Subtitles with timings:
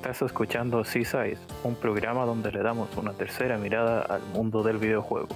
[0.00, 5.28] Estás escuchando Seasize, un programa donde le damos una tercera mirada al mundo del videojuego.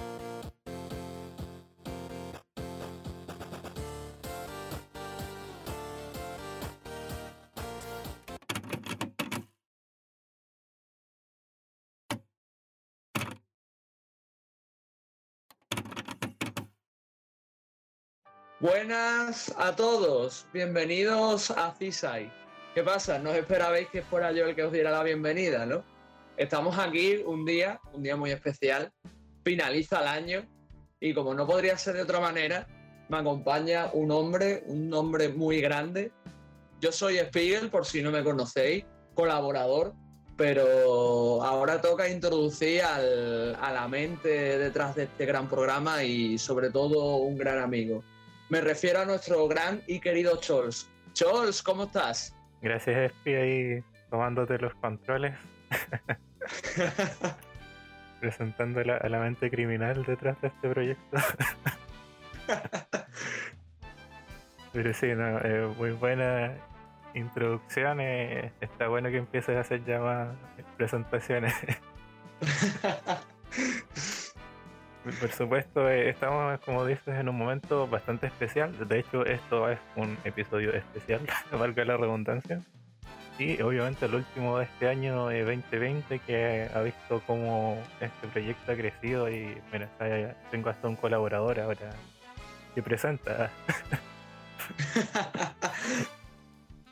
[18.59, 22.44] Buenas a todos, bienvenidos a Cisai.
[22.75, 23.19] ¿Qué pasa?
[23.19, 25.85] No esperabais que fuera yo el que os diera la bienvenida, ¿no?
[26.35, 28.91] Estamos aquí un día, un día muy especial,
[29.45, 30.45] finaliza el año
[30.99, 32.67] y como no podría ser de otra manera,
[33.07, 36.11] me acompaña un hombre, un hombre muy grande.
[36.81, 39.93] Yo soy Spiegel, por si no me conocéis, colaborador,
[40.35, 46.71] pero ahora toca introducir al, a la mente detrás de este gran programa y sobre
[46.71, 48.03] todo un gran amigo.
[48.49, 50.89] Me refiero a nuestro gran y querido Chols.
[51.13, 52.35] Chols, ¿cómo estás?
[52.65, 55.35] Gracias, Espi, ahí tomándote los controles.
[58.19, 61.17] Presentando a la mente criminal detrás de este proyecto.
[64.73, 66.55] Pero sí, no, eh, muy buena
[67.13, 67.99] introducción.
[68.01, 70.29] Eh, está bueno que empieces a hacer ya más
[70.75, 71.53] presentaciones.
[75.05, 78.75] Por supuesto, eh, estamos, como dices, en un momento bastante especial.
[78.87, 82.59] De hecho, esto es un episodio especial, valga la redundancia.
[83.37, 88.75] Y obviamente el último de este año 2020 que ha visto cómo este proyecto ha
[88.75, 89.87] crecido y bueno,
[90.49, 91.91] tengo hasta un colaborador ahora
[92.73, 93.51] que presenta.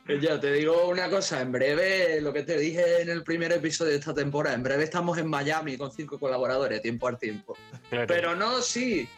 [0.06, 3.92] Ya te digo una cosa, en breve, lo que te dije en el primer episodio
[3.92, 7.56] de esta temporada, en breve estamos en Miami con cinco colaboradores, tiempo al tiempo.
[7.88, 9.08] Pero no, sí,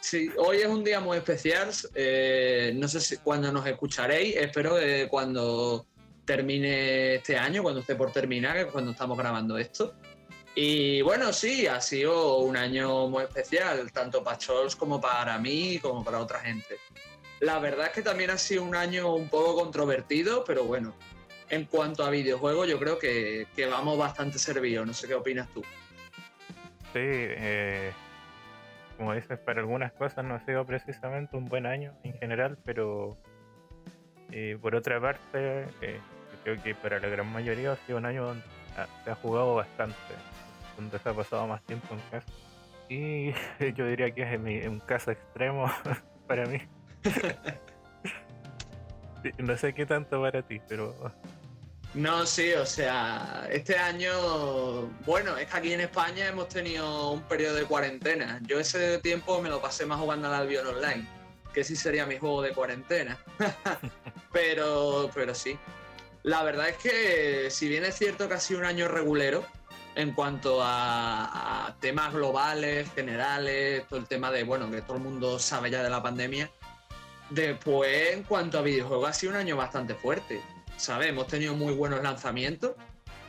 [0.00, 4.76] sí, hoy es un día muy especial, eh, no sé si cuando nos escucharéis, espero
[4.76, 5.84] que cuando
[6.24, 9.94] termine este año, cuando esté por terminar, que es cuando estamos grabando esto.
[10.54, 15.78] Y bueno, sí, ha sido un año muy especial, tanto para Chols como para mí,
[15.78, 16.78] como para otra gente.
[17.40, 20.94] La verdad es que también ha sido un año un poco controvertido, pero bueno,
[21.50, 24.86] en cuanto a videojuegos yo creo que, vamos bastante servidos.
[24.86, 25.62] No sé qué opinas tú.
[26.92, 27.92] Sí, eh,
[28.96, 33.18] como dices, para algunas cosas no ha sido precisamente un buen año en general, pero
[34.32, 36.00] eh, por otra parte, eh,
[36.42, 38.44] creo que para la gran mayoría ha sido un año donde
[39.04, 39.96] se ha jugado bastante,
[40.76, 42.32] donde se ha pasado más tiempo en casa.
[42.88, 43.32] Y
[43.74, 45.70] yo diría que es un caso extremo
[46.26, 46.60] para mí.
[49.38, 50.94] No sé qué tanto para ti, pero.
[51.94, 54.12] No, sí, o sea, este año,
[55.06, 58.38] bueno, es que aquí en España hemos tenido un periodo de cuarentena.
[58.42, 61.06] Yo ese tiempo me lo pasé más jugando al Albion Online,
[61.54, 63.16] que sí sería mi juego de cuarentena.
[64.32, 65.58] pero, pero sí.
[66.22, 69.44] La verdad es que, si bien es cierto que ha sido un año regulero,
[69.94, 75.02] en cuanto a, a, temas globales, generales, todo el tema de, bueno, que todo el
[75.02, 76.50] mundo sabe ya de la pandemia,
[77.30, 80.40] Después, en cuanto a videojuegos, ha sido un año bastante fuerte.
[80.76, 81.08] ¿Sabes?
[81.08, 82.72] Hemos tenido muy buenos lanzamientos,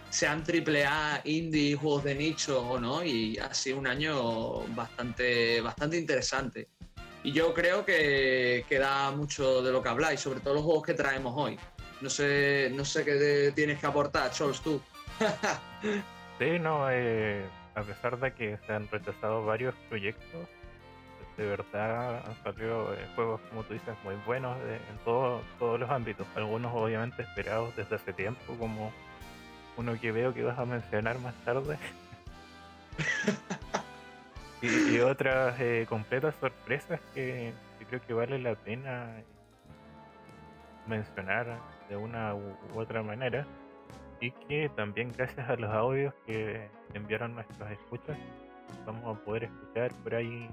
[0.10, 5.98] sean AAA, indie, juegos de nicho o no, y ha sido un año bastante, bastante
[5.98, 6.68] interesante.
[7.24, 10.84] Y yo creo que, queda da mucho de lo que habláis, sobre todo los juegos
[10.84, 11.58] que traemos hoy.
[12.02, 14.82] No sé, no sé qué tienes que aportar, Charles, tú.
[16.40, 20.48] sí, no, eh, a pesar de que se han rechazado varios proyectos,
[21.38, 25.44] de verdad han salido eh, juegos, como tú dices, muy buenos en todos
[25.80, 26.26] los ámbitos.
[26.36, 28.92] Algunos obviamente esperados desde hace tiempo, como
[29.78, 31.78] uno que veo que vas a mencionar más tarde.
[34.62, 37.54] y, otras eh, completas sorpresas que,
[37.88, 39.08] creo que vale la pena
[40.88, 43.46] mencionar de una u, otra manera.
[44.20, 48.18] Y que también gracias a los audios que enviaron nuestros escuchas,
[48.88, 50.50] vamos a poder escuchar por ahí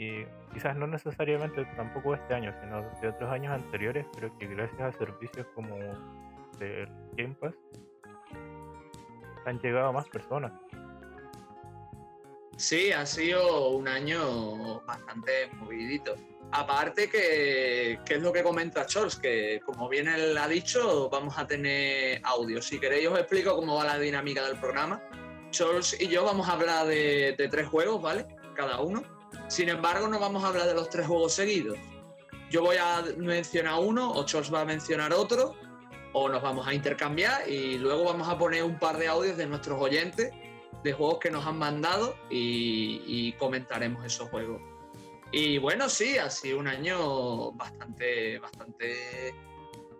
[0.00, 0.24] y
[0.54, 4.98] quizás no necesariamente tampoco este año, sino de otros años anteriores, pero que gracias a
[4.98, 5.76] servicios como
[6.58, 6.88] el
[7.18, 7.36] Game
[9.44, 10.52] han llegado a más personas.
[12.56, 16.14] Sí, ha sido un año bastante movidito.
[16.52, 21.46] Aparte que, es lo que comenta Charles, que como bien él ha dicho, vamos a
[21.46, 22.62] tener audio.
[22.62, 25.02] Si queréis os explico cómo va la dinámica del programa.
[25.50, 28.26] Charles y yo vamos a hablar de tres juegos, ¿vale?
[28.54, 31.78] Cada uno sin embargo, no vamos a hablar de los tres juegos seguidos.
[32.50, 35.54] Yo voy a mencionar uno, o Charles va a mencionar otro,
[36.12, 39.46] o nos vamos a intercambiar y luego vamos a poner un par de audios de
[39.46, 40.32] nuestros oyentes
[40.82, 44.60] de juegos que nos han mandado y, comentaremos esos juegos.
[45.32, 49.34] Y bueno, sí, ha sido un año bastante, bastante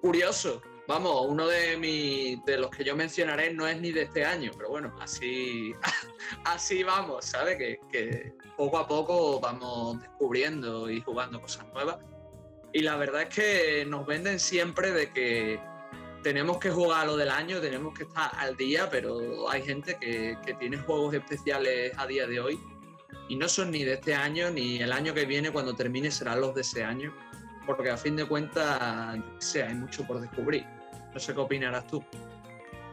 [0.00, 4.50] curioso, vamos, uno de de los que yo mencionaré no es ni de este año,
[4.56, 5.72] pero bueno, así,
[6.44, 7.56] así vamos, ¿sabes?
[7.56, 11.98] Que, que poco a poco vamos descubriendo y jugando cosas nuevas.
[12.72, 15.60] Y la verdad es que nos venden siempre de que
[16.24, 20.36] tenemos que jugar lo del año, tenemos que estar al día, pero hay gente que,
[20.44, 22.60] que, tiene juegos especiales a día de hoy
[23.28, 26.40] y no son ni de este año ni el año que viene, cuando termine serán
[26.40, 27.14] los de ese año,
[27.64, 30.66] porque a fin de cuentas, yo sé, hay mucho por descubrir.
[31.12, 32.04] No sé qué opinarás tú.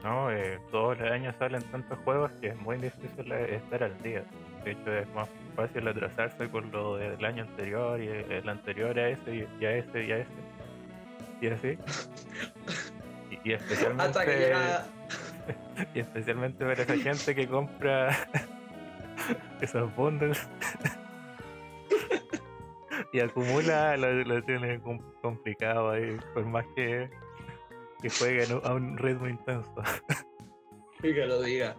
[0.03, 4.23] No, eh, todos los años salen tantos juegos que es muy difícil estar al día.
[4.63, 9.09] De hecho, es más fácil atrasarse con lo del año anterior y el anterior a
[9.09, 10.29] ese y a ese y a ese.
[11.41, 11.77] Y así.
[13.43, 14.03] Y, especialmente.
[14.03, 14.85] Hasta que llega...
[15.93, 18.09] y especialmente para esa gente que compra
[19.61, 20.47] esos bundles
[23.13, 24.79] y acumula, lo, lo, tiene
[25.21, 27.09] complicado ahí, por más que,
[28.01, 29.73] que jueguen a un ritmo intenso.
[31.03, 31.77] Y que lo diga.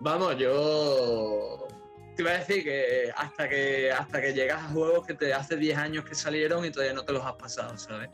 [0.00, 1.68] Vamos, yo
[2.16, 5.56] te iba a decir que hasta que hasta que llegas a juegos que te hace
[5.56, 8.10] 10 años que salieron y todavía no te los has pasado, ¿sabes?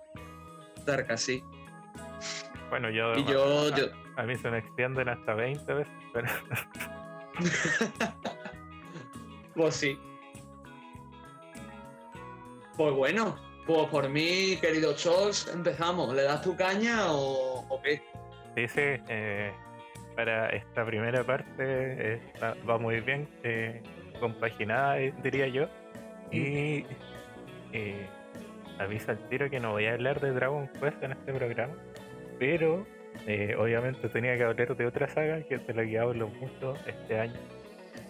[0.76, 1.42] Estar casi.
[2.68, 3.86] Bueno, yo, y yo, a, yo...
[4.16, 6.28] a mí se me extienden hasta 20 veces, pero...
[9.54, 9.98] pues sí.
[12.76, 16.14] Pues bueno, pues por mí, querido Chols, empezamos.
[16.14, 18.02] ¿Le das tu caña o, o qué?
[18.56, 18.80] Sí, sí.
[19.08, 19.52] Eh,
[20.16, 23.82] para esta primera parte está, va muy bien, eh,
[24.20, 25.68] compaginada, diría yo.
[26.30, 26.84] Y
[27.72, 28.06] eh,
[28.78, 31.74] avisa al tiro que no voy a hablar de Dragon Quest en este programa,
[32.38, 32.86] pero
[33.26, 37.20] eh, obviamente tenía que hablar de otra saga que de la que hablo mucho este
[37.20, 37.40] año.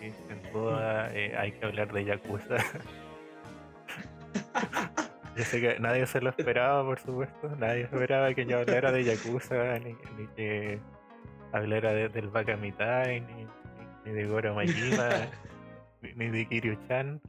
[0.01, 2.57] Y sin duda hay que hablar de Yakuza.
[5.37, 7.49] Yo sé que nadie se lo esperaba, por supuesto.
[7.57, 10.79] Nadie esperaba que yo hablara de Yakuza, ni, ni que
[11.53, 13.47] hablara de, del Bakamitai, ni,
[14.05, 15.09] ni, de Goro Majima,
[16.03, 17.21] ni, ni, de Kiryu-chan.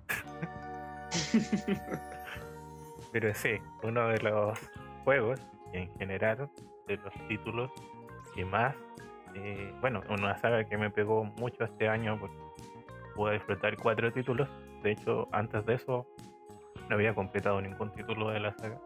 [3.14, 4.60] Pero sí, uno de los
[5.06, 5.40] juegos,
[5.72, 6.50] en general,
[6.88, 7.72] de los títulos
[8.36, 8.76] que más,
[9.36, 12.36] eh, bueno, una saga que me pegó mucho este año porque
[13.16, 14.50] pude disfrutar cuatro títulos.
[14.82, 16.08] De hecho, antes de eso
[16.94, 18.78] no había completado ningún título de la saga.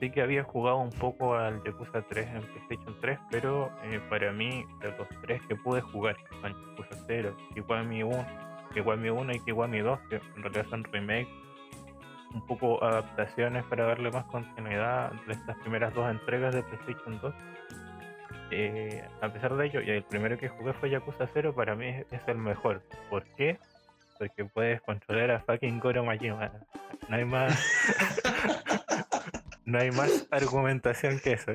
[0.00, 4.32] Sí que había jugado un poco al Yakuza 3 en PlayStation 3, pero eh, para
[4.32, 8.26] mí, de los tres que pude jugar, al Yakuza 0, Kiwami 1,
[8.72, 11.28] Kiwami 1 y Kiwami 2, que en realidad son remakes,
[12.32, 17.34] un poco adaptaciones para darle más continuidad de estas primeras dos entregas de PlayStation 2.
[18.50, 21.88] Eh, a pesar de ello, y el primero que jugué fue Yakuza 0, para mí
[21.88, 22.80] es el mejor.
[23.10, 23.58] ¿Por qué?
[24.18, 26.52] Porque puedes controlar a fucking Goro Majima.
[27.08, 27.54] No hay más.
[29.64, 31.52] no hay más argumentación que eso.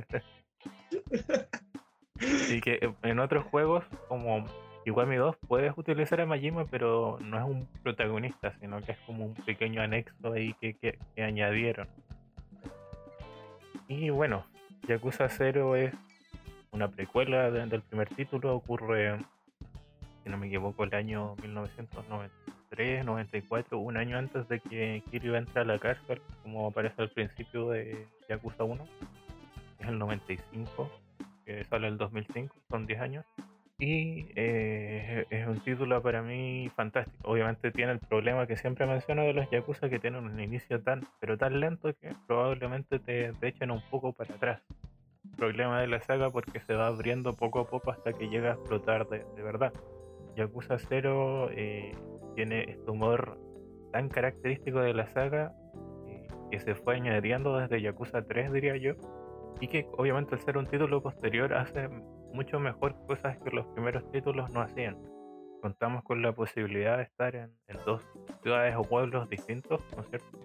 [2.50, 4.46] y que en otros juegos, como
[4.86, 9.26] Iguami 2, puedes utilizar a Majima, pero no es un protagonista, sino que es como
[9.26, 11.88] un pequeño anexo ahí que, que, que añadieron.
[13.88, 14.46] Y bueno,
[14.88, 15.94] Yakuza 0 es
[16.72, 19.20] una precuela de, del primer título, ocurre
[20.24, 25.62] si no me equivoco, el año 1993, 94, un año antes de que Kiryu entre
[25.62, 28.88] a la cárcel, como aparece al principio de Yakuza 1,
[29.80, 30.90] es el 95,
[31.46, 33.26] que sale el 2005, son 10 años.
[33.80, 37.18] Y eh, es un título para mí fantástico.
[37.30, 41.02] Obviamente tiene el problema que siempre menciono de los Yakuza, que tienen un inicio tan,
[41.20, 44.62] pero tan lento que probablemente te, te echen un poco para atrás
[45.36, 48.54] problema de la saga porque se va abriendo poco a poco hasta que llega a
[48.54, 49.74] explotar de, de verdad.
[50.36, 51.92] Yakuza 0 eh,
[52.36, 53.38] tiene este humor
[53.92, 55.54] tan característico de la saga
[56.08, 58.94] eh, que se fue añadiendo desde Yakuza 3, diría yo,
[59.60, 61.88] y que obviamente al ser un título posterior hace
[62.34, 64.98] mucho mejor cosas que los primeros títulos no hacían.
[65.62, 68.02] Contamos con la posibilidad de estar en, en dos
[68.42, 70.40] ciudades o pueblos distintos, ¿no es cierto?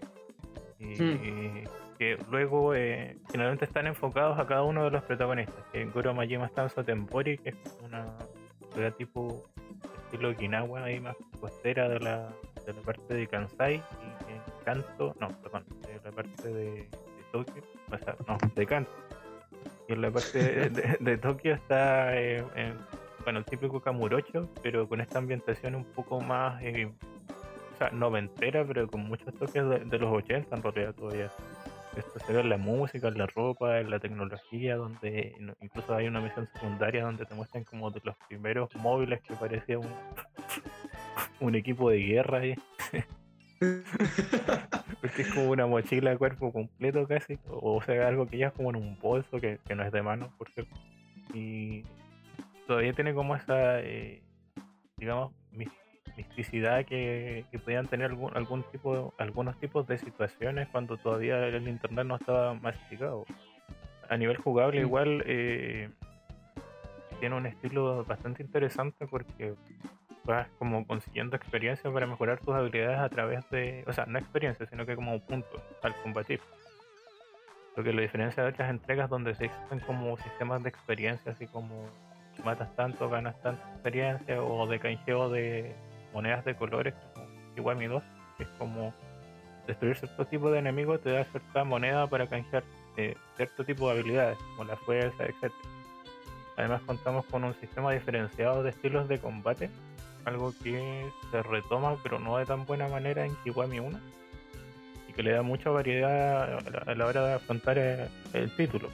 [0.79, 1.65] Y, hmm.
[1.99, 5.65] que luego eh, finalmente están enfocados a cada uno de los protagonistas.
[5.73, 8.05] Que Goro Majima está en que es una
[8.73, 9.45] ciudad tipo
[10.05, 12.29] estilo Okinawa, ahí más costera de la,
[12.67, 16.89] de la parte de Kansai y en Kanto, no, perdón, de la parte de, de
[17.33, 18.91] Tokio, o sea, no, de Kanto.
[19.89, 22.75] Y en la parte de, de, Tokio está, eh, en,
[23.25, 26.91] bueno, el típico Kamurocho, pero con esta ambientación un poco más, eh,
[27.75, 31.31] o sea, noventera, pero con muchos toques de, de los 80 en realidad todavía
[31.97, 36.07] esto se ve en la música, en la ropa, en la tecnología, donde incluso hay
[36.07, 39.89] una misión secundaria donde te muestran como de los primeros móviles que parecía un,
[41.41, 42.41] un equipo de guerra.
[45.01, 48.53] Porque es como una mochila de cuerpo completo casi, o sea, algo que ya es
[48.53, 50.75] como en un bolso, que, no es de mano, por cierto.
[51.35, 51.85] Y
[52.67, 54.23] todavía tiene como esa, eh,
[54.97, 55.33] digamos,
[56.19, 61.69] misticidad que, que podían tener algún, algún tipo, algunos tipos de situaciones cuando todavía el
[61.69, 63.25] internet no estaba masificado.
[64.09, 65.91] A nivel jugable, igual eh,
[67.21, 69.55] tiene un estilo bastante interesante porque
[70.25, 74.67] vas como consiguiendo experiencia para mejorar tus habilidades a través de, o sea, no experiencia,
[74.67, 76.41] sino que como puntos al combatir.
[77.77, 81.47] Lo que lo diferencia de otras entregas donde se existen como sistemas de experiencia, así
[81.47, 81.87] como
[82.45, 85.75] matas tanto, ganas tanta experiencia, o de canjeo de
[86.19, 88.03] monedas de colores, como Kiwami 2,
[88.37, 88.93] que es como
[89.69, 92.65] destruir cierto tipo de enemigos te da cierta moneda para canjear
[92.97, 95.53] eh, cierto tipo de habilidades, como la fuerza, etc.
[96.57, 99.71] Además contamos con un sistema diferenciado de estilos de combate,
[100.25, 104.01] algo que se retoma pero no de tan buena manera en Kiwami 1
[105.09, 108.89] y que le da mucha variedad a la hora de afrontar eh, el título.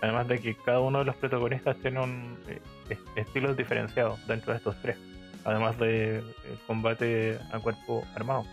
[0.00, 4.56] Además de que cada uno de los protagonistas tiene un eh, estilos diferenciados dentro de
[4.56, 4.96] estos tres,
[5.44, 8.44] además de el combate a cuerpo armado.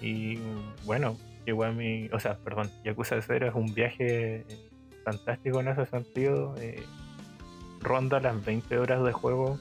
[0.00, 0.38] Y
[0.84, 4.46] bueno, Kiwami, o sea, perdón, Yakuza 0 es un viaje
[5.04, 6.54] fantástico en ese sentido.
[6.58, 6.84] Eh,
[7.80, 9.58] ronda las 20 horas de juego.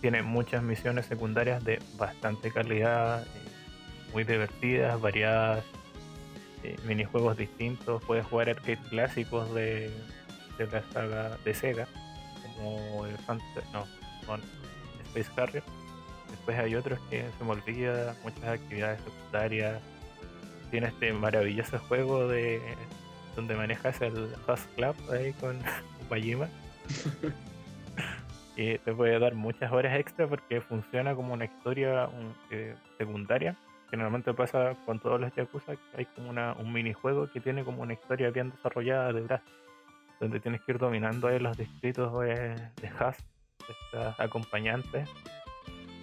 [0.00, 3.26] Tiene muchas misiones secundarias de bastante calidad, eh,
[4.12, 5.64] muy divertidas, variadas,
[6.62, 8.02] eh, minijuegos distintos.
[8.04, 9.90] Puedes jugar arcade clásicos de,
[10.58, 11.86] la saga de Sega,
[12.56, 13.16] como el
[13.72, 13.86] no,
[15.16, 15.62] Space Harrier.
[16.30, 19.80] Después hay otros que se me olvida, muchas actividades secundarias.
[20.70, 22.60] Tiene este maravilloso juego de
[23.34, 25.58] donde manejas el Host Club ahí con
[26.10, 26.48] Bajima.
[28.56, 32.08] y te puede dar muchas horas extra porque funciona como una historia
[32.50, 33.56] eh, secundaria.
[33.90, 37.82] Generalmente pasa con todos los Yakuza que hay como una, un minijuego que tiene como
[37.82, 39.42] una historia bien desarrollada detrás.
[40.18, 42.34] Donde tienes que ir dominando ahí los distritos de,
[42.80, 42.90] de de
[43.68, 45.08] estas acompañantes,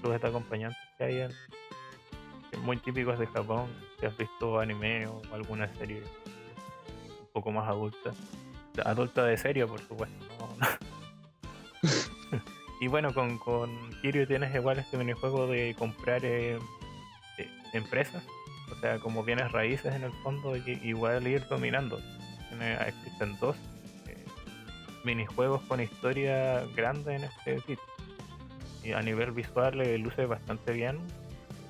[0.02, 1.30] los acompañantes que hay
[2.62, 3.68] muy típicos de Japón,
[4.00, 6.04] si has visto anime o alguna serie
[7.32, 8.12] poco más adulta.
[8.86, 10.16] Adulta de serio, por supuesto.
[12.82, 13.70] y bueno, con, con
[14.02, 16.58] Kiryu tienes igual este minijuego de comprar eh,
[17.38, 18.24] eh, empresas,
[18.72, 22.00] o sea, como bienes raíces en el fondo, y, igual ir dominando.
[22.88, 23.56] existen dos
[25.04, 27.94] minijuegos con historia grande en este título.
[28.84, 31.00] Y a nivel visual le luce bastante bien,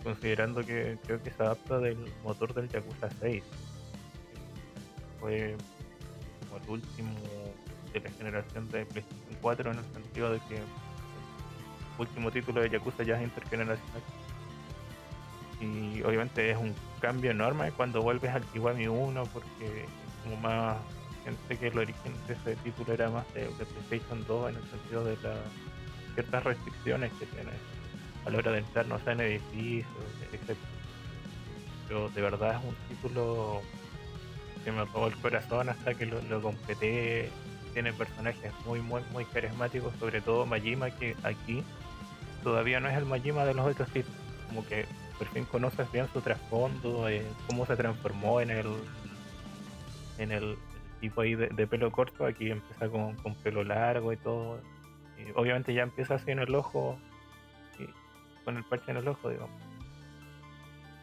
[0.04, 3.44] considerando que creo que se adapta del motor del Yakuza 6
[5.24, 5.56] fue
[6.50, 7.12] como el último
[7.94, 10.64] de la generación de PlayStation 4 en el sentido de que el
[11.98, 14.02] último título de Yakuza ya es intergeneracional.
[15.62, 19.86] Y obviamente es un cambio enorme cuando vuelves al Kiwami 1 porque
[20.24, 20.76] como más
[21.24, 23.46] gente que el origen de ese título era más de,
[23.88, 25.38] PlayStation 2 en el sentido de las
[26.14, 27.52] ciertas restricciones que tiene
[28.26, 29.88] a la hora de entrar, no sé, en edificios,
[30.32, 30.58] etc.
[31.88, 33.62] Pero de verdad es un título
[34.64, 37.30] que me robó el corazón hasta que lo, completé.
[37.74, 41.64] Tiene personajes muy, muy, muy carismáticos, sobre todo Majima, que aquí
[42.44, 44.20] todavía no es el Majima de los otros títulos.
[44.48, 44.86] Como que
[45.18, 48.68] por fin conoces bien su trasfondo, eh, cómo se transformó en el
[50.20, 50.58] en el
[51.10, 52.26] tipo ahí de, pelo corto.
[52.26, 54.60] Aquí empieza con, con, pelo largo y todo.
[55.18, 56.98] Y obviamente ya empieza así en el ojo,
[57.78, 57.86] y
[58.44, 59.74] con el parche en el ojo, digamos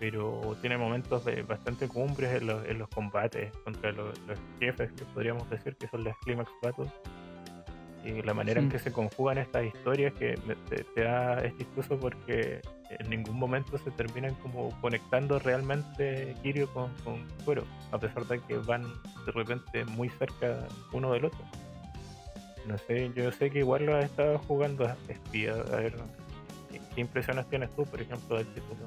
[0.00, 4.18] pero tiene momentos de bastante cumbres en los, en los combates contra los,
[4.58, 6.90] jefes, que podríamos decir que son las Climax Battles.
[8.02, 10.38] Y la manera en que se conjugan estas historias que
[10.94, 12.62] te, da, es chistoso porque
[12.98, 18.40] en ningún momento se terminan como conectando realmente Kirio con, con Cuero, a pesar de
[18.40, 18.82] que van
[19.24, 21.40] de repente muy cerca uno del otro.
[22.66, 25.52] No sé, yo sé que igual lo has estado jugando a espía.
[25.52, 25.94] A ver,
[26.94, 28.86] ¿qué impresiones tienes tú, por ejemplo, del título?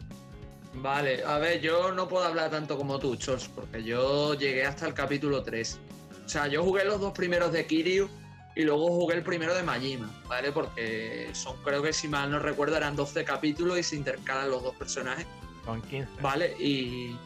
[0.76, 4.88] Vale, a ver, yo no puedo hablar tanto como tú, Chos, porque yo llegué hasta
[4.88, 5.80] el capítulo 3.
[6.26, 8.10] O sea, yo jugué los dos primeros de Kiryu
[8.56, 10.52] y luego jugué el primero de Majima, ¿vale?
[10.52, 14.64] Porque son, creo que si mal no recuerdo, eran 12 capítulos y se intercalan los
[14.64, 15.26] dos personajes.
[15.66, 16.22] Son 15.
[16.22, 17.18] Vale, y.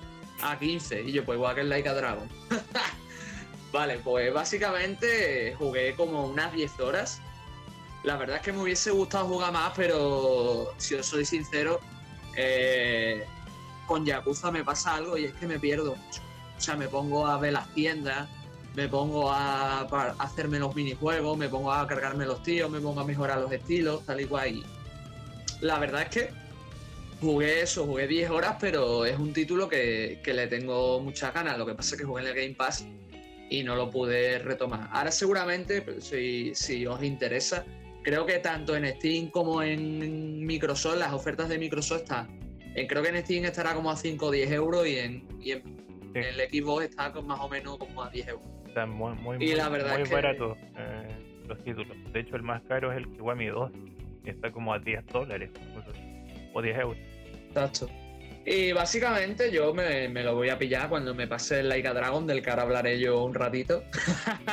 [0.42, 1.02] A 15.
[1.02, 2.30] Y yo, pues igual que el Like a Dragon.
[3.74, 7.22] vale, pues básicamente jugué como unas 10 horas.
[8.04, 11.82] La verdad es que me hubiese gustado jugar más, pero si os soy sincero,
[12.38, 13.26] eh,
[13.88, 16.22] con Yakuza me pasa algo y es que me pierdo mucho.
[16.56, 18.30] O sea, me pongo a ver las tiendas,
[18.78, 19.82] me pongo a,
[20.20, 24.06] hacerme los minijuegos, me pongo a cargarme los tíos, me pongo a mejorar los estilos,
[24.06, 24.64] tal y cual.
[25.62, 26.30] la verdad es que
[27.20, 31.58] jugué eso, jugué 10 horas, pero es un título que, que le tengo muchas ganas.
[31.58, 32.86] Lo que pasa es que jugué en el Game Pass
[33.50, 34.88] y no lo pude retomar.
[34.92, 37.66] Ahora seguramente, si, si os interesa,
[38.04, 42.28] creo que tanto en Steam como en Microsoft, las ofertas de Microsoft están.
[42.76, 45.54] En, creo que en Steam estará como a 5 o 10 euros y en, y
[45.54, 45.64] en,
[46.14, 48.57] el Xbox está más o menos como a 10 euros.
[48.78, 51.08] Está muy, muy, y la verdad muy barato eh,
[51.48, 51.98] los títulos.
[52.14, 53.72] De hecho, el más caro es el Kiwami 2,
[54.24, 55.50] que está como a 10 dólares
[56.54, 56.98] o 10 euros.
[57.48, 57.90] Exacto.
[58.46, 62.44] Y básicamente yo me, lo voy a pillar cuando me pase el Laika Dragon, del
[62.44, 63.84] que ahora hablaré yo un ratito.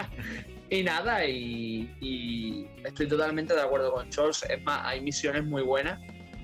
[0.71, 4.43] y nada, y, estoy totalmente de acuerdo con Charles.
[4.49, 6.01] Es más, hay misiones muy buenas.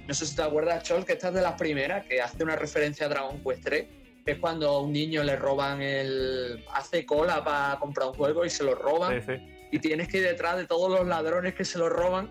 [0.07, 2.57] No sé si te acuerdas, Charles, que esta es de las primeras, que hace una
[2.57, 6.65] referencia a Dragon Quest 3, que es cuando a un niño le roban el.
[6.73, 9.23] hace cola para comprar un juego y se lo roban.
[9.73, 12.31] Y tienes que ir detrás de todos los ladrones que se lo roban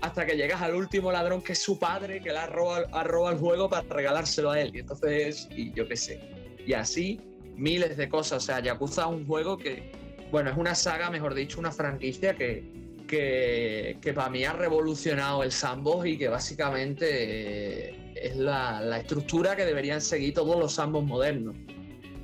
[0.00, 3.38] hasta que llegas al último ladrón que es su padre, que le ha robado, el
[3.38, 4.70] juego para regalárselo a él.
[4.74, 6.20] Y entonces, y yo qué sé.
[6.66, 7.20] Y así,
[7.56, 8.42] miles de cosas.
[8.42, 9.92] O sea, Yakuza es un juego que,
[10.30, 12.64] bueno, es una saga, mejor dicho, una franquicia que,
[13.06, 19.64] que, para mí ha revolucionado el sandbox y que básicamente eh, es la, estructura que
[19.64, 21.56] deberían seguir todos los sandbox modernos.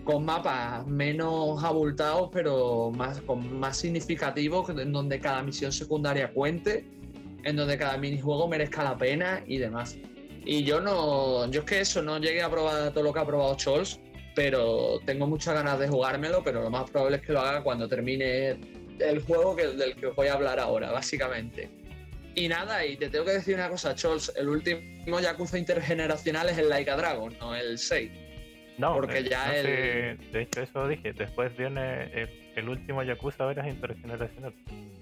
[0.05, 6.85] Con mapas menos abultados, pero más, con más significativos, en donde cada misión secundaria cuente
[7.47, 9.97] en donde cada minijuego merezca la pena y demás.
[10.45, 13.25] Y yo no, yo es que eso, no llegué a probar todo lo que ha
[13.25, 14.01] probado Scholz,
[14.35, 17.89] pero tengo muchas ganas de jugármelo, pero lo más probable es que lo haga cuando
[17.89, 18.59] termine
[18.99, 21.71] el juego que, del que os voy a hablar ahora, básicamente.
[22.39, 26.59] Y nada, y te tengo que decir una cosa, Scholz, el último Yakuza intergeneracional es
[26.59, 28.11] el Laika Dragon, no el 6.
[28.77, 30.19] No, porque eh, ya el...
[30.33, 34.53] de hecho eso dije, después viene el, último Yakuza ahora es intergeneracional,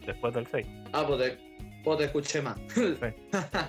[0.07, 0.65] después del 6.
[0.93, 1.37] Ah, pues
[1.83, 2.57] pues te escuché más.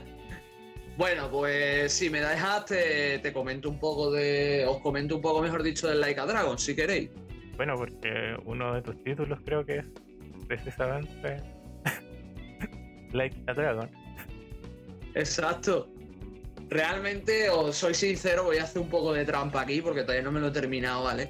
[0.97, 4.63] bueno, pues si me dejas, te, te, comento un poco de.
[4.67, 7.09] Os comento un poco, mejor dicho, del Like a Dragon, si queréis.
[7.57, 9.85] Bueno, porque uno de tus títulos creo que es
[10.47, 11.54] precisamente
[13.13, 13.89] Like a Dragon.
[15.13, 15.87] Exacto.
[16.69, 20.31] Realmente, os soy sincero, voy a hacer un poco de trampa aquí porque todavía no
[20.31, 21.29] me lo he terminado, ¿vale?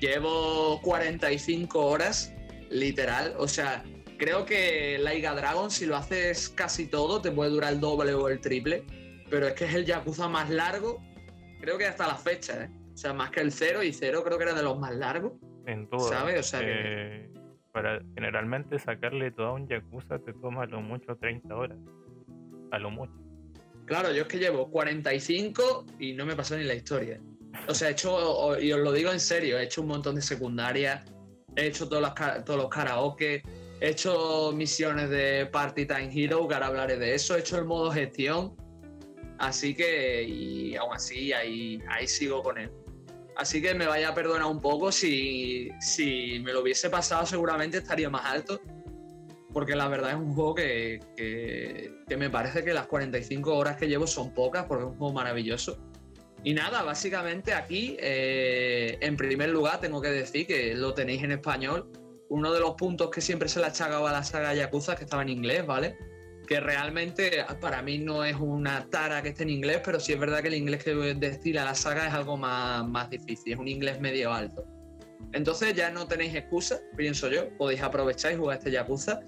[0.00, 2.34] Llevo 45 horas,
[2.68, 3.34] literal.
[3.38, 3.84] O sea,
[4.18, 8.28] creo que Laiga Dragon, si lo haces casi todo, te puede durar el doble o
[8.28, 8.84] el triple.
[9.30, 11.00] Pero es que es el Yakuza más largo,
[11.60, 12.70] creo que hasta la fecha, ¿eh?
[12.92, 15.32] O sea, más que el cero, y cero creo que era de los más largos.
[15.66, 16.08] En todo.
[16.08, 16.40] ¿Sabes?
[16.40, 17.30] O sea, que...
[17.72, 21.78] Para generalmente sacarle todo a un Yakuza te toma a lo mucho 30 horas.
[22.70, 23.12] A lo mucho.
[23.86, 27.20] Claro, yo es que llevo 45 y no me pasó ni la historia.
[27.68, 30.22] O sea, he hecho, y os lo digo en serio, he hecho un montón de
[30.22, 31.04] secundarias,
[31.56, 33.42] he hecho todos los, todos los karaoke,
[33.82, 37.34] He hecho misiones de Party Time Hero, que ahora hablaré de eso.
[37.34, 38.54] He hecho el modo gestión.
[39.38, 42.70] Así que, y aún así, ahí, ahí sigo con él.
[43.36, 44.92] Así que me vaya a perdonar un poco.
[44.92, 48.60] Si, si me lo hubiese pasado, seguramente estaría más alto.
[49.52, 53.86] Porque la verdad es un juego que, que, me parece que las 45 horas que
[53.86, 55.78] llevo son pocas, porque es un juego maravilloso.
[56.44, 61.32] Y nada, básicamente aquí, eh, en primer lugar, tengo que decir que lo tenéis en
[61.32, 61.90] español
[62.32, 65.22] uno de los puntos que siempre se le achagaba a la saga Yakuza, que estaba
[65.22, 65.98] en inglés, ¿vale?
[66.46, 70.18] Que realmente para mí no es una tara que esté en inglés, pero sí es
[70.18, 73.68] verdad que el inglés que destila la saga es algo más, más difícil, es un
[73.68, 74.64] inglés medio alto.
[75.32, 79.20] Entonces ya no tenéis excusa, pienso yo, podéis aprovechar y jugar este Yakuza.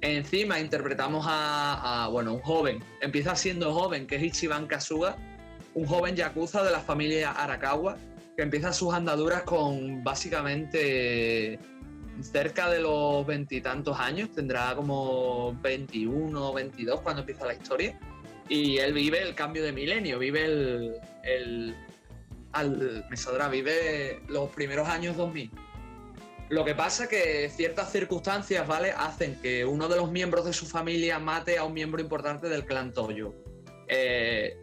[0.00, 5.16] Encima interpretamos a, a, bueno, un joven, empieza siendo joven, que es Ichiban Kasuga,
[5.74, 7.96] un joven Yakuza de la familia Arakawa,
[8.36, 11.58] que empieza sus andaduras con básicamente
[12.20, 17.98] cerca de los veintitantos años, tendrá como 21 o 22 cuando empieza la historia.
[18.48, 20.44] Y él vive el cambio de milenio, vive
[21.24, 21.74] el.
[22.52, 25.50] al, me vive los primeros años 2000.
[26.50, 28.90] Lo que pasa que ciertas circunstancias, ¿vale?
[28.90, 32.66] Hacen que uno de los miembros de su familia mate a un miembro importante del
[32.66, 33.34] clan Toyo.
[33.88, 34.58] Eh,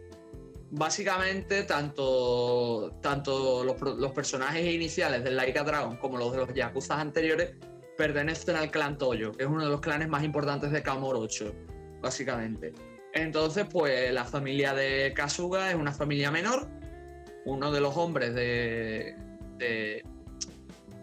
[0.70, 7.54] básicamente tanto, tanto los, personajes iniciales del Laika Dragon como los de los Yakuza anteriores
[7.96, 11.52] pertenecen al clan Toyo, que es uno de los clanes más importantes de Kamurocho,
[12.00, 12.72] básicamente.
[13.12, 16.68] Entonces, pues la familia de Kasuga es una familia menor.
[17.44, 19.16] Uno de los hombres de,
[19.58, 20.04] de,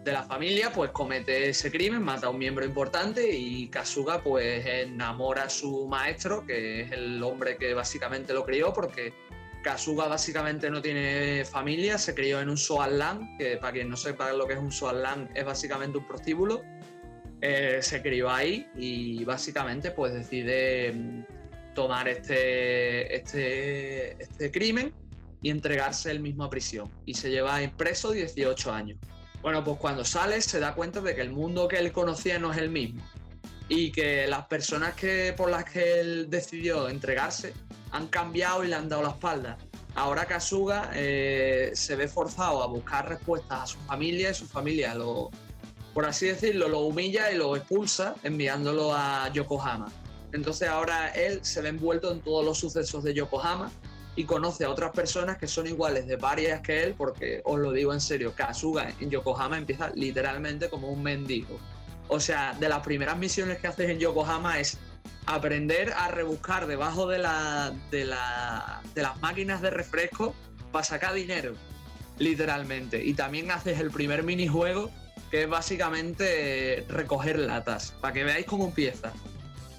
[0.02, 4.64] de, la familia, pues comete ese crimen, mata a un miembro importante y Kasuga, pues
[4.66, 9.12] enamora a su maestro, que es el hombre que básicamente lo crió, porque
[9.62, 14.32] Kasuga básicamente no tiene familia, se crió en un Soalan, que para quien no sepa
[14.32, 16.62] lo que es un Soalan, es básicamente un prostíbulo.
[17.40, 21.24] Eh, se crió ahí y básicamente pues decide mm,
[21.74, 24.92] tomar este, este, este crimen
[25.42, 26.90] y entregarse él mismo a prisión.
[27.06, 28.98] Y se lleva preso 18 años.
[29.40, 32.52] Bueno, pues cuando sale se da cuenta de que el mundo que él conocía no
[32.52, 33.02] es el mismo.
[33.68, 37.52] Y que las personas que, por las que él decidió entregarse
[37.92, 39.58] han cambiado y le han dado la espalda.
[39.94, 44.94] Ahora Kasuga eh, se ve forzado a buscar respuestas a su familia y su familia
[44.94, 45.30] lo,
[45.92, 49.90] por así decirlo, lo humilla y lo expulsa enviándolo a Yokohama.
[50.32, 53.72] Entonces ahora él se ve envuelto en todos los sucesos de Yokohama
[54.14, 57.72] y conoce a otras personas que son iguales de varias que él, porque os lo
[57.72, 61.58] digo en serio, Kasuga en Yokohama empieza literalmente como un mendigo.
[62.08, 64.78] O sea, de las primeras misiones que haces en Yokohama es
[65.34, 70.34] aprender a rebuscar debajo de, la, de, la, las máquinas de refresco
[70.72, 71.54] para sacar dinero,
[72.18, 73.04] literalmente.
[73.04, 74.90] Y también haces el primer minijuego,
[75.30, 79.12] que es básicamente recoger latas, para que veáis cómo empieza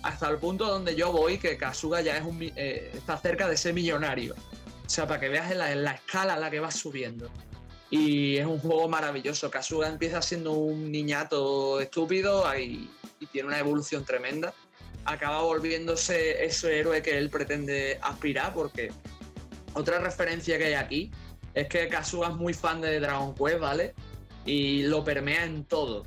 [0.04, 3.58] hasta el punto donde yo voy, que Kasuga ya es un, eh, está cerca de
[3.58, 4.36] ser millonario.
[4.86, 7.30] O sea, para que veas en la, escala a la que vas subiendo.
[7.90, 9.52] Y es un juego maravilloso.
[9.52, 12.90] Kasuga empieza siendo un niñato estúpido y
[13.32, 14.54] tiene una evolución tremenda.
[15.12, 18.92] Acaba volviéndose ese héroe que él pretende aspirar, porque
[19.74, 21.12] otra referencia que hay aquí
[21.54, 23.94] es que Kasuga es muy fan de Dragon Quest, ¿vale?
[24.46, 26.06] Y lo permea en todo,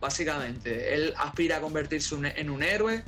[0.00, 0.94] básicamente.
[0.94, 3.02] Él aspira a convertirse en un héroe,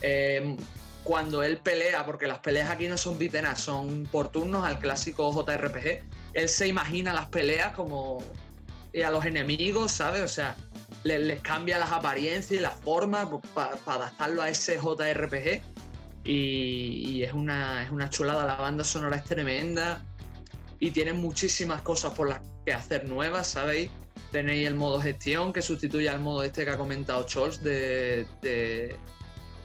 [0.00, 0.56] Em,
[1.04, 5.32] cuando él pelea, porque las peleas aquí no son vitenas, son por turnos al clásico
[5.32, 6.02] JRPG,
[6.34, 8.22] él se imagina las peleas como
[8.92, 10.22] y a los enemigos, ¿sabes?
[10.22, 10.56] O sea,
[11.06, 15.62] les, cambia las apariencias y las formas para adaptarlo a ese JRPG.
[16.24, 20.02] Y, es, una, es una chulada, la banda sonora es tremenda
[20.80, 23.90] y tiene muchísimas cosas por las que hacer nuevas, ¿sabéis?
[24.32, 28.26] Tenéis el modo gestión que sustituye al modo este que ha comentado Scholz de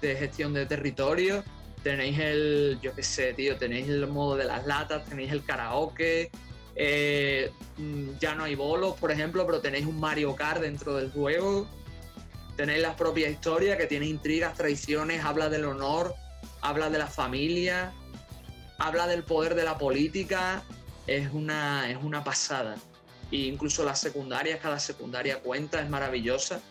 [0.02, 1.44] de gestión de territorio.
[1.84, 6.30] Tenéis el, yo qué sé, tío, tenéis el modo de las latas, tenéis el karaoke.
[6.76, 11.12] Eh, mm, ya no hay bolos, por ejemplo, pero tenéis un Mario Kart dentro del
[11.12, 11.68] juego.
[12.56, 16.16] Tenéis la propia historia que tiene intrigas, traiciones, habla del honor,
[16.62, 17.94] habla de la familia,
[18.78, 20.64] habla del poder de la política.
[21.08, 22.76] Es una, es una pasada.
[23.32, 26.62] E incluso las secundarias, cada secundaria cuenta, es maravillosa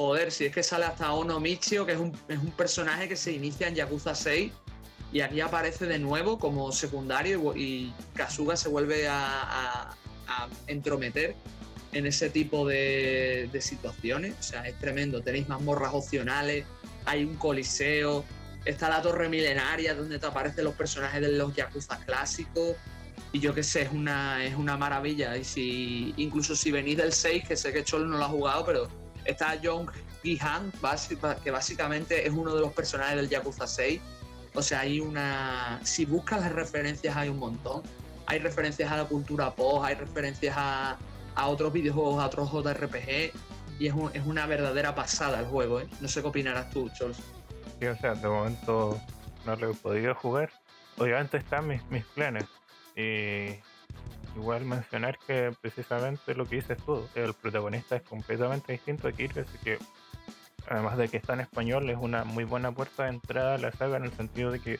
[0.00, 2.12] joder, si es que sale hasta Ono Michio, que es un,
[2.56, 4.50] personaje que se inicia en Yakuza 6
[5.12, 9.94] y aquí aparece de nuevo como secundario y, Kasuga se vuelve a,
[10.68, 11.34] entrometer
[11.92, 14.34] en ese tipo de, situaciones.
[14.38, 15.22] O sea, es tremendo.
[15.22, 16.64] Tenéis mazmorras opcionales,
[17.04, 18.24] hay un coliseo,
[18.64, 22.76] está la torre milenaria donde te aparecen los personajes de los Yakuza clásicos.
[23.32, 25.36] Y yo qué sé, es una, es una maravilla.
[25.36, 28.64] Y si incluso si venís del 6, que sé que Cholo no lo ha jugado,
[28.64, 28.88] pero
[29.24, 29.86] Está John
[30.22, 30.72] Gihan,
[31.42, 34.00] que básicamente es uno de los personajes del Yakuza 6.
[34.54, 35.80] O sea, hay una.
[35.84, 37.82] Si buscas las referencias, hay un montón.
[38.26, 40.96] Hay referencias a la cultura pop, hay referencias a,
[41.46, 43.32] otros videojuegos, a otros JRPG.
[43.78, 45.88] Y es, es, una verdadera pasada el juego, ¿eh?
[46.00, 47.16] No sé qué opinarás tú, Chols.
[47.80, 49.00] Sí, o sea, de momento
[49.46, 50.50] no lo he podido jugar.
[50.98, 52.44] Obviamente están mis, mis planes.
[52.94, 53.56] Y
[54.36, 59.40] igual mencionar que precisamente lo que dices tú, el protagonista es completamente distinto a Kirby,
[59.40, 59.78] así que
[60.70, 63.72] además de que está en español, es una muy buena puerta de entrada a la
[63.72, 64.78] saga en el sentido de que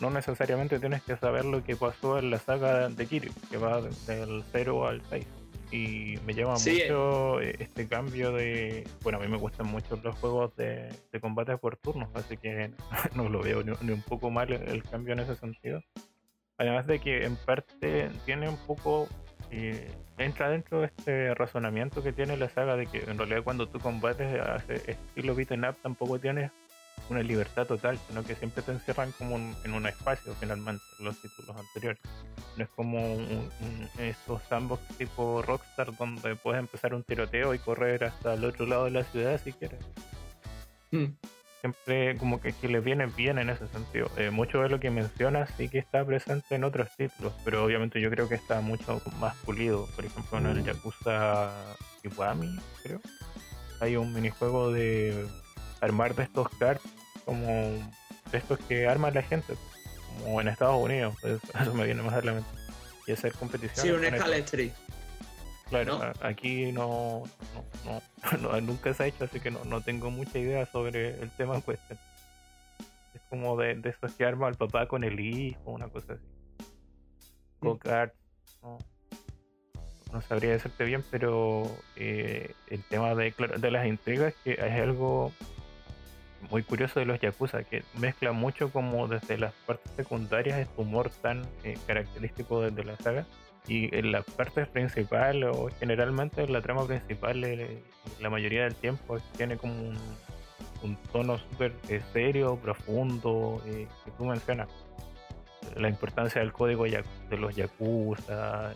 [0.00, 3.82] no necesariamente tienes que saber lo que pasó en la saga de Kirby, que va
[3.82, 5.26] del 0 al 6.
[5.72, 7.56] Y me llama mucho eh.
[7.58, 8.86] este cambio de.
[9.02, 12.70] Bueno, a mí me gustan mucho los juegos de, combate por turnos, así que
[13.14, 15.82] no lo veo ni, un poco mal el cambio en ese sentido.
[16.58, 19.08] Además de que en parte tiene un poco.
[19.58, 23.66] Eh, entra dentro de este razonamiento que tiene la saga de que en realidad cuando
[23.66, 26.50] tú combates hace estilo beat'em up tampoco tienes
[27.08, 31.56] una libertad total, sino que siempre te encierran como en un espacio finalmente los títulos
[31.56, 32.02] anteriores.
[32.58, 33.16] No es como
[33.98, 38.84] estos sandbox tipo Rockstar donde puedes empezar un tiroteo y correr hasta el otro lado
[38.84, 39.80] de la ciudad si quieres.
[40.90, 41.14] Mm
[41.66, 44.10] siempre como que, que le viene bien en ese sentido.
[44.16, 48.00] Eh, mucho de lo que mencionas sí que está presente en otros títulos, pero obviamente
[48.00, 49.86] yo creo que está mucho más pulido.
[49.96, 50.64] Por ejemplo, en el mm.
[50.64, 51.50] Yakuza
[52.02, 53.00] Kiwami, creo.
[53.80, 55.26] Hay un minijuego de
[55.80, 56.82] armar de estos cards
[57.24, 57.46] como
[58.30, 59.54] de estos que arma la gente,
[60.22, 61.16] como en Estados Unidos.
[61.60, 62.48] Eso me viene más a la mente.
[63.08, 63.86] Y hacer competición.
[63.86, 64.72] Sí, un Scalestri.
[65.68, 67.24] Claro, aquí no,
[68.40, 71.60] no, nunca se ha hecho, así que no, tengo mucha idea sobre el tema en
[71.60, 71.98] cuestión.
[73.14, 76.22] Es como de, de arma el papá con el hijo, una cosa así.
[77.60, 77.78] go
[78.62, 78.78] no,
[80.12, 81.64] no, sabría decirte bien, pero
[81.96, 85.32] eh, el tema de, de las intrigas que es algo
[86.50, 91.10] muy curioso de los Yakuza, que mezcla mucho como desde las partes secundarias este humor
[91.22, 93.26] tan eh, característico de, la saga.
[93.68, 97.82] Y en la parte principal, o generalmente la trama principal, eh,
[98.20, 104.68] la mayoría del tiempo tiene como un, tono súper eh, serio, profundo, que tú mencionas.
[105.74, 108.72] La importancia del código de los Yakuza,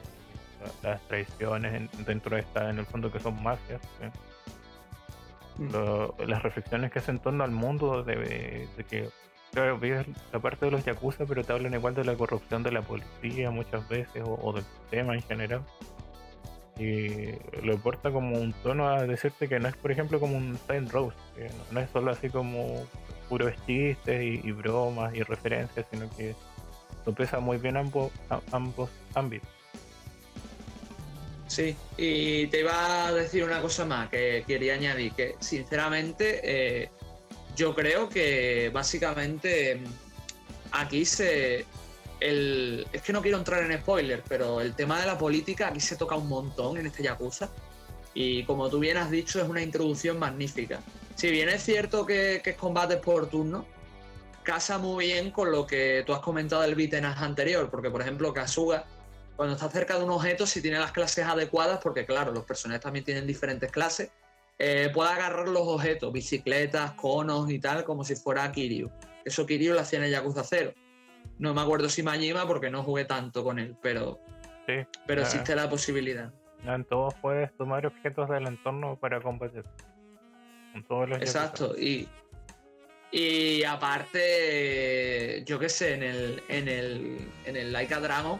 [0.82, 3.80] las traiciones dentro de esta, en el fondo que son mafias
[6.26, 9.10] las reflexiones que hacen en torno al mundo de, que
[9.52, 12.72] claro, vives la parte de los yakuza, pero te hablan igual de la corrupción de
[12.72, 15.62] la policía muchas veces o, del sistema en general.
[16.78, 17.32] Y
[17.62, 20.88] lo importa como un tono a decirte que no es, por ejemplo, como un Time
[20.88, 22.86] Rose, que no, es solo así como
[23.28, 26.34] puros chistes y, bromas y referencias, sino que
[27.04, 28.10] lo pesa muy bien ambos,
[28.50, 29.48] ambos ámbitos.
[31.48, 36.90] Sí, y te iba a decir una cosa más que quería añadir, que sinceramente eh,
[37.60, 39.82] yo creo que básicamente
[40.72, 41.66] aquí se...
[42.18, 45.96] Es que no quiero entrar en spoiler, pero el tema de la política aquí se
[45.96, 47.50] toca un montón en este Yakuza.
[48.14, 50.80] Y como tú bien has dicho, es una introducción magnífica.
[51.16, 53.66] Si bien es cierto que, es combate por turno,
[54.42, 58.32] casa muy bien con lo que tú has comentado del Vitenas anterior, porque por ejemplo
[58.32, 58.86] Kasuga
[59.36, 62.82] cuando está cerca de un objeto, si tiene las clases adecuadas, porque claro, los personajes
[62.82, 64.10] también tienen diferentes clases,
[64.62, 68.90] eh, puede agarrar los objetos, bicicletas, conos y tal, como si fuera Kiryu.
[69.24, 70.74] Eso Kiryu lo hacía en el Yakuza 0.
[71.38, 74.20] No me acuerdo si Majima porque no jugué tanto con él, pero,
[74.66, 74.74] sí,
[75.06, 76.30] pero existe la posibilidad.
[76.66, 79.64] en todos puedes tomar objetos del entorno para combatir.
[80.74, 82.06] En todos los Exacto, y,
[83.10, 88.38] y aparte, yo qué sé, en el, en el, en el Laika Dragon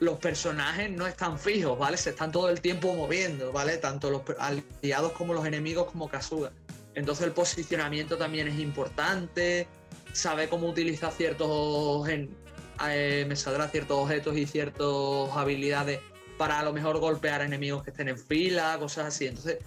[0.00, 1.96] los personajes no están fijos, ¿vale?
[1.96, 3.78] Se están todo el tiempo moviendo, ¿vale?
[3.78, 6.52] Tanto los aliados como los enemigos como Kasuga.
[6.94, 9.66] Entonces el posicionamiento también es importante,
[10.12, 12.08] sabe cómo utilizar ciertos...
[12.08, 14.86] Eh, me saldrá ciertos objetos y ciertas
[15.34, 16.00] habilidades
[16.36, 19.26] para a lo mejor golpear enemigos que estén en fila, cosas así.
[19.26, 19.58] Entonces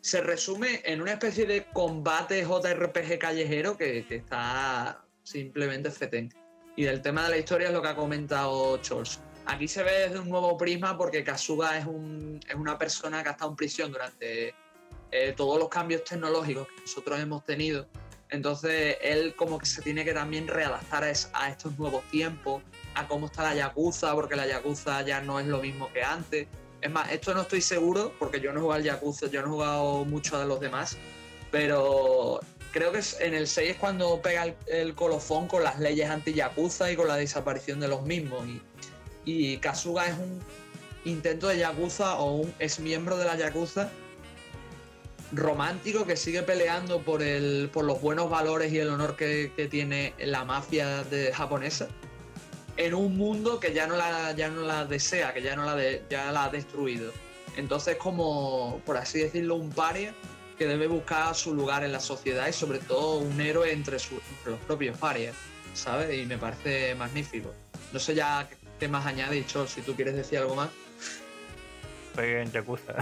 [0.00, 6.32] se resume en una especie de combate JRPG callejero que, está simplemente fetén.
[6.76, 9.20] Y del tema de la historia es lo que ha comentado Charles.
[9.52, 11.84] Aquí se ve desde un nuevo prisma porque Kasuga es,
[12.56, 14.54] una persona que ha estado en prisión durante
[15.10, 17.86] eh, todos los cambios tecnológicos que nosotros hemos tenido.
[18.30, 22.62] Entonces él como que se tiene que también readaptar a, estos nuevos tiempos,
[22.94, 26.48] a cómo está la Yakuza, porque la Yakuza ya no es lo mismo que antes.
[26.80, 29.48] Es más, esto no estoy seguro porque yo no he jugado al Yakuza, yo no
[29.48, 30.96] he jugado mucho de los demás,
[31.50, 36.08] pero creo que en el 6 es cuando pega el, el colofón con las leyes
[36.08, 38.48] anti-Yakuza y con la desaparición de los mismos.
[38.48, 38.62] Y
[39.24, 40.40] y Kasuga es un
[41.04, 43.90] intento de Yakuza o un ex miembro de la Yakuza
[45.32, 50.14] romántico que sigue peleando por, el, por los buenos valores y el honor que, tiene
[50.18, 51.88] la mafia de, japonesa
[52.76, 55.76] en un mundo que ya no la, ya no la desea, que ya, no la
[56.08, 57.12] ya la ha destruido.
[57.56, 60.14] Entonces como, por así decirlo, un paria
[60.58, 63.98] que debe buscar su lugar en la sociedad y sobre todo un héroe entre,
[64.46, 65.34] los propios parias,
[65.74, 66.18] ¿sabes?
[66.18, 67.52] Y me parece magnífico.
[67.92, 68.48] No sé ya
[68.82, 70.68] ¿Qué más añade, Chol, si tú quieres decir algo más?
[72.08, 72.92] Estoy en Yakuza.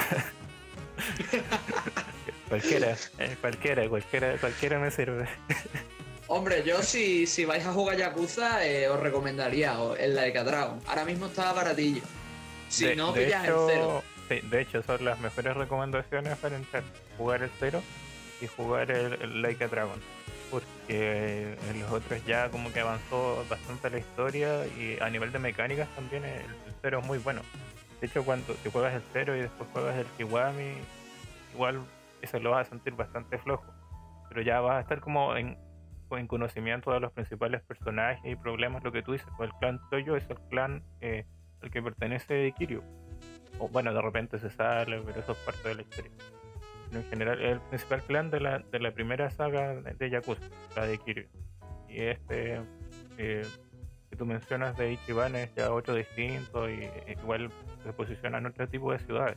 [2.50, 5.26] cualquiera, eh, cualquiera, cualquiera, cualquiera me sirve.
[6.26, 10.78] Hombre, yo si, si vais a jugar Yakuza, eh, os recomendaría el Laika Dragon.
[10.86, 12.02] Ahora mismo está baratillo.
[12.68, 14.04] Si no, pillas el cero.
[14.28, 16.82] Sí, de hecho, son las mejores recomendaciones para entrar.
[17.16, 17.82] Jugar el cero
[18.42, 19.98] y jugar el, el Laika Dragon
[20.50, 25.38] porque en los otros ya como que avanzó bastante la historia y a nivel de
[25.38, 26.42] mecánicas también el,
[26.82, 27.42] cero es muy bueno.
[28.00, 30.72] De hecho, cuando te juegas el cero y después juegas el Kiwami,
[31.54, 31.82] igual
[32.22, 33.66] eso lo vas a sentir bastante flojo,
[34.28, 35.58] pero ya vas a estar como en,
[36.10, 39.80] en conocimiento de los principales personajes y problemas, lo que tú dices, pues el clan
[39.90, 41.26] Toyo es el clan eh,
[41.62, 42.82] al que pertenece Kiryu.
[43.58, 46.10] O bueno, de repente se sale, pero eso es parte de la historia
[46.92, 50.42] en general el principal clan de la, de la primera saga de Yakuza,
[50.76, 51.26] la de Kiryu.
[51.88, 52.60] Y este
[53.18, 53.46] eh,
[54.10, 57.50] que tú mencionas de Ichiban es ya otro distinto y igual
[57.84, 59.36] se posiciona en otro tipo de ciudades.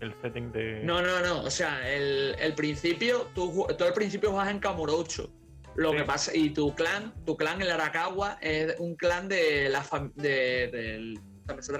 [0.00, 0.82] El setting de.
[0.84, 1.42] No, no, no.
[1.42, 5.30] O sea, el, el principio, tú, tú al principio vas en Kamurocho.
[5.76, 9.84] Lo que pasa, y tu clan, tu clan, el Arakawa, es un clan de la
[10.16, 11.20] de, de,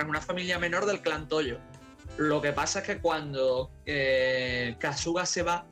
[0.06, 1.58] una familia menor del clan Toyo.
[2.16, 5.66] Lo que pasa es que cuando eh, Kasuga se va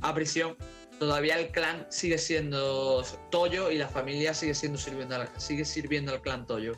[0.00, 0.56] a prisión,
[0.98, 6.12] todavía el clan sigue siendo Toyo y la familia sigue, siendo sirviendo al, sigue sirviendo
[6.12, 6.74] al clan Toyo.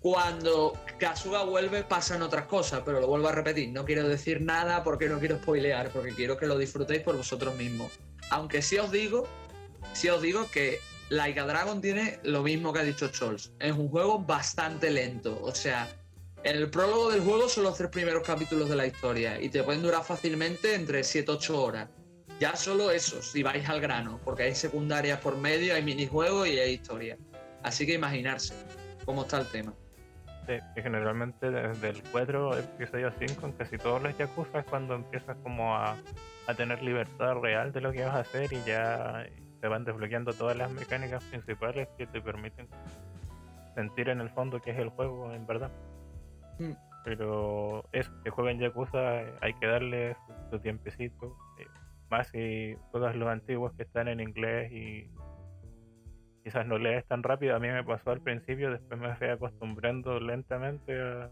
[0.00, 4.82] Cuando Kasuga vuelve pasan otras cosas, pero lo vuelvo a repetir, no quiero decir nada
[4.82, 7.92] porque no quiero spoilear, porque quiero que lo disfrutéis por vosotros mismos.
[8.30, 9.28] Aunque sí os digo,
[9.92, 10.80] sí os digo que
[11.12, 13.52] Like a Dragon tiene lo mismo que ha dicho Scholz.
[13.58, 15.38] Es un juego bastante lento.
[15.42, 15.86] O sea,
[16.44, 19.62] en el prólogo del juego son los tres primeros capítulos de la historia y te
[19.62, 21.88] pueden durar fácilmente entre 7-8 horas.
[22.40, 26.58] Ya solo eso, si vais al grano, porque hay secundarias por medio, hay minijuegos y
[26.58, 27.16] hay historia.
[27.62, 28.54] Así que imaginarse
[29.04, 29.72] cómo está el tema.
[30.48, 35.36] Sí, generalmente desde el 4, episodio 5, en casi todos los Yakuza es cuando empiezas
[35.44, 35.96] como a,
[36.48, 39.24] a tener libertad real de lo que vas a hacer y ya
[39.60, 42.66] te van desbloqueando todas las mecánicas principales que te permiten
[43.76, 45.70] sentir en el fondo que es el juego en verdad.
[46.68, 46.76] Mm.
[47.04, 51.36] Pero eso, que jueguen Yakuza eh, hay que darle su, su tiempecito.
[51.58, 51.66] eh,
[52.10, 55.10] más si juegas los antiguos que están en inglés y
[56.44, 57.56] quizás no lees tan rápido.
[57.56, 61.30] A mí me pasó al principio, después me fui acostumbrando lentamente a...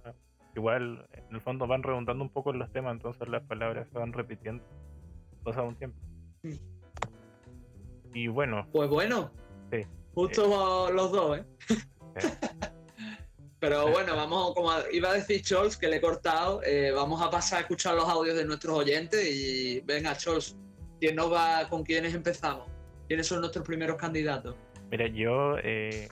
[0.56, 3.98] Igual, en el fondo van redundando un poco en los temas, entonces las palabras se
[3.98, 4.64] van repitiendo.
[5.44, 5.96] Pasa un tiempo.
[8.12, 9.30] Y bueno, Pues bueno,
[9.70, 9.82] sí.
[10.14, 11.44] justo los dos, ¿eh?
[12.16, 12.20] eh,
[13.60, 17.28] Pero bueno, vamos, como iba a decir Scholz, que le he cortado, eh, vamos a
[17.30, 20.56] pasar a escuchar los audios de nuestros oyentes y venga, Scholz,
[20.98, 22.66] ¿quién nos va, con quiénes empezamos?
[23.06, 24.56] ¿Quiénes son nuestros primeros candidatos?
[24.90, 26.08] Mira, yo, eh,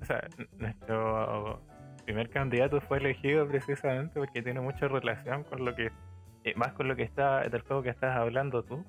[0.00, 1.60] o sea, n- nuestro
[2.06, 5.90] primer candidato fue elegido precisamente porque tiene mucha relación con lo que,
[6.44, 8.84] eh, más con lo que está, del juego que estás hablando tú.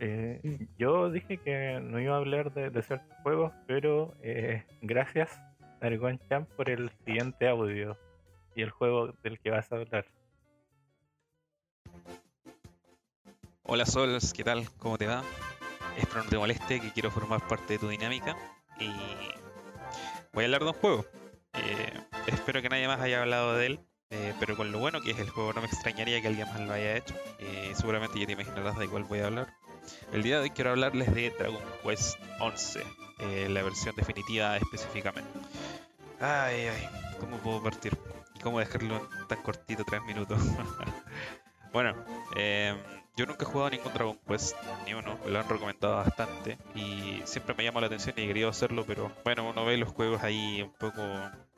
[0.00, 0.64] Eh, Mm.
[0.78, 5.40] yo dije que no iba a hablar de, de ciertos juegos, pero eh, gracias,
[5.82, 7.98] Argon Chan, por el siguiente audio
[8.54, 10.06] y el juego del que vas a hablar.
[13.64, 14.68] Hola Sols, ¿qué tal?
[14.78, 15.22] ¿Cómo te va?
[15.98, 18.36] Espero no te moleste, que quiero formar parte de tu dinámica
[18.78, 18.90] y
[20.32, 21.04] voy a hablar de un juego.
[21.54, 21.92] Eh,
[22.28, 25.18] espero que nadie más haya hablado de él, eh, pero con lo bueno que es
[25.18, 27.14] el juego no me extrañaría que alguien más lo haya hecho.
[27.40, 29.48] Eh, seguramente ya te imaginarás de cuál voy a hablar.
[30.12, 32.82] El día de hoy quiero hablarles de Dragon Quest 11,
[33.18, 35.30] eh, la versión definitiva específicamente.
[36.24, 37.98] Ay, ay, ¿cómo puedo partir?
[38.36, 40.40] ¿Y cómo dejarlo tan cortito, tres minutos?
[41.72, 41.96] bueno,
[42.36, 42.76] eh,
[43.16, 47.20] yo nunca he jugado ningún Dragon Quest, ni uno, me lo han recomendado bastante y
[47.24, 50.22] siempre me llama la atención y he querido hacerlo, pero bueno, uno ve los juegos
[50.22, 51.02] ahí un poco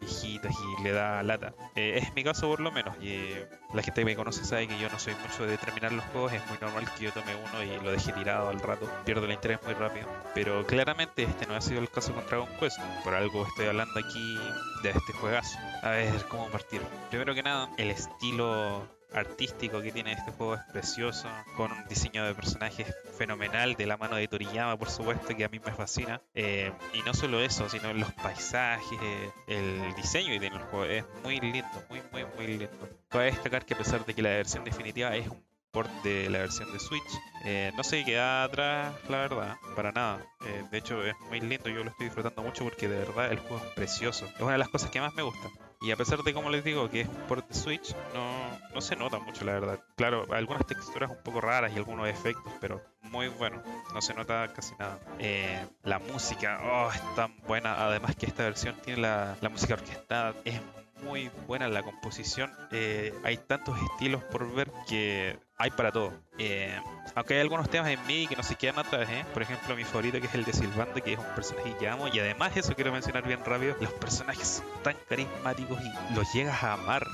[0.00, 1.54] viejitas y le da lata.
[1.76, 4.66] Eh, es mi caso por lo menos, y eh, la gente que me conoce sabe
[4.66, 7.34] que yo no soy mucho de terminar los juegos, es muy normal que yo tome
[7.36, 10.08] uno y lo deje tirado al rato, pierdo el interés muy rápido.
[10.34, 13.98] Pero claramente este no ha sido el caso con Dragon Quest, por algo estoy hablando
[14.00, 14.38] aquí
[14.82, 15.56] de este juegazo.
[15.82, 16.80] A ver, ¿cómo partir?
[17.10, 22.24] Primero que nada, el estilo artístico que tiene este juego es precioso, con un diseño
[22.24, 26.20] de personajes fenomenal de la mano de Toriyama, por supuesto, que a mí me fascina.
[26.35, 30.85] Eh, y no solo eso, sino los paisajes, eh, el diseño que tiene el juego
[30.85, 32.88] es muy lindo, muy, muy, muy lindo.
[33.09, 35.42] Cabe destacar que a pesar de que la versión definitiva es un
[35.74, 37.03] port de la versión de Switch,
[37.44, 40.24] eh, no se queda atrás, la verdad, para nada.
[40.46, 43.38] Eh, de hecho, es muy lindo, yo lo estoy disfrutando mucho porque de verdad el
[43.40, 44.27] juego es precioso.
[44.27, 45.48] Es una de las cosas que más me gusta.
[45.85, 48.81] Y a pesar de, como les digo, que es un port de Switch, no, no
[48.81, 49.79] se nota mucho, la verdad.
[49.97, 53.62] Claro, algunas texturas un poco raras y algunos efectos, pero muy bueno.
[53.92, 54.99] No se nota casi nada.
[55.18, 57.85] Eh, la música, oh, es tan buena.
[57.85, 60.35] Además que esta versión tiene la, la música orquestada.
[60.47, 60.59] Es
[61.02, 62.52] muy buena la composición.
[62.70, 66.12] Eh, hay tantos estilos por ver que hay para todo.
[66.38, 66.78] Eh,
[67.14, 69.24] aunque hay algunos temas en MIDI que no se quedan atrás, ¿eh?
[69.33, 72.09] Por ejemplo, mi favorito que es el de Silvando, que es un personaje que amo.
[72.09, 76.62] Y además, eso quiero mencionar bien rápido: los personajes son tan carismáticos y los llegas
[76.62, 77.07] a amar.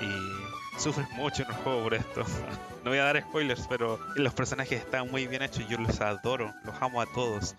[0.00, 2.24] Y sufres mucho en el juego por esto.
[2.84, 5.66] no voy a dar spoilers, pero los personajes están muy bien hechos.
[5.68, 7.56] Yo los adoro, los amo a todos.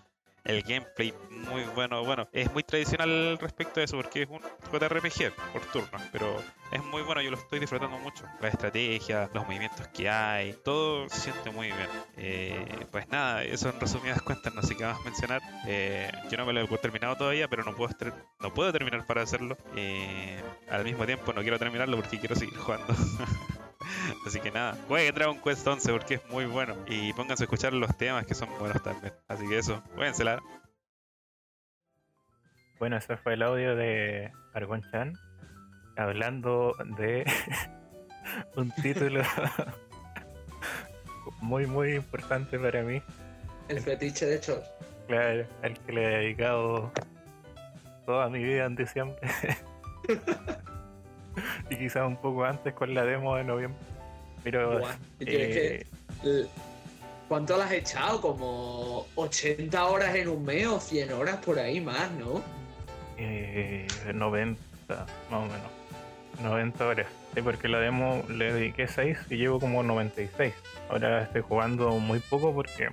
[0.48, 5.34] El gameplay muy bueno, bueno, es muy tradicional respecto a eso porque es un JRPG
[5.52, 8.24] por turnos, pero es muy bueno, yo lo estoy disfrutando mucho.
[8.40, 11.88] La estrategia, los movimientos que hay, todo se siente muy bien.
[12.16, 15.42] Eh, pues nada, eso en resumidas cuentas no sé qué más mencionar.
[15.66, 17.94] Eh, yo no me lo he terminado todavía, pero no puedo,
[18.40, 19.54] no puedo terminar para hacerlo.
[19.76, 22.86] Eh, al mismo tiempo no quiero terminarlo porque quiero seguir jugando.
[24.26, 26.76] Así que nada, jueguen Dragon Quest 11 porque es muy bueno.
[26.86, 29.12] Y pónganse a escuchar los temas que son buenos también.
[29.28, 30.42] Así que eso, jueguensela.
[32.78, 35.14] Bueno, ese fue el audio de Argon Chan
[35.96, 37.24] hablando de
[38.56, 39.22] un título
[41.40, 43.02] muy, muy importante para mí.
[43.68, 44.66] El fetiche de Scholz.
[45.08, 46.92] Claro, al que le he dedicado
[48.06, 49.18] toda mi vida en diciembre.
[51.70, 53.80] y quizás un poco antes con la demo de noviembre.
[54.44, 55.86] Pero Buah, que-
[56.24, 56.46] eh,
[57.28, 58.20] ¿Cuánto las has echado?
[58.22, 62.42] Como 80 horas en un mes o 100 horas por ahí más, ¿no?
[63.18, 64.58] eh, 90,
[64.88, 65.70] más o menos.
[66.42, 67.06] 90 horas.
[67.34, 70.54] Sí, porque la demo le dediqué 6 y llevo como 96.
[70.88, 72.88] Ahora estoy jugando muy poco porque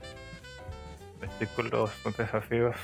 [1.22, 2.76] estoy con los desafíos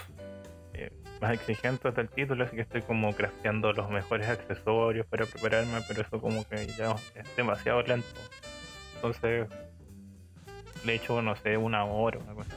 [1.22, 6.02] más exigentes del título, así que estoy como crafteando los mejores accesorios para prepararme, pero
[6.02, 8.08] eso como que ya es demasiado lento.
[8.96, 9.48] Entonces
[10.84, 12.56] le he hecho, no sé, una hora, una cosa.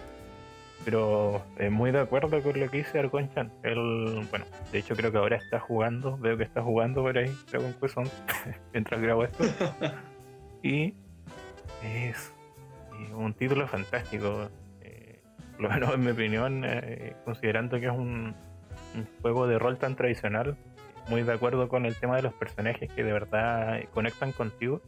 [0.84, 3.52] Pero eh, muy de acuerdo con lo que dice Argonchan.
[3.62, 7.34] Él, bueno, de hecho creo que ahora está jugando, veo que está jugando por ahí
[7.50, 8.12] Dragon Quest 11
[8.72, 9.44] mientras grabo esto.
[10.62, 10.94] y
[11.82, 12.32] es
[13.14, 14.48] un título fantástico.
[14.80, 15.20] Eh,
[15.52, 18.34] por lo menos en mi opinión, eh, considerando que es un,
[18.94, 20.56] un juego de rol tan tradicional,
[21.08, 24.80] muy de acuerdo con el tema de los personajes que de verdad conectan contigo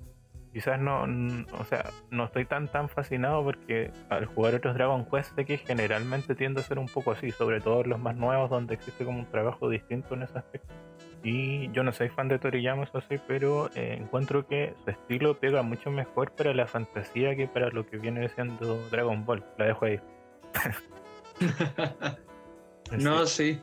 [0.57, 1.03] quizás no,
[1.53, 6.35] o sea, no estoy tan tan fascinado porque al jugar otros Dragon Quest que generalmente
[6.35, 9.27] tiende a ser un poco así, sobre todo los más nuevos donde existe como un
[9.27, 10.73] trabajo distinto en ese aspecto.
[11.23, 15.39] Y yo no soy fan de Toriyama, eso sí, pero eh, encuentro que su estilo
[15.39, 19.45] pega mucho mejor para la fantasía que para lo que viene siendo Dragon Ball.
[19.59, 20.01] La dejo ahí.
[22.99, 23.61] no, sí.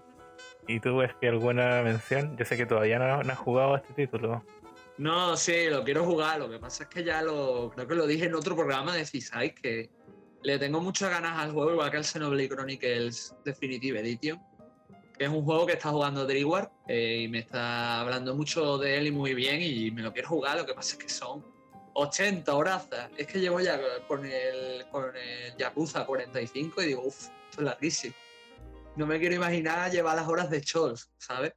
[0.68, 2.38] ¿Y tú ves que alguna mención?
[2.38, 4.44] Yo sé que todavía no, has jugado a este título.
[4.98, 6.40] No, sí, lo quiero jugar.
[6.40, 7.72] Lo que pasa es que ya lo.
[7.72, 9.90] Creo que lo dije en otro programa de Seaside que
[10.44, 14.42] le tengo muchas ganas al juego, igual que al Xenoblade Chronicles Definitive Edition.
[15.18, 18.98] Que es un juego que está jugando Dreward eh, y me está hablando mucho de
[18.98, 19.62] él y muy bien.
[19.62, 20.58] Y me lo quiero jugar.
[20.58, 21.46] Lo que pasa es que son
[21.94, 22.88] 80 horas.
[23.18, 27.66] Es que llevo ya con el, con el Yakuza 45 y digo, uff, esto es
[27.66, 28.16] larguísimo.
[28.96, 31.54] No me quiero imaginar llevar las horas de Chols, ¿sabes?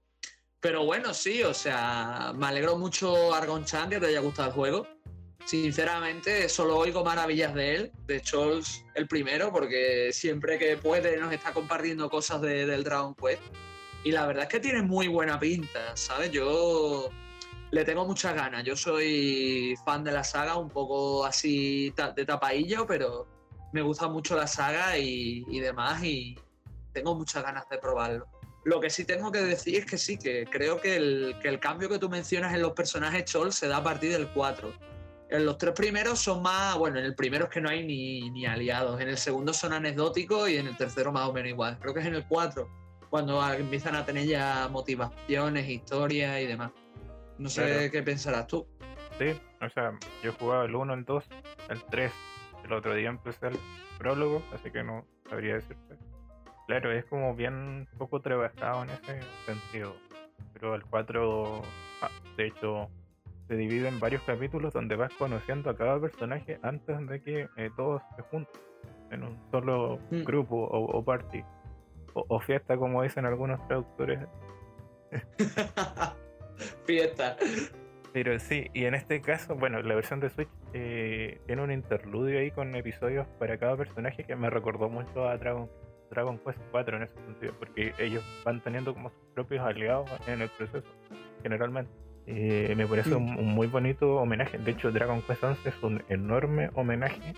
[0.61, 4.55] Pero bueno, sí, o sea, me alegro mucho Argon Chan que te haya gustado el
[4.55, 4.87] juego.
[5.45, 11.33] Sinceramente, solo oigo maravillas de él, de Scholz el primero, porque siempre que puede nos
[11.33, 13.43] está compartiendo cosas del Dragon Quest.
[14.03, 16.33] Y la verdad es que tiene muy buena pinta, ¿sabes?
[16.33, 17.11] Yo
[17.71, 18.65] le tengo muchas ganas.
[18.65, 23.29] Yo soy fan de la saga, un poco así de tapaillo, pero
[23.73, 26.37] me gusta mucho la saga y, y demás, y
[26.97, 28.27] tengo muchas ganas de probarlo.
[28.65, 31.61] Lo que sí tengo que decir es que sí, que creo que el, que el
[31.61, 34.73] cambio que tú mencionas en los personajes Chol se da a partir del 4.
[35.29, 38.31] En los tres primeros son más, bueno, en el primero es que no hay ni,
[38.31, 41.79] ni aliados, en el segundo son anecdóticos y en el tercero más o menos igual.
[41.81, 42.67] Creo que es en el 4
[43.11, 46.71] cuando empiezan a tener ya motivaciones, historias y demás.
[47.39, 47.91] No sé Claro.
[47.93, 48.67] qué pensarás tú.
[49.19, 49.93] Sí, o sea,
[50.23, 51.25] yo he jugado el 1, el 2,
[51.69, 52.13] el 3.
[52.65, 53.59] El otro día empecé el
[53.99, 55.95] prólogo, así que no sabría decirte.
[56.67, 59.95] Claro, es como bien poco trabajado en ese sentido.
[60.53, 61.63] Pero el 4,
[62.03, 62.89] ah, de hecho,
[63.47, 67.71] se divide en varios capítulos donde vas conociendo a cada personaje antes de que eh,
[67.77, 68.61] todos se junten
[69.11, 70.25] en un solo Mm.
[70.25, 71.45] grupo o, o party.
[72.15, 74.19] O, o fiesta, como dicen algunos traductores.
[76.87, 77.37] Fiesta.
[78.13, 82.39] Pero sí, y en este caso, bueno, la versión de Switch eh, tiene un interludio
[82.41, 85.69] ahí con episodios para cada personaje que me recordó mucho a Dragon,
[86.11, 90.43] Dragon Quest 4 en ese sentido, porque ellos van teniendo como sus propios aliados en
[90.43, 90.87] el proceso,
[91.43, 91.91] generalmente.
[92.29, 93.17] Eh, me parece Mm.
[93.17, 94.59] un, un muy bonito homenaje.
[94.59, 97.35] De hecho, Dragon Quest 11 es un enorme homenaje.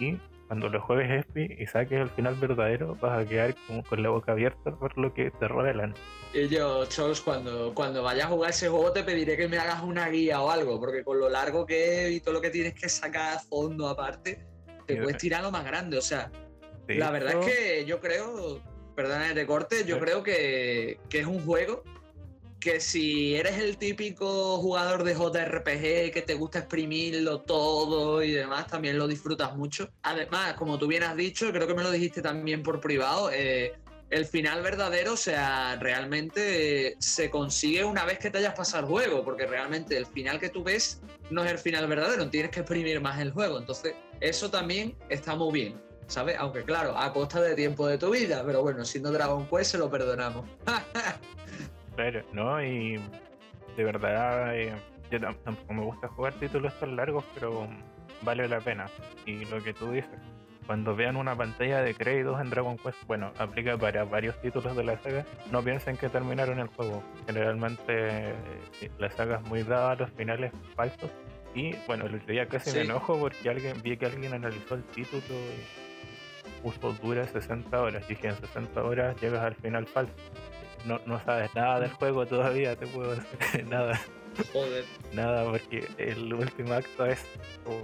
[0.00, 0.18] Y
[0.48, 4.08] cuando lo juegues ESPI y saques el final verdadero, vas a quedar como con la
[4.08, 5.94] boca abierta por lo que te revelan.
[6.34, 9.80] Y yo, Chols, cuando, cuando vayas a jugar ese juego te pediré que me hagas
[9.82, 12.74] una guía o algo, porque con lo largo que es y todo lo que tienes
[12.74, 14.44] que sacar a fondo aparte,
[14.86, 15.96] te Sí, puedes tirar lo más grande.
[15.98, 16.32] O sea,
[16.88, 18.60] La verdad es que yo creo,
[18.94, 20.00] perdona que te corte, yo Sí.
[20.02, 21.82] creo que, que es un juego
[22.60, 28.68] que si eres el típico jugador de JRPG que te gusta exprimirlo todo y demás,
[28.68, 29.90] también lo disfrutas mucho.
[30.02, 33.72] Además, como tú bien has dicho, creo que me lo dijiste también por privado, eh,
[34.10, 38.90] el final verdadero, o sea, realmente se consigue una vez que te hayas pasado el
[38.90, 42.60] juego, porque realmente el final que tú ves no es el final verdadero, tienes que
[42.60, 43.58] exprimir más el juego.
[43.58, 45.80] Entonces, eso también está muy bien,
[46.12, 46.36] ¿sabes?
[46.38, 49.78] Aunque claro, a costa de tiempo de tu vida, pero bueno, siendo Dragon Quest se
[49.78, 50.44] lo perdonamos.
[51.96, 52.62] Claro, ¿no?
[52.64, 52.98] Y
[53.76, 54.72] de verdad, eh,
[55.10, 57.68] yo tam- tampoco me gusta jugar títulos tan largos, pero
[58.22, 58.86] vale la pena.
[59.26, 60.08] Y lo que tú dices,
[60.66, 64.84] cuando vean una pantalla de créditos en Dragon Quest, bueno, aplica para varios títulos de
[64.84, 67.02] la saga, no piensen que terminaron el juego.
[67.26, 71.10] Generalmente eh, la saga es muy dada a los finales falsos.
[71.54, 72.76] Y bueno, el otro día casi Sí.
[72.78, 75.81] me enojo porque alguien vi que alguien analizó el título y
[76.62, 78.06] puso dura 60 horas.
[78.08, 80.12] Dije, en 60 horas llegas al final falso
[80.84, 84.00] no, no sabes nada del juego todavía, te puedo decir nada,
[84.52, 84.84] Joder.
[85.12, 87.24] nada, porque el último acto es,
[87.64, 87.82] como-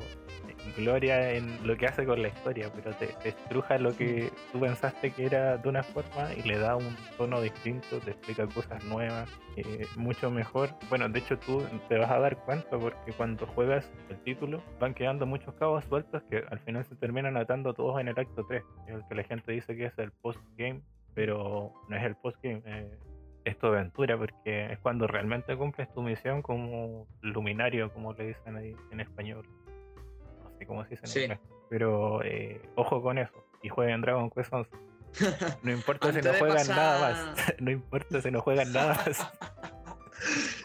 [0.77, 4.61] gloria en lo que hace con la historia, pero te, te estruja lo que tú
[4.61, 8.85] pensaste que era de una forma y le da un tono distinto, te explica cosas
[8.85, 10.71] nuevas, eh, mucho mejor.
[10.89, 14.95] Bueno, de hecho tú te vas a dar cuenta porque cuando juegas el título van
[14.95, 18.63] quedando muchos cabos sueltos que al final se terminan atando todos en el acto 3,
[18.89, 20.83] el que la gente dice que es el post-game,
[21.15, 22.63] pero no es el post-game.
[22.65, 22.99] Eh,
[23.45, 28.57] es tu aventura porque es cuando realmente cumples tu misión como luminario, como le dicen
[28.57, 29.47] ahí en español.
[30.67, 31.21] Cómo se dice en Sí.
[31.23, 31.39] inglés.
[31.71, 33.33] Pero eh, ojo con eso.
[33.63, 34.71] Y jueguen Dragon Quest 11.
[35.63, 37.55] No importa si no juegan nada más.
[37.59, 39.33] No importa si no juegan nada más.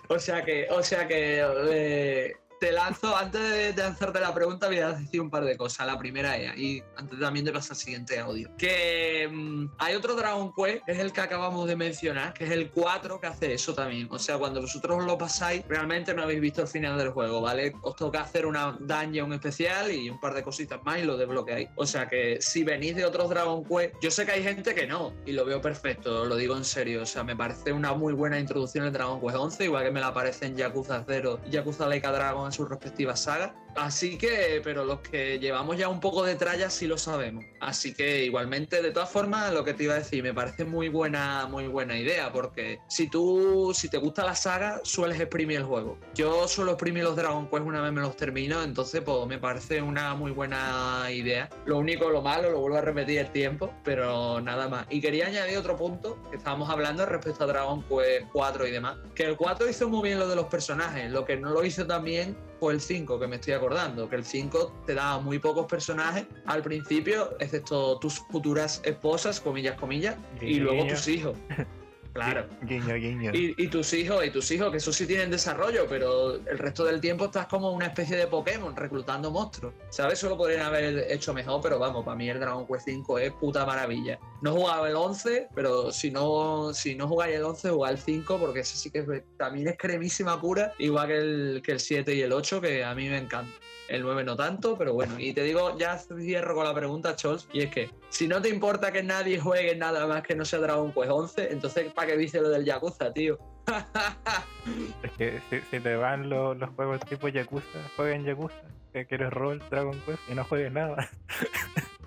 [0.09, 1.41] O sea que, o sea que
[1.71, 2.33] eh,
[2.63, 5.85] te lanzo, antes de, de hacerte la pregunta, voy a decir un par de cosas.
[5.85, 10.15] La primera es, y antes también de pasar al siguiente audio, que mm, hay otro
[10.15, 13.53] Dragon Quest, que es el que acabamos de mencionar, que es el 4, que hace
[13.53, 14.07] eso también.
[14.09, 17.73] O sea, cuando vosotros lo pasáis, realmente no habéis visto el final del juego, ¿vale?
[17.81, 21.67] Os toca hacer una dungeon especial y un par de cositas más y lo desbloqueáis.
[21.75, 24.87] O sea que si venís de otros Dragon Quest, yo sé que hay gente que
[24.87, 27.01] no, y lo veo perfecto, lo digo en serio.
[27.01, 29.99] O sea, me parece una muy buena introducción en Dragon Quest 11, igual que me
[29.99, 33.51] la parece en Yakuza 0 y Yakuza Laika Dragon sus respectivas sagas.
[33.75, 37.43] Así que, pero los que llevamos ya un poco de tralla sí lo sabemos.
[37.59, 40.89] Así que igualmente, de todas formas, lo que te iba a decir, me parece muy
[40.89, 45.63] buena, muy buena idea, porque si tú, si te gusta la saga, sueles exprimir el
[45.63, 45.97] juego.
[46.13, 49.81] Yo suelo exprimir los Dragon Quest una vez me los termino, entonces pues me parece
[49.81, 51.49] una muy buena idea.
[51.65, 54.85] Lo único, lo malo, lo vuelvo a repetir el tiempo, pero nada más.
[54.89, 58.97] Y quería añadir otro punto que estábamos hablando respecto a Dragon Quest 4 y demás,
[59.15, 61.87] que el 4 hizo muy bien lo de los personajes, lo que no lo hizo
[61.87, 65.65] también fue el 5, que me estoy acordando, que el 5 te daba muy pocos
[65.65, 71.37] personajes al principio, excepto tus futuras esposas, comillas, comillas, y luego tus hijos.
[72.13, 72.45] Claro.
[72.61, 73.31] Guiño, guiño.
[73.33, 76.83] Y, y tus hijos, y tus hijos, que eso sí tienen desarrollo, pero el resto
[76.85, 79.73] del tiempo estás como una especie de Pokémon reclutando monstruos.
[79.89, 80.19] ¿Sabes?
[80.19, 83.31] Eso lo podrían haber hecho mejor, pero vamos, para mí el Dragon Quest 5 es
[83.33, 84.19] puta maravilla.
[84.41, 88.03] No he jugado el 11, pero si no, si no jugáis el 11, jugáis el
[88.05, 91.79] 5, porque ese sí que es- también es cremísima pura, igual que el, que el
[91.79, 93.51] 7 y el 8, que a mí me encanta.
[93.89, 95.19] El 9 no tanto, pero bueno.
[95.19, 98.49] Y te digo, ya cierro con la pregunta, Chols, y es que si no te
[98.49, 102.17] importa que nadie juegue nada más que no sea Dragon Quest 11, entonces ¿para qué
[102.17, 103.37] dices lo del Yakuza, tío?
[105.03, 108.61] Es que si, te van los, los juegos tipo Yakuza, jueguen Yakuza.
[108.93, 111.09] Que quieres rol, Dragon Quest y no juegues nada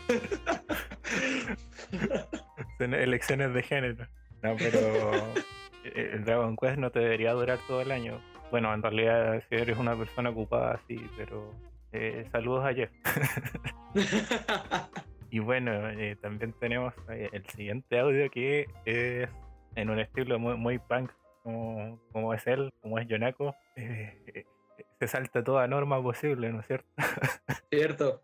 [2.79, 4.07] elecciones de género.
[4.43, 5.13] No, pero
[5.85, 8.21] eh, el Dragon Quest no te debería durar todo el año.
[8.51, 11.53] Bueno, en realidad si eres una persona ocupada, sí, pero
[11.93, 12.91] eh, saludos a Jeff.
[15.31, 19.29] Y bueno, eh, también tenemos eh, el siguiente audio que es
[19.75, 21.11] en un estilo muy, muy punk
[21.43, 23.55] como, como es él, como es Yonako.
[23.77, 24.47] eh, eh,
[24.99, 26.89] se salta toda norma posible, ¿no es cierto?
[27.71, 28.23] Cierto.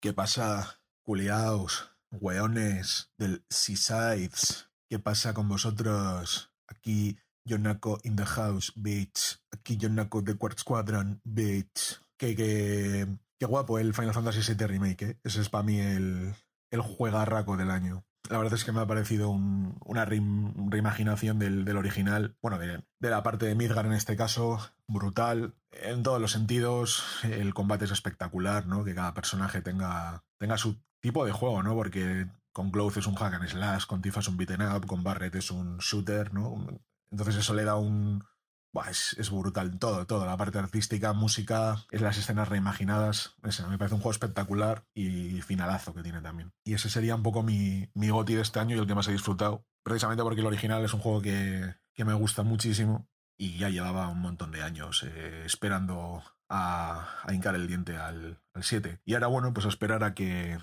[0.00, 4.70] ¿Qué pasa, culiaos, weones del Seasides?
[4.88, 6.52] ¿Qué pasa con vosotros?
[6.66, 7.18] Aquí
[7.48, 9.40] Yonako in the house, bitch.
[9.52, 12.00] Aquí Yonako de Quartz Squadron, bitch.
[12.16, 13.06] Que, que,
[13.38, 15.18] qué guapo el Final Fantasy VII Remake, ¿eh?
[15.24, 16.34] Ese es para mí el,
[16.70, 18.04] el juegarraco del año.
[18.30, 22.58] La verdad es que me ha parecido un- una reim- reimaginación del, del original, bueno,
[22.58, 27.54] de, de la parte de Midgar en este caso, brutal, en todos los sentidos, el
[27.54, 28.84] combate es espectacular, ¿no?
[28.84, 31.74] Que cada personaje tenga, tenga su tipo de juego, ¿no?
[31.74, 35.02] Porque con Cloth es un hack and slash, con Tifa es un beaten up, con
[35.04, 36.66] Barret es un shooter, ¿no?
[37.10, 38.24] Entonces eso le da un...
[38.72, 40.26] Buah, es, es brutal todo, todo.
[40.26, 43.34] La parte artística, música, es las escenas reimaginadas.
[43.42, 46.52] Me parece un juego espectacular y finalazo que tiene también.
[46.64, 49.08] Y ese sería un poco mi, mi goti de este año y el que más
[49.08, 49.64] he disfrutado.
[49.82, 54.08] Precisamente porque el original es un juego que, que me gusta muchísimo y ya llevaba
[54.08, 59.00] un montón de años eh, esperando a, a hincar el diente al, al 7.
[59.04, 60.58] Y ahora, bueno, pues esperar a que,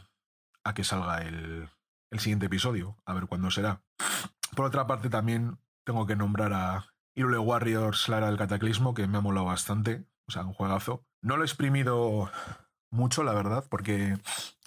[0.63, 1.69] a que salga el,
[2.11, 3.81] el siguiente episodio, a ver cuándo será.
[4.55, 9.17] Por otra parte, también tengo que nombrar a Irule Warriors Lara del Cataclismo, que me
[9.17, 10.05] ha molado bastante.
[10.27, 11.05] O sea, un juegazo.
[11.21, 12.29] No lo he exprimido
[12.91, 14.17] mucho, la verdad, porque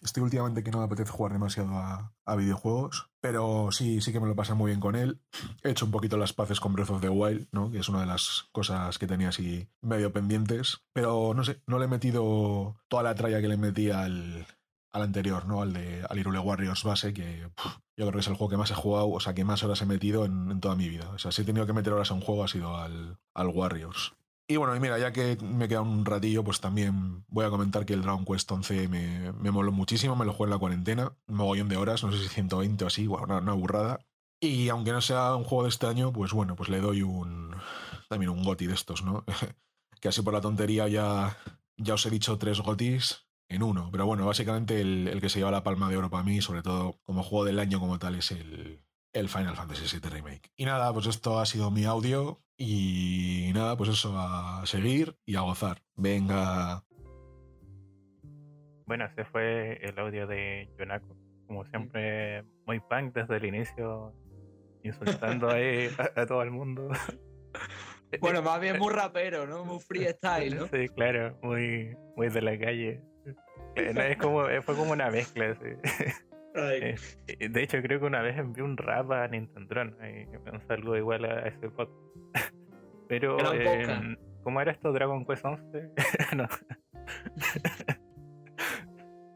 [0.03, 3.11] estoy últimamente que no me apetece jugar demasiado a, videojuegos.
[3.21, 5.21] Pero sí, sí que me lo pasa muy bien con él.
[5.63, 7.71] He hecho un poquito las paces con Breath of the Wild, ¿no?
[7.71, 10.83] Que es una de las cosas que tenía así medio pendientes.
[10.93, 14.47] Pero no sé, no le he metido toda la tralla que le metí al,
[14.93, 15.63] al anterior, ¿no?
[15.63, 17.51] Al de al Irule Warriors base, que yo
[17.97, 19.87] creo que es el juego que más he jugado, o sea, que más horas he
[19.87, 21.09] metido en, en toda mi vida.
[21.11, 23.47] O sea, si he tenido que meter horas a un juego ha sido al, al
[23.49, 24.15] Warriors.
[24.51, 27.85] Y bueno, y mira, ya que me queda un ratillo, pues también voy a comentar
[27.85, 31.13] que el Dragon Quest 11 me, me moló muchísimo, me lo jugué en la cuarentena,
[31.27, 34.01] un mogollón de horas, no sé si 120 o así, bueno, una, una burrada.
[34.41, 37.55] Y aunque no sea un juego de este año, pues bueno, pues le doy un
[38.09, 39.25] también un goti de estos, ¿no?
[40.01, 41.37] que así por la tontería ya
[41.77, 43.89] ya os he dicho tres gotis en uno.
[43.91, 46.63] Pero bueno, básicamente el, el que se lleva la palma de oro para mí, sobre
[46.63, 48.83] todo como juego del año como tal, es el,
[49.13, 50.51] el Final Fantasy VII Remake.
[50.57, 52.43] Y nada, pues esto ha sido mi audio.
[52.57, 55.79] Y nada, pues eso, a seguir y a gozar.
[55.95, 56.83] Venga.
[58.87, 61.17] Bueno, ese fue el audio de Yonako.
[61.47, 64.13] Como siempre, muy punk desde el inicio,
[64.83, 66.91] insultando ahí a, a todo el mundo.
[68.21, 69.65] Bueno, más bien muy rapero, ¿no?
[69.65, 70.67] Muy freestyle, ¿no?
[70.67, 73.03] Sí, claro, muy, muy de la calle.
[73.75, 75.69] Es como, eh, fue como una mezcla, sí.
[76.55, 76.97] Eh,
[77.27, 79.81] eh, De hecho, creo que una vez envié un rap a Nintendo.
[79.81, 81.89] Un saludo igual a ese pod.
[83.09, 84.17] Pero, eh.
[84.43, 84.93] ¿cómo era esto?
[84.93, 85.91] Dragon Quest 11?
[86.37, 86.49] no.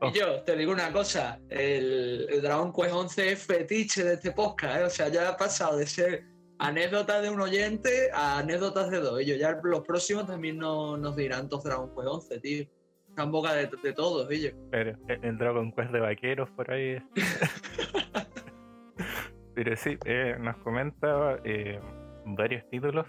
[0.00, 0.08] Oh.
[0.08, 4.32] Y yo te digo una cosa, el, el Dragon Quest 11 es fetiche de este
[4.32, 4.84] podcast, ¿eh?
[4.84, 6.24] o sea, ya ha pasado de ser
[6.58, 9.22] anécdotas de un oyente a anécdotas de dos.
[9.22, 12.66] Y yo ya los próximos también no, nos dirán todos Dragon Quest 11, tío.
[13.12, 14.54] Está en boca de, de todos, ellos.
[14.70, 16.96] Pero el el Dragon Quest de vaqueros por ahí.
[19.54, 21.78] Pero sí, eh, nos comenta eh,
[22.24, 23.06] varios títulos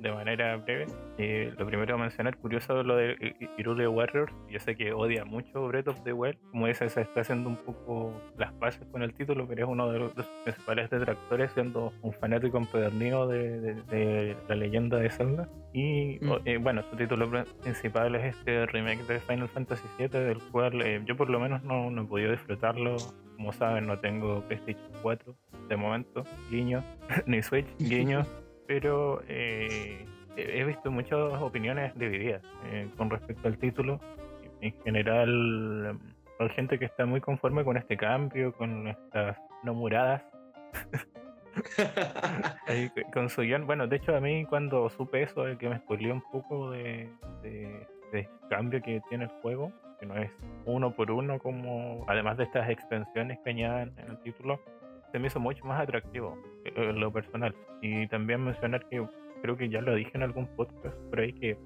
[0.00, 0.86] de manera breve.
[1.18, 4.32] Eh, lo primero a mencionar, curioso lo de Irule Warriors.
[4.48, 6.36] Yo sé que odia mucho Breath of the Wild.
[6.50, 9.90] Como dice, se está haciendo un poco las paces con el título, pero es uno
[9.90, 15.10] de los, de principales detractores, siendo un fanático empedernido de, de- de la leyenda de
[15.10, 15.48] Zelda.
[15.72, 16.32] Y Mm.
[16.46, 20.80] eh, bueno, su título pr- principal es este remake de Final Fantasy VII, del cual
[20.82, 22.96] eh, yo por lo menos no, no he podido disfrutarlo.
[23.36, 25.34] Como saben, no tengo PlayStation 4
[25.68, 26.82] de momento, guiño,
[27.26, 28.24] ni Switch, guiño,
[28.66, 30.04] pero eh,
[30.36, 34.00] he visto muchas opiniones divididas eh, con respecto al título.
[34.60, 35.98] En general,
[36.38, 40.22] hay gente que está muy conforme con este cambio, con estas no muradas
[42.66, 43.66] c- con su guion.
[43.66, 47.08] Bueno, de hecho, a mí cuando supe eso, de que me spoileó un poco de,
[47.42, 50.30] de, de cambio que tiene el juego, que no es
[50.66, 54.60] uno por uno, como además de estas extensiones que añaden en el título,
[55.12, 57.54] se me hizo mucho más atractivo eh, en lo personal.
[57.82, 59.06] Y también mencionar que
[59.42, 61.58] creo que ya lo dije en algún podcast por ahí que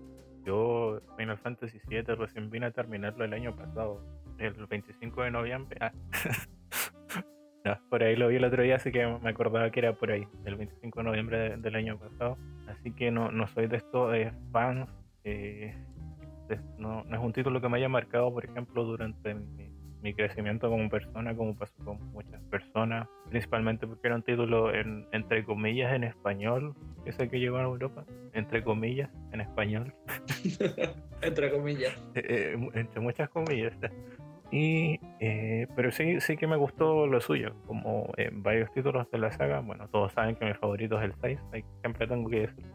[0.44, 4.00] yo Final Fantasy VII recién vine a terminarlo el año pasado,
[4.38, 5.78] el 25 de noviembre.
[5.80, 5.92] Ah.
[7.90, 10.26] Por ahí lo vi el otro día, así que me acordaba que era por ahí,
[10.46, 12.38] el 25 de noviembre de- del año pasado.
[12.68, 14.88] Así que no, no soy de estos eh, fans.
[15.24, 15.74] eh,
[16.78, 19.69] no, no es un título que me haya marcado, por ejemplo, durante mi,
[20.02, 23.08] mi crecimiento como persona, como pasó con muchas personas.
[23.28, 26.74] Principalmente porque era un título, en, entre comillas, en español,
[27.10, 28.04] sé que llegó a Europa.
[28.32, 29.92] Entre comillas, en español.
[31.22, 31.92] Entre comillas.
[32.14, 33.74] Eh, eh, entre muchas comillas.
[34.50, 39.18] Y, eh, pero sí, sí que me gustó lo suyo, como eh, varios títulos de
[39.18, 39.60] la saga.
[39.60, 42.66] Bueno, todos saben que mi favorito es el 6, ahí siempre tengo que decir.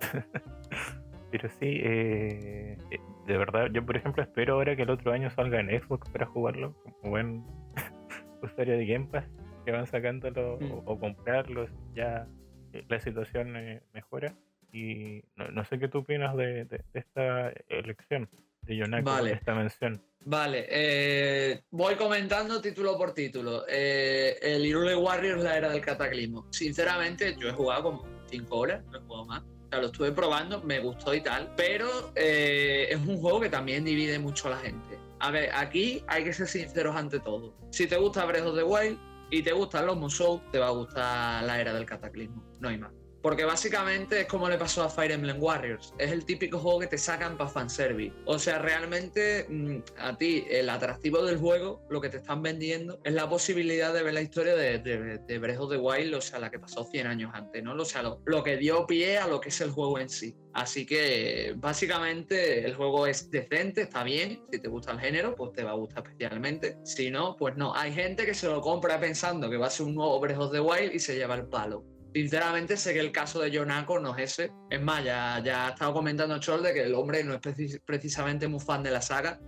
[1.36, 5.28] pero sí, eh, eh, de verdad, yo por ejemplo espero ahora que el otro año
[5.30, 7.42] salga en Xbox para jugarlo, como buen
[8.40, 9.24] usuario de Game Pass,
[9.64, 10.70] que van sacándolo Mm.
[10.70, 12.28] o, o comprarlos, ya
[12.72, 14.32] eh, la situación eh, mejora.
[14.72, 18.28] Y no, no sé qué tú opinas de, de- de esta elección
[18.62, 19.30] de Yonako, Vale.
[19.30, 20.00] de esta mención.
[20.26, 23.64] Vale, eh, voy comentando título por título.
[23.68, 26.46] Eh, el Irule Warriors, la era del cataclismo.
[26.52, 29.42] Sinceramente, yo he jugado como 5 horas, no he jugado más.
[29.80, 31.52] Lo estuve probando, me gustó y tal.
[31.56, 34.98] Pero eh, es un juego que también divide mucho a la gente.
[35.20, 37.54] A ver, aquí hay que ser sinceros ante todo.
[37.70, 38.98] Si te gusta Breath of the Wild
[39.30, 42.44] y te gustan los Musou, te va a gustar la era del cataclismo.
[42.60, 42.92] No hay más.
[43.24, 45.94] Porque básicamente es como le pasó a Fire Emblem Warriors.
[45.96, 48.14] Es el típico juego que te sacan para fanservice.
[48.26, 53.00] O sea, realmente mm, a ti el atractivo del juego, lo que te están vendiendo,
[53.02, 56.20] es la posibilidad de ver la historia de, de, de Breath of the Wild, o
[56.20, 57.72] sea, la que pasó 100 años antes, ¿no?
[57.72, 60.36] O sea, lo, lo que dio pie a lo que es el juego en sí.
[60.52, 64.44] Así que básicamente el juego es decente, está bien.
[64.52, 66.76] Si te gusta el género, pues te va a gustar especialmente.
[66.84, 67.74] Si no, pues no.
[67.74, 70.52] Hay gente que se lo compra pensando que va a ser un nuevo Breath of
[70.52, 71.93] the Wild y se lleva el palo.
[72.14, 74.52] Sinceramente sé que el caso de Yonako no es ese.
[74.70, 77.80] Es más, ya, ya ha estado comentando Chol de que el hombre no es precis-
[77.84, 79.40] precisamente muy fan de la saga,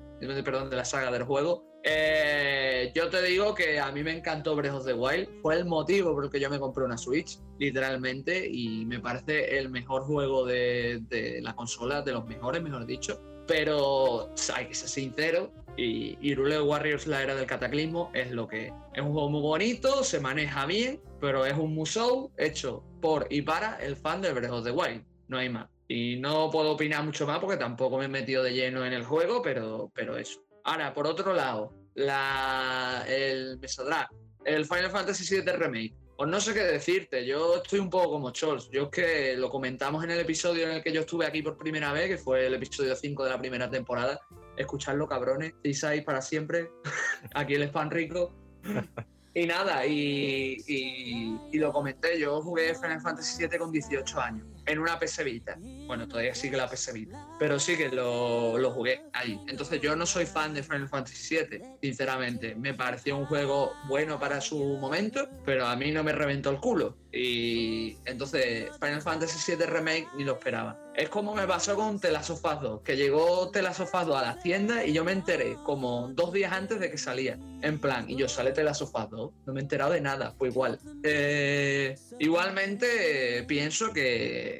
[0.44, 1.64] perdón, de la saga del juego.
[1.84, 5.28] Eh, yo te digo que a mí me encantó Breath of the Wild.
[5.42, 9.56] Fue el motivo por el que yo me compré una Switch, literalmente, y me parece
[9.56, 13.22] el mejor juego de, de la consola, de los mejores, mejor dicho.
[13.46, 18.68] Pero hay que ser sincero, y Irule Warriors, la era del cataclismo, es lo que
[18.68, 18.72] es.
[18.94, 23.42] Es un juego muy bonito, se maneja bien, pero es un musou hecho por y
[23.42, 25.04] para el fan del Breath of the Wild.
[25.28, 25.68] No hay más.
[25.88, 29.04] Y no puedo opinar mucho más porque tampoco me he metido de lleno en el
[29.04, 30.40] juego, pero, pero eso.
[30.64, 33.68] Ahora, por otro lado, la, el me
[34.44, 35.94] el Final Fantasy VII Remake.
[36.16, 38.70] Pues no sé qué decirte, yo estoy un poco como Chols.
[38.70, 41.58] Yo es que lo comentamos en el episodio en el que yo estuve aquí por
[41.58, 44.18] primera vez, que fue el episodio 5 de la primera temporada.
[44.56, 45.52] escuchadlo, cabrones.
[45.62, 46.70] Seaside para siempre.
[47.34, 48.32] Aquí el spam rico.
[49.34, 54.46] Y nada, y, y- y lo comenté, yo jugué Final Fantasy VII con 18 años,
[54.66, 55.56] en una PS Vita.
[55.86, 59.40] Bueno, todavía sigue la PS Vita, pero sí que lo, lo jugué ahí.
[59.48, 62.54] Entonces yo no soy fan de Final Fantasy VII, sinceramente.
[62.54, 66.58] Me pareció un juego bueno para su momento, pero a mí no me reventó el
[66.58, 66.96] culo.
[67.12, 70.78] Y entonces Final Fantasy VII Remake ni lo esperaba.
[70.94, 73.94] Es como me pasó con The Last of Us 2, que llegó The Last of
[73.94, 76.96] Us 2 a las tiendas y yo me enteré como dos días antes de que
[76.96, 77.38] salía.
[77.62, 80.00] En plan, y yo sale The Last of Us 2, no me he enterado de
[80.00, 80.78] nada, pues igual.
[81.02, 84.55] Eh, igualmente pienso que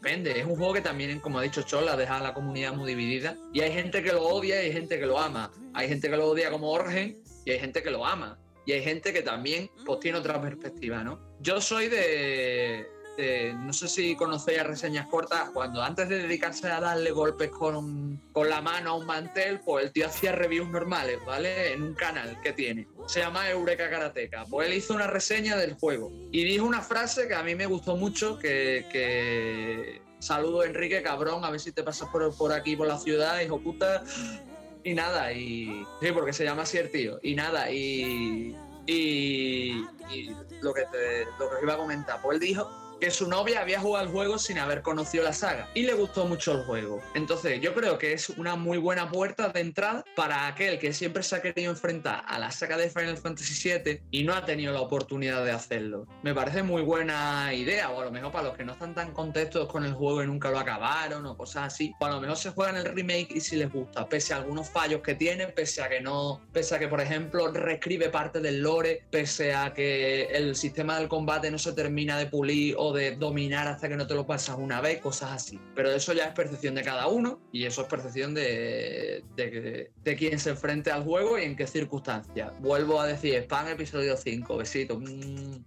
[0.00, 2.88] depende, es un juego que también, como ha dicho Chola, deja a la comunidad muy
[2.88, 3.36] dividida.
[3.52, 5.52] Y hay gente que lo odia y hay gente que lo ama.
[5.74, 8.38] Hay gente que lo odia como Orgen y hay gente que lo ama.
[8.64, 11.20] Y hay gente que también pues, tiene otra perspectiva, ¿no?
[11.40, 12.86] Yo soy de,
[13.16, 18.20] de- no sé si conocéis reseñas cortas, cuando antes de dedicarse a darle golpes con,
[18.32, 21.72] con la mano a un mantel, pues el tío hacía reviews normales, ¿vale?
[21.72, 22.86] En un canal que tiene.
[23.06, 24.44] Se llama Eureka Karateka.
[24.46, 27.66] Pues él hizo una reseña del juego y dijo una frase que a mí me
[27.66, 28.86] gustó mucho, que...
[28.90, 30.02] que...
[30.20, 33.58] Saludo Enrique, cabrón, a ver si te pasas por, por aquí, por la ciudad, hijo
[33.58, 34.04] puta.
[34.84, 35.82] Y nada, y.
[36.02, 37.18] Sí, porque se llama así el tío.
[37.22, 38.54] Y nada, y.
[38.86, 39.82] Y.
[40.10, 42.20] y lo, que te, lo que os iba a comentar.
[42.20, 45.68] Pues él dijo que su novia había jugado el juego sin haber conocido la saga
[45.74, 47.00] y le gustó mucho el juego.
[47.14, 51.22] Entonces, yo creo que es una muy buena puerta de entrada para aquel que siempre
[51.22, 54.72] se ha querido enfrentar a la saga de Final Fantasy VII y no ha tenido
[54.72, 56.06] la oportunidad de hacerlo.
[56.22, 59.12] Me parece muy buena idea, o a lo mejor para los que no están tan
[59.12, 62.36] contentos con el juego y nunca lo acabaron o cosas así, o a lo mejor
[62.36, 65.82] se juegan el remake y si les gusta, pese a algunos fallos que tiene, pese
[65.82, 70.24] a que no, pese a que por ejemplo reescribe parte del lore, pese a que
[70.24, 74.14] el sistema del combate no se termina de pulir de dominar hasta que no te
[74.14, 75.60] lo pasas una vez, cosas así.
[75.74, 80.38] Pero eso ya es percepción de cada uno y eso es percepción de, de, de
[80.38, 82.52] se enfrente al juego y en qué circunstancias.
[82.60, 84.98] Vuelvo a decir, spam episodio 5, besito.
[84.98, 85.64] Mm.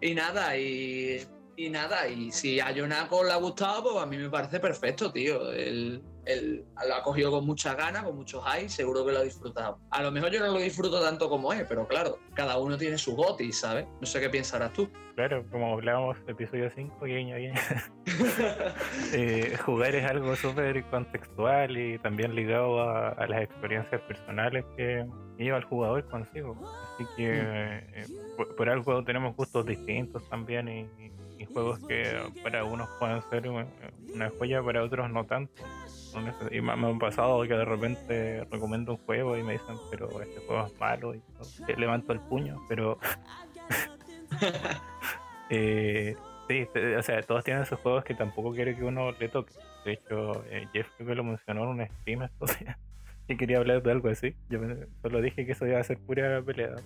[0.00, 1.26] Y nada, y,
[1.56, 5.10] y nada, y si a Yonako le ha gustado, pues a mí me parece perfecto,
[5.10, 5.52] tío.
[5.52, 9.22] Él, él lo ha cogido con muchas ganas, con muchos highs, seguro que lo ha
[9.22, 9.78] disfrutado.
[9.90, 12.98] A lo mejor yo no lo disfruto tanto como es, pero claro, cada uno tiene
[12.98, 13.86] su goti, ¿sabes?
[14.00, 14.90] No sé qué pensarás tú.
[15.14, 17.54] Claro, como hablábamos episodio 5, guiño, guiño.
[19.12, 25.06] Eh, jugar es algo súper contextual y también ligado a, a las experiencias personales que
[25.38, 26.56] lleva el jugador consigo.
[26.94, 28.06] Así que eh,
[28.36, 33.20] por, por algo tenemos gustos distintos también y, y- y juegos que para unos pueden
[33.28, 33.66] ser una,
[34.14, 35.62] una joya, para otros no tanto.
[36.50, 40.08] Y me, me ha pasado que de repente recomiendo un juego y me dicen, pero
[40.20, 41.22] este juego es malo y
[41.76, 42.98] levanto el puño, pero...
[45.50, 46.16] eh,
[46.48, 46.64] Sí,
[46.96, 49.52] o sea, todos tienen sus juegos que tampoco quiere que uno le toque.
[49.84, 52.76] De hecho, eh, Jeff que lo mencionó en un stream estos días.
[53.28, 54.36] Y quería hablar de algo así.
[54.48, 56.76] Yo me- solo dije que eso iba a ser pura pelea.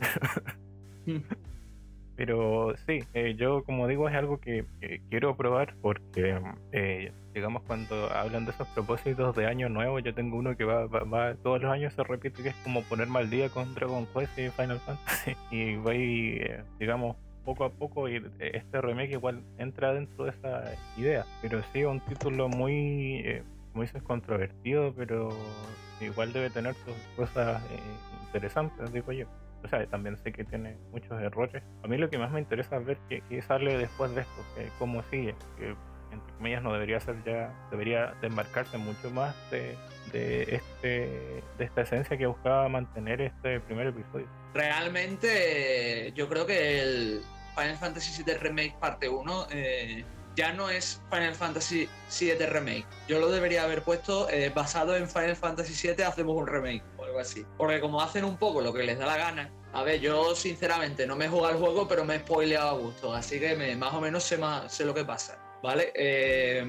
[2.16, 6.40] Pero sí, eh, yo como digo es algo que, que quiero probar porque,
[6.72, 10.86] eh, digamos, cuando hablan de esos propósitos de año nuevo, yo tengo uno que va,
[10.86, 14.06] va, va- todos los años se repite, que es como ponerme al día con Dragon
[14.14, 15.36] Quest y Final Fantasy.
[15.50, 20.64] Y voy, eh, digamos, poco a poco y este remake igual entra dentro de esa
[20.96, 21.24] idea.
[21.42, 23.42] Pero sí, un título muy, eh,
[23.74, 25.30] dices, controvertido, pero
[26.00, 27.78] igual debe tener sus cosas eh,
[28.26, 29.26] interesantes, digo yo.
[29.62, 31.62] O sea, también sé que tiene muchos errores.
[31.82, 34.42] A mí lo que más me interesa es ver qué, qué sale después de esto,
[34.56, 35.34] que cómo sigue.
[35.58, 35.74] Que
[36.12, 39.76] entre comillas no debería ser ya, debería desmarcarse mucho más de,
[40.12, 44.26] de este de esta esencia que buscaba mantener este primer episodio.
[44.54, 47.22] Realmente, yo creo que el
[47.56, 50.04] Final Fantasy VII Remake parte 1 eh,
[50.36, 51.88] ya no es Final Fantasy
[52.18, 52.86] VII Remake.
[53.08, 57.04] Yo lo debería haber puesto eh, basado en Final Fantasy VII, hacemos un remake o
[57.04, 57.44] algo así.
[57.56, 59.50] Porque como hacen un poco lo que les da la gana.
[59.72, 62.72] A ver, yo sinceramente no me he jugado al juego, pero me he spoileado a
[62.78, 63.12] gusto.
[63.14, 65.38] Así que me- más o menos sé, más, sé lo que pasa.
[65.62, 65.92] ¿Vale?
[65.94, 66.64] Eh,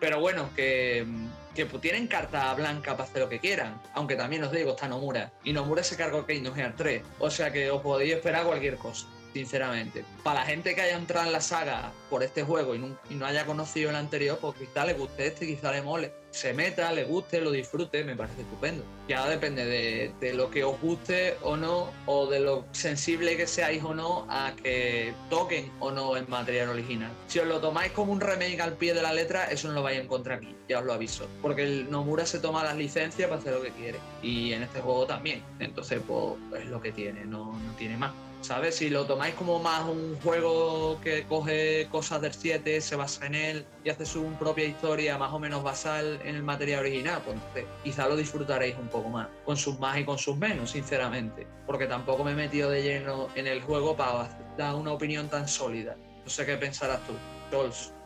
[0.00, 1.06] pero bueno, que,
[1.54, 3.80] que tienen carta blanca para hacer lo que quieran.
[3.94, 5.32] Aunque también os digo, está Nomura.
[5.44, 7.02] Y Nomura se cargó Kingdom Hearts 3.
[7.18, 10.04] O sea que os podéis esperar cualquier cosa, sinceramente.
[10.22, 13.14] Para la gente que haya entrado en la saga por este juego y no, y
[13.14, 16.21] no haya conocido el anterior, pues quizá le guste este, quizá le mole.
[16.32, 18.84] Se meta, le guste, lo disfrute, me parece estupendo.
[19.06, 23.46] Ya depende de, de lo que os guste o no, o de lo sensible que
[23.46, 27.12] seáis o no a que toquen o no el material original.
[27.26, 29.82] Si os lo tomáis como un remake al pie de la letra, eso no lo
[29.82, 31.28] vais a encontrar aquí, ya os lo aviso.
[31.42, 33.98] Porque el Nomura se toma las licencias para hacer lo que quiere.
[34.22, 35.42] Y en este juego también.
[35.58, 38.12] Entonces, pues es lo que tiene, no, no tiene más.
[38.42, 38.76] ¿Sabes?
[38.76, 43.36] Si lo tomáis como más un juego que coge cosas del 7, se basa en
[43.36, 47.36] él, y hace su propia historia más o menos basal en el material original, pues
[47.36, 51.46] entonces quizá lo disfrutaréis un poco más, con sus más y con sus menos, sinceramente,
[51.66, 54.28] porque tampoco me he metido de lleno en el juego para
[54.58, 55.96] dar una opinión tan sólida.
[56.24, 57.14] No sé qué pensarás tú.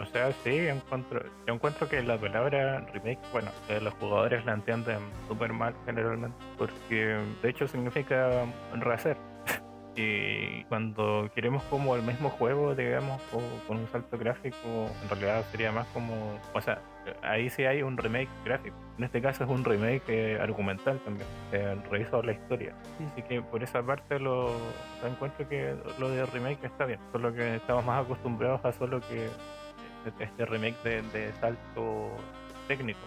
[0.00, 0.66] O sea, sí,
[1.46, 6.36] yo encuentro que la palabra remake, bueno, eh, los jugadores la entienden súper mal generalmente,
[6.58, 9.16] porque de hecho significa rehacer.
[9.96, 15.42] Y cuando queremos como el mismo juego, digamos, o con un salto gráfico, en realidad
[15.50, 16.82] sería más como, o sea,
[17.22, 18.76] ahí sí hay un remake gráfico.
[18.98, 22.74] En este caso es un remake eh, argumental también, se rehizo la historia.
[23.10, 24.50] Así que por esa parte lo
[25.02, 29.28] encuentro que lo de remake está bien, solo que estamos más acostumbrados a solo que
[30.06, 32.10] este, este remake de, de salto
[32.68, 33.00] técnico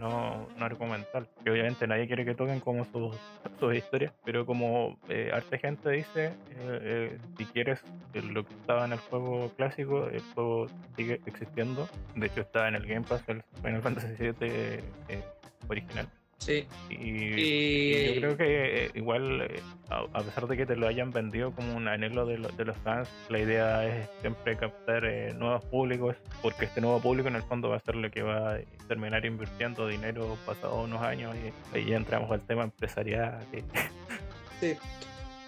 [0.00, 1.28] no, no argumental.
[1.42, 3.16] Obviamente nadie quiere que toquen como sus,
[3.60, 7.80] sus historias, pero como eh, arte gente dice, eh, eh, si quieres
[8.14, 11.88] eh, lo que estaba en el juego clásico, el juego sigue existiendo.
[12.14, 14.82] De hecho está en el Game Pass el Final Fantasy VII
[15.68, 16.08] original.
[16.40, 16.66] Sí.
[16.88, 19.60] Y, yo creo que eh, igual, eh,
[19.90, 22.76] a, pesar de que te lo hayan vendido como un anhelo de, lo- de los
[22.78, 27.42] fans, la idea es siempre captar eh, nuevos públicos, porque este nuevo público en el
[27.42, 31.76] fondo va a ser lo que va a terminar invirtiendo dinero pasados unos años y
[31.76, 33.38] ahí ya entramos al tema empresarial.
[33.52, 33.58] y-
[34.60, 34.74] Sí.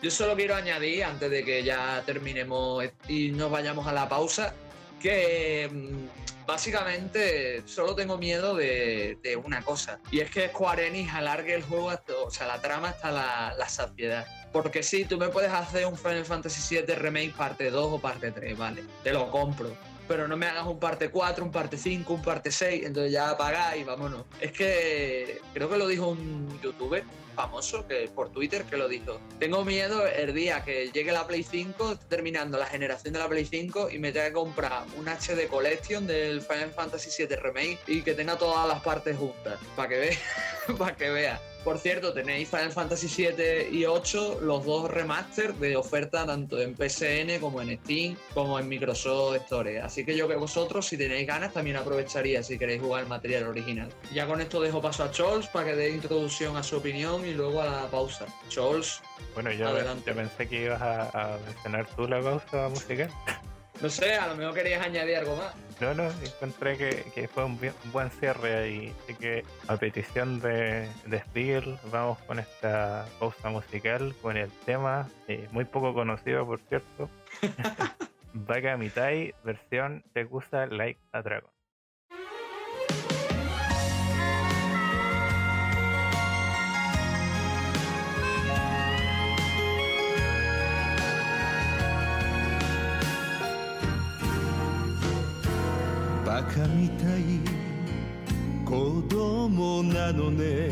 [0.03, 4.53] Yo solo quiero añadir, antes de que ya terminemos y nos vayamos a la pausa,
[5.01, 9.99] que mm, básicamente solo tengo miedo de, una cosa.
[10.11, 13.55] Y es que Square Enix alargue el juego, hasta- o sea, la trama hasta la,
[13.59, 14.27] la saciedad.
[14.53, 18.31] Porque sí, tú me puedes hacer un Final Fantasy VII Remake parte 2 o parte
[18.31, 19.75] 3, vale, te lo compro.
[20.09, 23.31] Pero no me hagas un parte 4, un parte 5, un parte 6, entonces ya
[23.31, 24.25] apagáis y vámonos.
[24.41, 29.21] Es que creo que lo dijo un youtuber famoso que por Twitter que lo dijo.
[29.39, 33.29] Tengo miedo el día que llegue la Play 5, esté terminando la generación de la
[33.29, 37.79] Play 5 y me tenga que comprar un HD Collection del Final Fantasy VII Remake
[37.87, 39.59] y que tenga todas las partes juntas.
[39.77, 40.19] Para que vea,
[40.79, 41.41] para que vea.
[41.65, 46.75] Por cierto, tenéis Final Fantasy 7 y 8, los dos remaster de oferta tanto en
[46.75, 49.81] PSN como en Steam, como en Microsoft Store.
[49.81, 53.47] Así que yo que vosotros, si tenéis ganas, también aprovecharía si queréis jugar el material
[53.47, 53.89] original.
[54.13, 57.33] Ya con esto dejo paso a Chols para que dé introducción a su opinión y
[57.33, 58.27] luego a la pausa.
[58.49, 59.01] Chols,
[59.35, 60.11] Bueno, yo, Adelante.
[60.11, 63.09] yo pensé que ibas a, a mencionar tú la pausa musical.
[63.83, 65.55] No sé, a lo mejor querías añadir algo más.
[65.81, 68.95] No, no, encontré que, que fue un, bien- un buen cierre ahí.
[69.03, 75.09] Así que a petición de, de Spiegel, vamos con esta pausa musical, con el tema
[75.27, 77.11] eh, muy poco conocido, por cierto.
[78.35, 81.51] Vaga Mitai, versión Tegusa Like a Dragon.
[96.43, 97.41] カみたい
[98.65, 100.71] 子供なのね。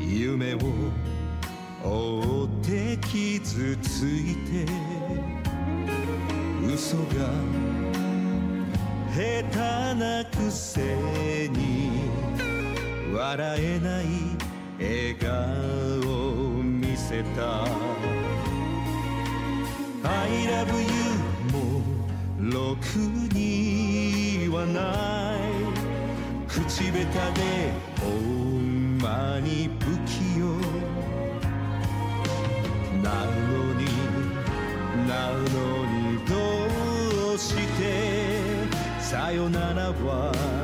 [0.00, 0.58] 夢を
[1.84, 4.66] 追って傷ついて。
[6.66, 7.02] 嘘が
[9.14, 9.58] 下手
[9.94, 12.08] なくせに
[13.12, 14.06] 笑えない
[14.78, 15.28] 笑顔
[16.58, 17.64] を見せた。
[20.04, 21.27] I love you
[22.50, 22.96] ろく
[23.34, 25.40] にはない
[26.48, 30.46] 口下手でほんまに不器用
[33.02, 33.84] なのに
[35.06, 35.36] なの
[35.86, 37.80] にどうして
[38.98, 40.57] さよならは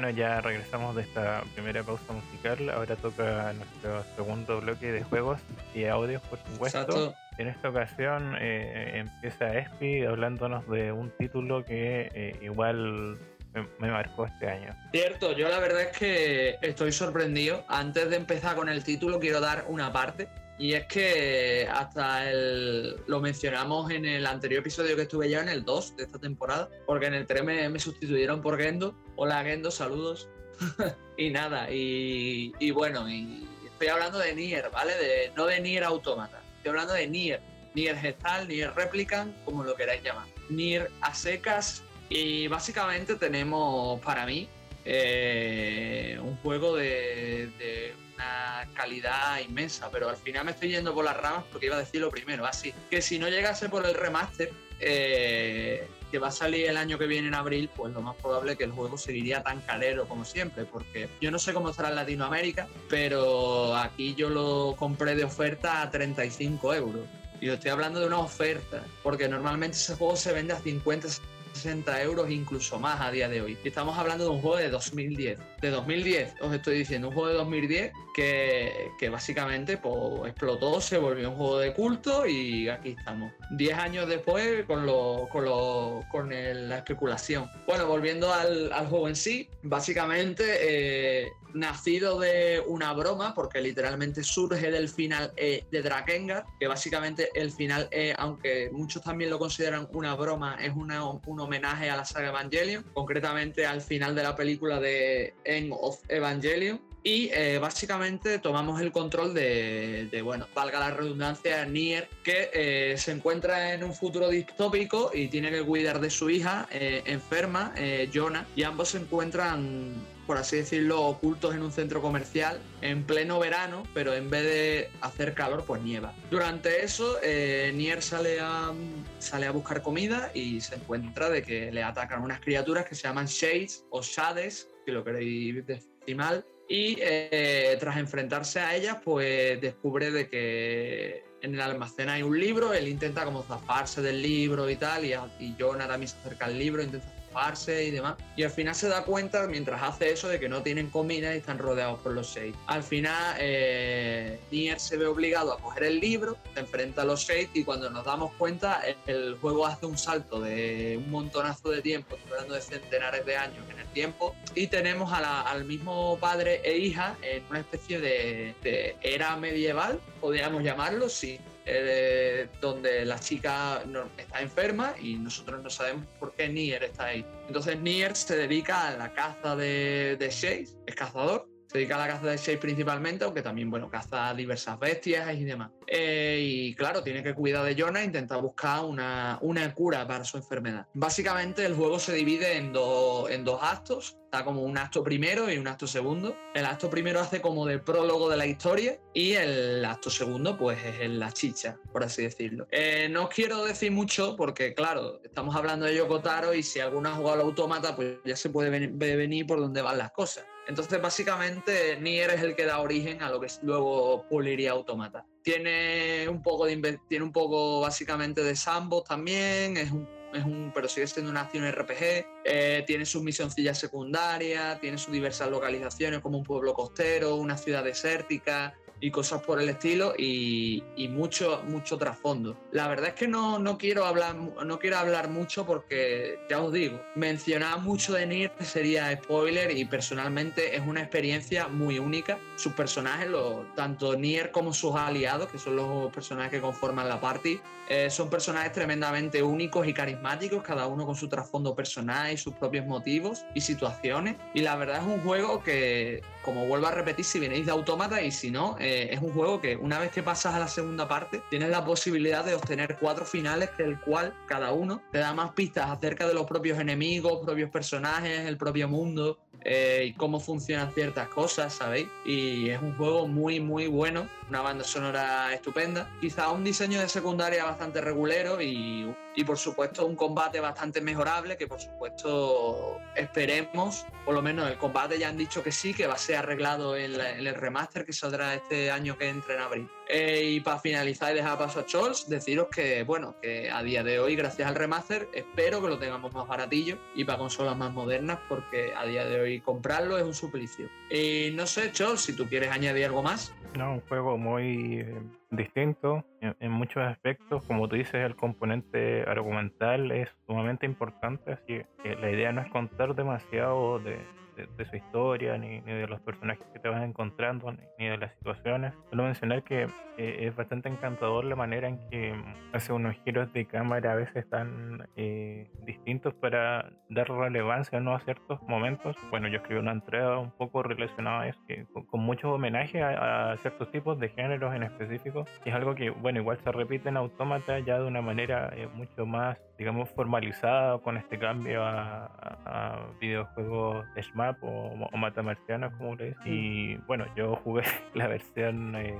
[0.00, 2.70] bueno, ya regresamos de esta primera pausa musical.
[2.70, 5.40] Ahora toca nuestro segundo bloque de juegos
[5.74, 6.82] y audios, por supuesto.
[6.82, 7.14] Exacto.
[7.36, 13.18] En esta ocasión eh, empieza Espi hablándonos de un título que eh, igual
[13.52, 14.72] me, me marcó este año.
[14.92, 17.64] Cierto, yo la verdad es que estoy sorprendido.
[17.66, 20.28] Antes de empezar con el título, quiero dar una parte.
[20.58, 22.96] Y es que hasta el.
[23.06, 26.68] Lo mencionamos en el anterior episodio que estuve yo, en el 2 de esta temporada,
[26.84, 28.96] porque en el 3 me, sustituyeron por Gendo.
[29.14, 30.28] Hola Gendo, saludos.
[31.16, 34.96] y nada, y, bueno, y estoy hablando de Nier, ¿vale?
[34.96, 37.40] De, no de Nier Automata, estoy hablando de Nier.
[37.74, 40.26] Nier Gestal, Nier Replicant, como lo queráis llamar.
[40.48, 41.84] Nier a secas.
[42.08, 44.48] Y básicamente tenemos para mí
[44.84, 51.16] eh, un juego de una calidad inmensa, pero al final me estoy yendo por las
[51.16, 54.52] ramas porque iba a decir lo primero, así que si no llegase por el remaster
[54.80, 58.52] eh, que va a salir el año que viene en abril, pues lo más probable
[58.52, 61.90] es que el juego seguiría tan calero como siempre, porque yo no sé cómo estará
[61.90, 67.02] en Latinoamérica, pero aquí yo lo compré de oferta a 35 euros.
[67.40, 71.08] Y estoy hablando de una oferta, porque normalmente ese juego se vende a 50,
[71.52, 73.58] 60 euros, incluso más a día de hoy.
[73.64, 75.38] Y estamos hablando de un juego de 2010.
[75.60, 80.98] De 2010, os estoy diciendo, un juego de 2010 que, que básicamente pues, explotó, se
[80.98, 83.32] volvió un juego de culto y aquí estamos.
[83.50, 87.50] 10 años después con, lo, con, lo, con la especulación.
[87.66, 94.22] Bueno, volviendo al, al juego en sí, básicamente eh, nacido de una broma, porque literalmente
[94.22, 99.38] surge del final E de Drakengard, que básicamente el final E, aunque muchos también lo
[99.38, 104.22] consideran una broma, es una- un homenaje a la saga Evangelion, concretamente al final de
[104.22, 106.80] la película de End of Evangelion.
[107.04, 112.98] Y eh, básicamente tomamos el control de, de, bueno, valga la redundancia, Nier, que eh,
[112.98, 117.72] se encuentra en un futuro distópico y tiene que cuidar de su hija eh, enferma,
[117.76, 119.94] eh, Jonah, y ambos se encuentran
[120.28, 124.90] por así decirlo, ocultos en un centro comercial en pleno verano, pero en vez de
[125.00, 126.14] hacer calor, pues nieva.
[126.30, 128.74] Durante eso, eh, Nier sale a,
[129.20, 133.04] sale a buscar comida y se encuentra de que le atacan unas criaturas que se
[133.04, 138.98] llaman Shades o Shades, si lo queréis decir mal, y eh, tras enfrentarse a ellas,
[139.02, 144.20] pues descubre de que en el almacén hay un libro, él intenta como zafarse del
[144.20, 147.17] libro y tal, y, y Jonah también se acerca al libro, intenta
[147.66, 150.90] y demás, y al final se da cuenta mientras hace eso de que no tienen
[150.90, 152.54] comida y están rodeados por los seis.
[152.66, 157.24] Al final, eh, Nier se ve obligado a coger el libro, se enfrenta a los
[157.24, 161.80] seis y cuando nos damos cuenta, el, juego hace un salto de un montonazo de
[161.80, 166.60] tiempo, hablando de centenares de años en el tiempo, y tenemos a al mismo padre
[166.64, 171.38] e hija en una especie de, de era medieval, podríamos llamarlo, sí.
[171.70, 173.82] Eh, donde la chica
[174.16, 177.24] está enferma y nosotros no sabemos por qué Nier está ahí.
[177.46, 182.06] Entonces Nier se dedica a la caza de, de Shades, es cazador, se dedica a
[182.06, 185.70] la caza de Shades principalmente, aunque también, bueno, caza diversas bestias y demás.
[185.86, 190.24] Eh, y claro, tiene que cuidar de Jonah e intentar buscar una, una cura para
[190.24, 190.86] su enfermedad.
[190.94, 194.16] Básicamente el juego se divide en, dos- en dos actos.
[194.24, 196.36] Está como un acto primero y un acto segundo.
[196.54, 200.78] El acto primero hace como de prólogo de la historia y el acto segundo pues
[200.84, 202.66] es en la chicha, por así decirlo.
[202.70, 206.78] Eh, no os quiero decir mucho porque claro, estamos hablando de Yoko Taro y si
[206.80, 209.96] alguno ha jugado al automata pues ya se puede ven- ve- venir por donde van
[209.96, 210.44] las cosas.
[210.68, 215.26] Entonces básicamente Nier es el que da origen a lo que luego puliría automata.
[215.42, 220.70] Tiene un poco de tiene un poco básicamente de sandbox también, es un es un,
[220.74, 222.26] pero sigue siendo una acción RPG.
[222.44, 227.84] eh, tiene sus misioncillas secundarias, tiene sus diversas localizaciones como un pueblo costero, una ciudad
[227.84, 232.56] desértica y cosas por el estilo y, y mucho, mucho trasfondo.
[232.72, 236.72] La verdad es que no, no, quiero hablar, no quiero hablar mucho porque, ya os
[236.72, 242.38] digo, mencionar mucho de Nier sería spoiler y personalmente es una experiencia muy única.
[242.56, 247.20] Sus personajes, lo- tanto Nier como sus aliados, que son los personajes que conforman la
[247.20, 252.36] party, eh, son personajes tremendamente únicos y carismáticos, cada uno con su trasfondo personal y
[252.36, 254.36] sus propios motivos y situaciones.
[254.54, 258.22] Y la verdad es un juego que, como vuelvo a repetir, si venís de automata
[258.22, 261.06] y si no, eh, es un juego que una vez que pasas a la segunda
[261.06, 265.34] parte, tienes la posibilidad de obtener cuatro finales, que el cual cada uno te da
[265.34, 269.38] más pistas acerca de los propios enemigos, propios personajes, el propio mundo.
[269.64, 272.08] eh, y cómo funcionan ciertas cosas, ¿sabéis?
[272.24, 277.08] Y es un juego muy, muy bueno, una banda sonora estupenda, quizá un diseño de
[277.08, 284.06] secundaria bastante regulero y, y por supuesto un combate bastante mejorable, que por supuesto esperemos,
[284.24, 286.96] por lo menos el combate ya han dicho que sí, que va a ser arreglado
[286.96, 289.90] en, el remaster que saldrá este año que entre en abril.
[290.08, 294.02] Eh, y para finalizar y dejar paso a Chols, deciros que, bueno, que a día
[294.02, 297.92] de hoy, gracias al remaster, espero que lo tengamos más baratillo y para consolas más
[297.92, 300.88] modernas, porque a día de hoy comprarlo es un suplicio.
[301.10, 303.52] Y no sé, Chols, si tú quieres añadir algo más.
[303.76, 307.62] No, un juego muy eh, distinto en, en muchos aspectos.
[307.64, 312.68] Como tú dices, el componente argumental es sumamente importante, así que la idea no es
[312.70, 314.18] contar demasiado de,
[314.66, 318.32] de, su historia, ni, ni, de los personajes que te vas encontrando, ni, de las
[318.34, 318.94] situaciones.
[319.10, 319.84] Solo mencionar que
[320.16, 322.34] eh, es bastante encantador la manera en que
[322.72, 325.70] hace unos giros de cámara a veces tan eh,
[326.08, 328.14] distintos para dar relevancia ¿no?
[328.14, 329.14] a ciertos momentos.
[329.28, 333.02] Bueno, yo escribí una entrega un poco relacionada a eso, que, con, con muchos homenajes
[333.02, 336.72] a, a, ciertos tipos de géneros en específico, que es algo que, bueno, igual se
[336.72, 341.84] repite en Autómata ya de una manera eh, mucho más, digamos, formalizada con este cambio
[341.84, 346.42] a, a, a videojuegos de Smart o, o Matamarcianos, como le dicen.
[346.46, 347.82] Y bueno, yo jugué
[348.14, 349.14] la versión, eh,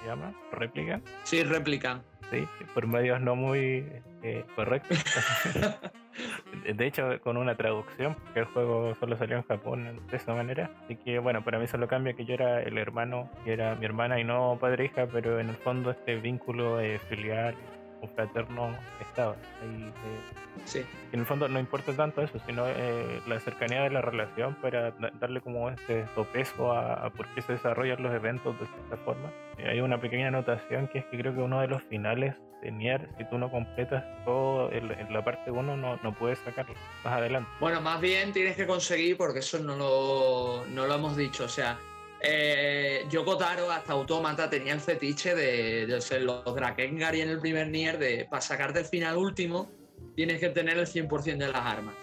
[0.00, 0.32] ¿se llama?
[0.52, 1.02] ¿Réplica?
[1.24, 2.00] Sí, réplica.
[2.30, 3.84] Sí, por medios no muy
[4.22, 4.98] eh, correctos.
[6.64, 10.70] de hecho, con una traducción, porque el juego solo salió en Japón de esa manera.
[10.84, 13.84] Así que bueno, para mí solo cambia que yo era el hermano, que era mi
[13.84, 17.54] hermana y no padre hija, pero en el fondo este vínculo eh, filial
[18.02, 19.32] o fraterno estaba
[19.62, 19.84] ahí.
[19.84, 20.84] Eh, sí.
[21.12, 24.90] En el fondo no importa tanto eso, sino eh, la cercanía de la relación para
[25.20, 29.30] darle como este peso a, a, por qué se desarrollan los eventos de cierta forma.
[29.58, 32.34] Eh, hay una pequeña anotación que es que creo que uno de los finales
[32.70, 36.74] Nier, si tú no completas todo en, en la parte 1, no, no puedes sacarlo
[37.02, 37.50] más adelante.
[37.60, 41.48] Bueno, más bien tienes que conseguir, porque eso no lo, no lo hemos dicho, o
[41.48, 41.78] sea,
[42.24, 47.40] eh, Yoko hasta Autómata tenía el fetiche de, de ser los Drakengard y en el
[47.40, 49.68] primer Nier de para sacarte el final último
[50.14, 51.94] tienes que tener el 100% de las armas.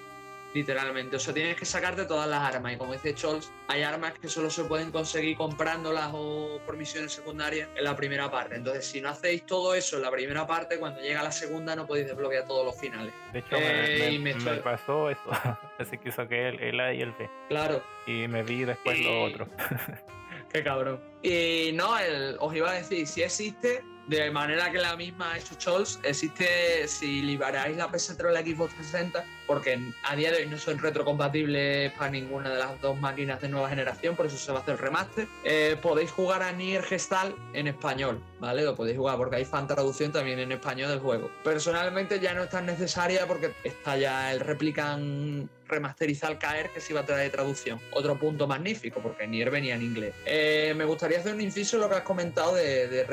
[0.53, 2.73] Literalmente, o sea, tienes que sacarte todas las armas.
[2.73, 7.13] Y como dice Scholz, hay armas que solo se pueden conseguir comprándolas o por misiones
[7.13, 8.55] secundarias en la primera parte.
[8.55, 11.85] Entonces, si no hacéis todo eso en la primera parte, cuando llega la segunda no
[11.85, 13.13] podéis desbloquear todos los finales.
[13.31, 15.21] De hecho, eh, me, me, me, me, pasó eso.
[15.77, 17.29] Así que saqué el, el A y el B.
[17.47, 17.83] Claro.
[18.07, 19.03] Y me vi después y...
[19.03, 19.47] lo otro.
[20.51, 20.99] Qué cabrón.
[21.21, 25.37] Y no, el, os iba a decir, si existe, de manera que la misma ha
[25.37, 30.37] hecho Scholz, existe si liberáis la PS3 o la Xbox 360, porque a día de
[30.37, 34.35] hoy no son retrocompatibles para ninguna de las dos máquinas de nueva generación, por eso
[34.35, 35.27] se va a hacer el remaster.
[35.43, 38.63] Eh, podéis jugar a Nier Gestal en español, ¿vale?
[38.63, 41.29] Lo podéis jugar porque hay fan traducción también en español del juego.
[41.43, 46.81] Personalmente ya no es tan necesaria porque está ya el Replicant remasterizar al caer que
[46.81, 47.79] se iba a traer de traducción.
[47.91, 50.13] Otro punto magnífico, porque Nier venía en inglés.
[50.25, 53.05] Eh, me gustaría hacer un inciso en lo que has comentado de, de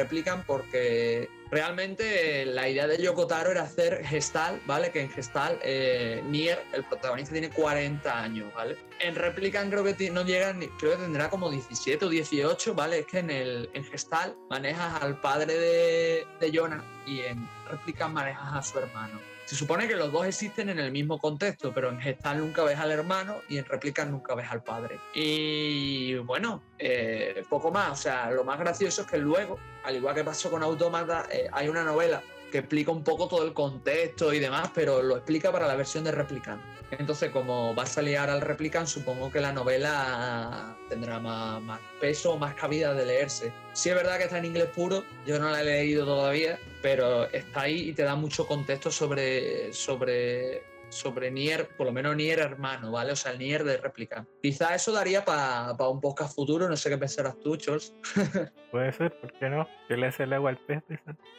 [0.46, 4.90] porque realmente la idea de Yokotaro era hacer Gestal, ¿vale?
[4.90, 8.76] Que en Gestal eh, Nier, el protagonista, tiene 40 años, ¿vale?
[9.00, 13.00] En Replicant creo que no llega, ni, creo que tendrá como 17 o 18, ¿vale?
[13.00, 18.54] Es que en, el, Gestal manejas al padre de, de Jonah y en Replicant manejas
[18.54, 19.35] a su hermano.
[19.46, 22.78] Se supone que los dos existen en el mismo contexto, pero en Gestal nunca ves
[22.80, 24.98] al hermano y en Replicant nunca ves al padre.
[25.14, 27.92] Y bueno, eh, poco más.
[27.92, 31.48] O sea, lo más gracioso es que luego, al igual que pasó con Automata, eh,
[31.52, 32.20] hay una novela
[32.50, 36.04] que explica un poco todo el contexto y demás, pero lo explica para la versión
[36.04, 36.62] de Replicant.
[36.92, 41.80] Entonces, como va a salir ahora el Replicant, supongo que la novela tendrá más, más
[42.00, 43.52] peso más cabida de leerse.
[43.72, 47.24] Sí es verdad que está en inglés puro, yo no la he leído todavía, pero
[47.30, 52.38] está ahí y te da mucho contexto sobre, sobre, sobre Nier, por lo menos Nier
[52.38, 53.12] hermano, ¿vale?
[53.12, 54.28] O sea, el Nier de Replicant.
[54.42, 57.94] Quizá eso daría para pa un podcast futuro, no sé qué pensarás tú, Chols.
[58.70, 59.66] Puede ser, ¿por qué no?
[59.88, 60.82] Que le hace el agua al pez.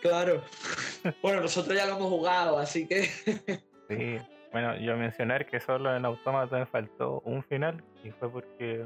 [0.01, 0.41] Claro.
[1.21, 3.03] bueno, nosotros ya lo hemos jugado, así que...
[3.89, 4.17] sí.
[4.51, 8.85] Bueno, yo mencionar que solo en Automata me faltó un final y fue porque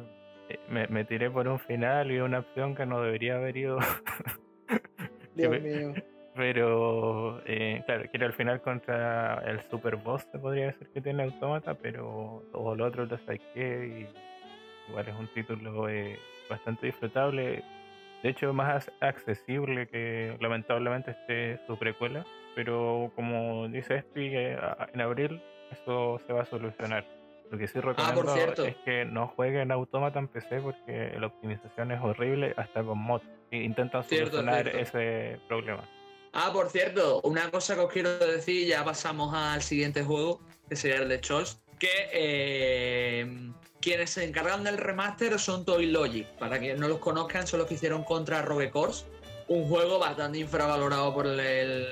[0.67, 3.77] me, me tiré por un final y una opción que no debería haber ido.
[5.35, 5.93] Dios mío.
[6.35, 11.23] Pero, eh, claro, quiero al final contra el super boss, se podría decir que tiene
[11.23, 16.17] Automata, pero todo lo otro lo saqué y igual es un título eh,
[16.49, 17.63] bastante disfrutable.
[18.23, 22.25] De hecho, más accesible que lamentablemente este su precuela.
[22.55, 24.57] Pero como dice Espi, eh,
[24.93, 25.41] en abril
[25.71, 27.05] eso se va a solucionar.
[27.49, 31.91] Lo que sí recomiendo ah, es que no jueguen Automata en PC porque la optimización
[31.91, 33.25] es horrible hasta con mods.
[33.51, 34.79] Intentan solucionar cierto.
[34.79, 35.83] ese problema.
[36.33, 40.39] Ah, por cierto, una cosa que os quiero decir, ya pasamos al siguiente juego,
[40.69, 43.51] que sería el de Scholz, que eh,
[43.81, 46.27] quienes se encargan del remaster son Toy Logic.
[46.37, 49.05] Para quienes no los conozcan, son los que hicieron contra Rogue Corps,
[49.49, 51.87] un juego bastante infravalorado por el,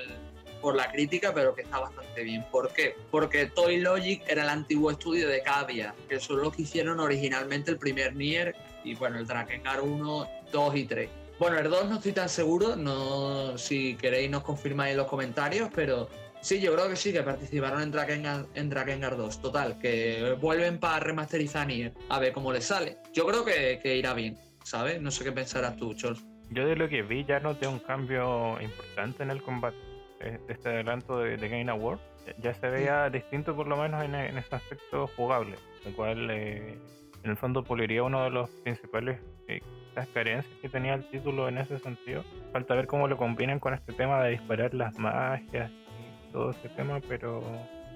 [0.62, 2.46] por la crítica, pero que está bastante bien.
[2.50, 2.96] ¿Por qué?
[3.10, 7.70] Porque Toy Logic era el antiguo estudio de Cavia, que son los que hicieron originalmente
[7.70, 8.54] el primer Nier
[8.84, 11.10] y bueno, el Drakengard 1, 2 y 3.
[11.40, 15.70] Bueno, el 2 no estoy tan seguro, no, si queréis nos confirmáis en los comentarios,
[15.74, 16.10] pero
[16.42, 19.40] sí, yo creo que sí, que participaron en Drakengard, en Drakengard 2.
[19.40, 22.98] Total, que vuelven para remasterizar Nier, a ver cómo les sale.
[23.14, 25.00] Yo creo que, que irá bien, ¿sabes?
[25.00, 26.22] No sé qué pensarás tú, Chols.
[26.50, 29.78] Yo de lo que vi ya noté un cambio importante en el combate.
[30.20, 34.04] Eh, Este adelanto de, de Game Award eh, ya se veía distinto por lo menos
[34.04, 35.56] en, en ese aspecto jugable,
[35.86, 36.76] lo cual eh,
[37.24, 39.18] en el fondo puliría uno de los principales
[39.48, 39.60] eh,
[39.90, 42.24] quizás carencias que tenía el título en ese sentido.
[42.52, 46.68] Falta ver cómo lo combinan con este tema de disparar las magias y todo ese
[46.70, 47.42] tema, pero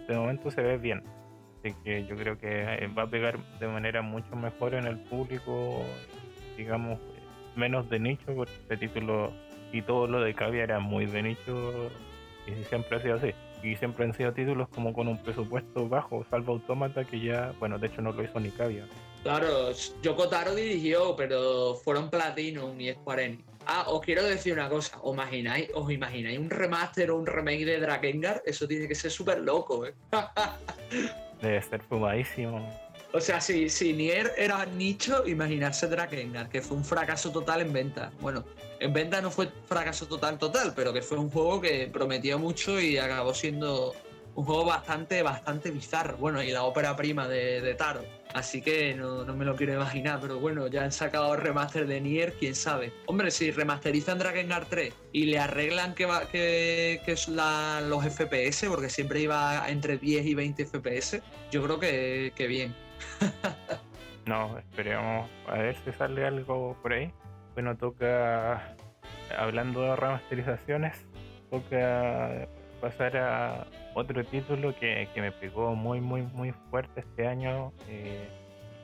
[0.08, 1.02] de momento se ve bien.
[1.58, 4.98] Así que yo creo que eh, va a pegar de manera mucho mejor en el
[4.98, 5.82] público,
[6.56, 6.98] digamos,
[7.56, 9.32] menos de nicho, porque este título
[9.72, 11.90] y todo lo de Cavia era muy de nicho
[12.46, 13.32] y siempre ha sido así.
[13.62, 17.78] Y siempre han sido títulos como con un presupuesto bajo, salvo Automata, que ya, bueno,
[17.78, 18.84] de hecho no lo hizo ni Cavia.
[19.24, 19.72] Claro,
[20.02, 23.42] Yoko Taro dirigió, pero fueron Platinum y Square Enix.
[23.66, 27.64] Ah, os quiero decir una cosa, ¿os imagináis, os imagináis un remaster o un remake
[27.64, 28.42] de Drakengard?
[28.44, 29.94] Eso tiene que ser súper loco, ¿eh?
[31.40, 32.68] Debe ser fumadísimo.
[33.14, 37.72] o sea, si, si Nier era nicho, imaginarse Drakengard, que fue un fracaso total en
[37.72, 38.12] venta.
[38.20, 38.44] Bueno,
[38.78, 42.78] en venta no fue fracaso total total, pero que fue un juego que prometió mucho
[42.78, 43.94] y acabó siendo
[44.34, 46.16] un juego bastante, bastante bizarro.
[46.16, 48.02] Bueno, y la ópera prima de, Taro.
[48.34, 52.00] Así que no, no me lo quiero imaginar, pero bueno, ya han sacado remaster de
[52.00, 52.92] Nier, quién sabe.
[53.06, 57.14] Hombre, si remasterizan Drakengard 3 y le arreglan que, va, que, que
[57.86, 62.74] los FPS, porque siempre iba entre 10 y 20 FPS, yo creo que, que bien.
[64.26, 67.12] No, esperemos a ver si sale algo por ahí.
[67.52, 68.74] Bueno, toca,
[69.36, 70.96] hablando de remasterizaciones,
[71.50, 72.48] toca
[72.84, 78.28] pasar a otro título que, que me pegó muy, muy, muy fuerte este año eh,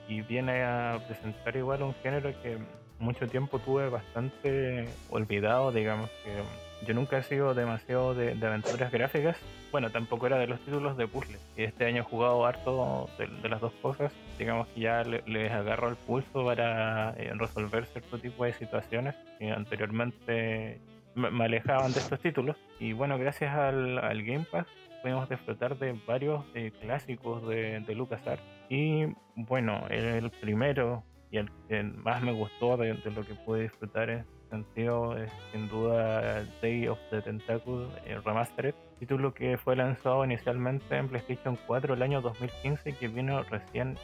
[0.08, 2.56] y viene a presentar igual un género que
[2.98, 9.36] mucho tiempo tuve bastante olvidado, digamos que yo nunca he sido demasiado de, aventuras gráficas.
[9.70, 11.36] Bueno, tampoco era de los títulos de puzzle.
[11.56, 14.12] Y este año he jugado harto de, de las dos cosas.
[14.38, 19.14] Digamos que ya le- les agarro el pulso para eh, resolver cierto tipo de situaciones
[19.38, 20.80] que anteriormente
[21.14, 22.56] me, alejaban de estos títulos.
[22.78, 24.66] Y bueno, gracias al, al Game Pass
[25.00, 28.42] pudimos disfrutar de varios eh, clásicos de, de LucasArts.
[28.68, 34.10] Y bueno, el, primero y el que más me gustó de, lo que pude disfrutar
[34.10, 40.24] en sentido es sin duda Day of the Tentacle eh, Remastered, título que fue lanzado
[40.24, 43.96] inicialmente en PlayStation 4 el año 2015 y que vino recién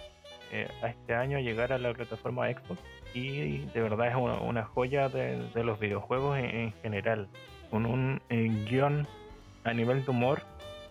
[0.53, 2.81] eh, a este año llegar a la plataforma Xbox.
[3.15, 7.29] Y de verdad es una, una joya de, los videojuegos en, en general,
[7.71, 9.07] con un eh, guion
[9.65, 10.43] a nivel de humor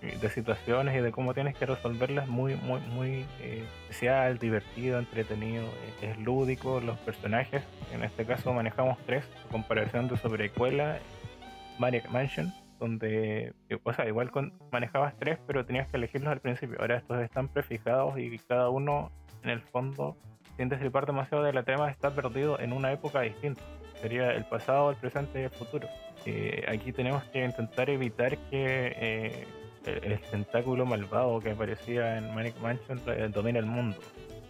[0.02, 5.00] eh, de situaciones y de cómo tienes que resolverlas muy muy muy eh, especial, divertido,
[5.00, 5.64] entretenido,
[6.02, 7.64] es lúdico, los personajes,
[7.94, 10.98] en este caso manejamos tres, a comparación de su precuela
[11.80, 13.54] Maniac Mansion, donde,
[13.84, 16.78] o sea, igual con- manejabas tres, pero tenías que elegirlos al principio.
[16.80, 19.12] Ahora estos están prefijados y cada uno,
[19.46, 20.18] en el fondo,
[20.58, 23.62] sin destripar demasiado de la trama, está perdido en una época distinta.
[24.02, 25.88] Sería el pasado, el presente y el futuro.
[26.26, 29.48] Eh, aquí tenemos que intentar evitar que eh,
[29.86, 33.98] el, el tentáculo malvado que aparecía en Manic Mansion eh, domine el mundo.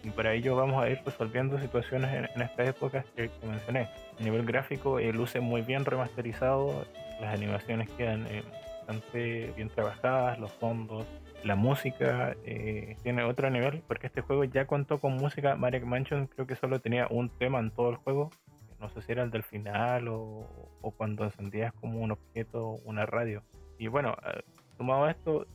[0.04, 3.90] Y para ello vamos a ir resolviendo situaciones en, en estas épocas que, que mencioné.
[4.20, 6.86] A nivel gráfico eh, luce muy bien remasterizado,
[7.20, 8.44] las animaciones quedan eh,
[8.80, 11.06] bastante bien trabajadas, los fondos,
[11.46, 15.56] la música eh, tiene otro nivel, porque este juego ya contó con música.
[15.56, 18.32] Maniac Mansion creo que solo tenía un tema en todo el juego,
[18.80, 20.48] no sé si era el del final o,
[20.82, 23.44] o cuando encendías como un objeto, una radio.
[23.78, 24.42] Y bueno, eh,
[24.76, 25.46] sumado a esto,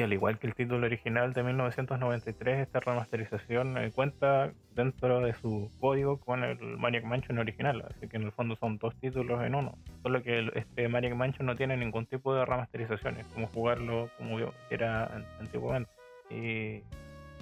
[0.00, 5.34] y al igual que el título original de 1993, esta remasterización eh, cuenta dentro de
[5.34, 9.42] su código con el Maniac Mansion original, así que en el fondo son dos títulos
[9.44, 9.76] en uno.
[10.02, 14.54] Solo que este Maniac Mansion no tiene ningún tipo de remasterizaciones, como jugarlo como yo-
[14.70, 15.90] era an- antiguamente.
[16.30, 16.82] Y,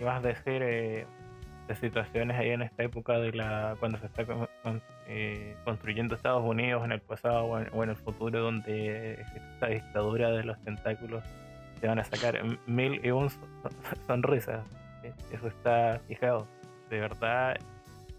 [0.01, 1.07] y más decir eh,
[1.69, 4.25] de situaciones ahí en esta época de la cuando se está
[5.07, 9.41] eh, construyendo Estados Unidos en el pasado o en, o en el futuro donde existe
[9.55, 11.23] esta dictadura de los tentáculos
[11.79, 13.43] te van a sacar mil y un son-
[14.07, 14.65] sonrisas.
[15.03, 16.47] Eh, Eso está fijado.
[16.91, 17.57] De verdad,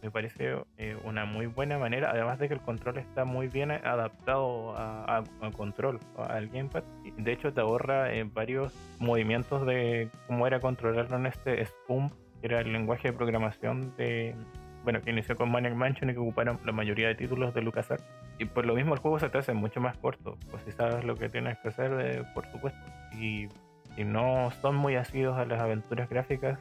[0.02, 2.12] me parece eh, una muy buena manera.
[2.12, 5.24] Además de que el control está muy bien adaptado a,
[5.56, 6.84] control, al gamepad.
[7.18, 12.10] De hecho, te ahorra eh, varios movimientos de cómo era controlarlo en este Spoon,
[12.40, 14.36] que era el lenguaje de programación de.
[14.84, 18.04] Bueno, que inició con Maniac Mansion y que ocuparon la mayoría de títulos de LucasArts.
[18.38, 20.38] Y por lo mismo el juego se te hace mucho más corto.
[20.50, 22.80] Pues si sabes lo que tienes que hacer, eh, por supuesto.
[23.14, 23.48] Y
[23.96, 26.58] si no son muy asidos a las aventuras gráficas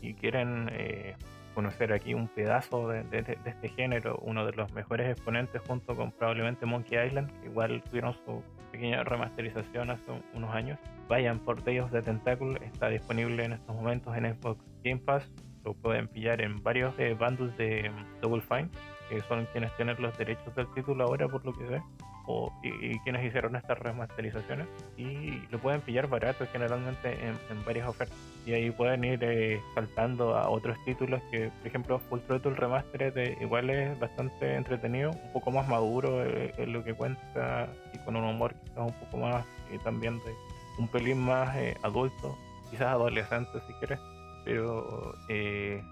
[0.00, 1.16] y quieren eh,
[1.54, 3.04] conocer aquí un pedazo de,
[3.44, 8.14] este género, uno de los mejores exponentes junto con probablemente Monkey Island, que igual tuvieron
[8.24, 10.78] su pequeña remasterización hace un- unos años.
[11.08, 15.28] Vayan por Day of the Tentacle, está disponible en estos momentos en Xbox Game Pass,
[15.68, 17.90] lo pueden pillar en varios eh, bundles de
[18.22, 18.70] Double Fine
[19.08, 21.82] que son quienes tienen los derechos del título ahora, por lo que sé,
[22.26, 24.66] o, y, quienes hicieron estas remasterizaciones,
[24.96, 28.16] y lo pueden pillar barato generalmente en, en varias ofertas.
[28.44, 33.16] Y ahí pueden ir eh, saltando a otros títulos que, por ejemplo, Full Throttle Remastered
[33.16, 37.98] eh, igual es bastante entretenido, un poco más maduro eh, en lo que cuenta y
[38.04, 39.44] con un humor quizás un poco más
[39.84, 40.34] también de
[40.78, 42.38] un pelín más adulto,
[42.70, 43.98] quizás adolescente si quieres,
[44.48, 45.82] pero eh,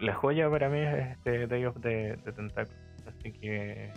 [0.00, 2.74] la joya para mí es este Day of the, the Tentacle,
[3.06, 3.92] así que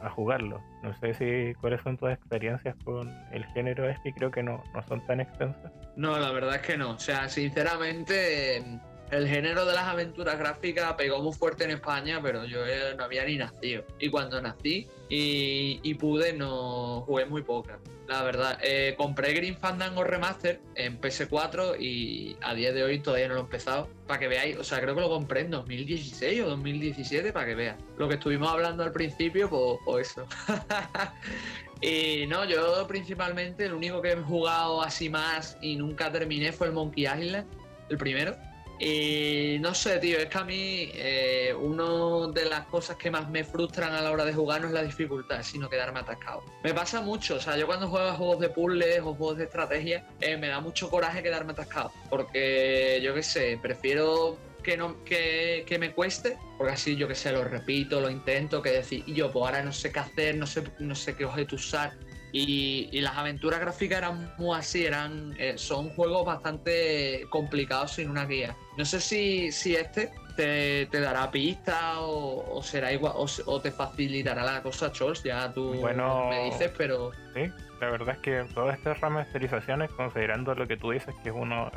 [0.00, 0.62] a jugarlo.
[0.82, 4.82] No sé si cuáles son tus experiencias con el género este, creo que no, no
[4.84, 5.70] son tan extensas.
[5.96, 6.92] No, la verdad es que no.
[6.92, 8.62] O sea, sinceramente,
[9.10, 13.04] el género de las aventuras gráficas pegó muy fuerte en España, pero yo eh, no
[13.04, 13.84] había ni nacido.
[13.98, 17.78] Y cuando nací y, pude, no jugué muy pocas.
[18.08, 23.28] La verdad, Eh, compré Green Fandango Remaster en PS4 y a día de hoy todavía
[23.28, 23.88] no lo he empezado.
[24.06, 27.54] Para que veáis, o sea, creo que lo compré en 2016 o 2017, para que
[27.54, 27.76] veas.
[27.98, 29.48] Lo que estuvimos hablando al principio,
[29.84, 30.26] pues eso.
[31.80, 36.68] y no, yo principalmente, el único que he jugado así más y nunca terminé fue
[36.68, 37.46] el Monkey Island,
[37.88, 38.36] el primero.
[38.78, 43.28] Y no sé, tío, es que a mí eh, una de las cosas que más
[43.30, 46.42] me frustran a la hora de jugar no es la dificultad, sino quedarme atascado.
[46.62, 50.06] Me pasa mucho, o sea, yo cuando juego juegos de puzzles o juegos de estrategia,
[50.20, 51.90] eh, me da mucho coraje quedarme atascado.
[52.10, 57.14] Porque yo qué sé, prefiero que, no, que, que me cueste, porque así yo qué
[57.14, 60.36] sé, lo repito, lo intento, que decir, y yo, pues ahora no sé qué hacer,
[60.36, 61.92] no sé, no sé qué objeto usar.
[62.32, 68.10] Y, y, las aventuras gráficas eran muy así, eran, eh, son juegos bastante complicados sin
[68.10, 68.56] una guía.
[68.76, 73.60] No sé si, si este te, te dará pistas o, o, será igual o, o,
[73.60, 77.12] te facilitará la cosa, Chols, ya tú bueno, me dices, pero...
[77.34, 77.50] Sí,
[77.80, 81.70] la verdad es que todas estas remasterizaciones, considerando lo que tú dices, que es uno,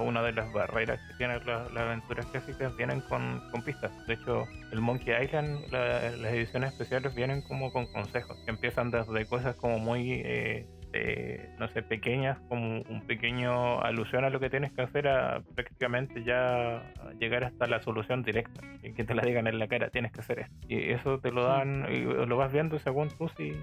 [0.00, 3.92] una de las barreras que tienen las, las aventuras gráficas, vienen con, con, pistas.
[4.06, 8.90] De hecho, el Monkey Island, la, las ediciones especiales vienen como con consejos, que empiezan
[8.90, 10.22] desde cosas como muy...
[10.24, 10.66] Eh,
[10.96, 15.42] eh, no sé, pequeñas, como un pequeño alusión a lo que tienes que hacer, a
[15.56, 19.90] prácticamente ya llegar hasta la solución directa, y que te la digan en la cara,
[19.90, 20.54] tienes que hacer esto.
[20.68, 23.56] Y eso te lo dan, y lo vas viendo según tú si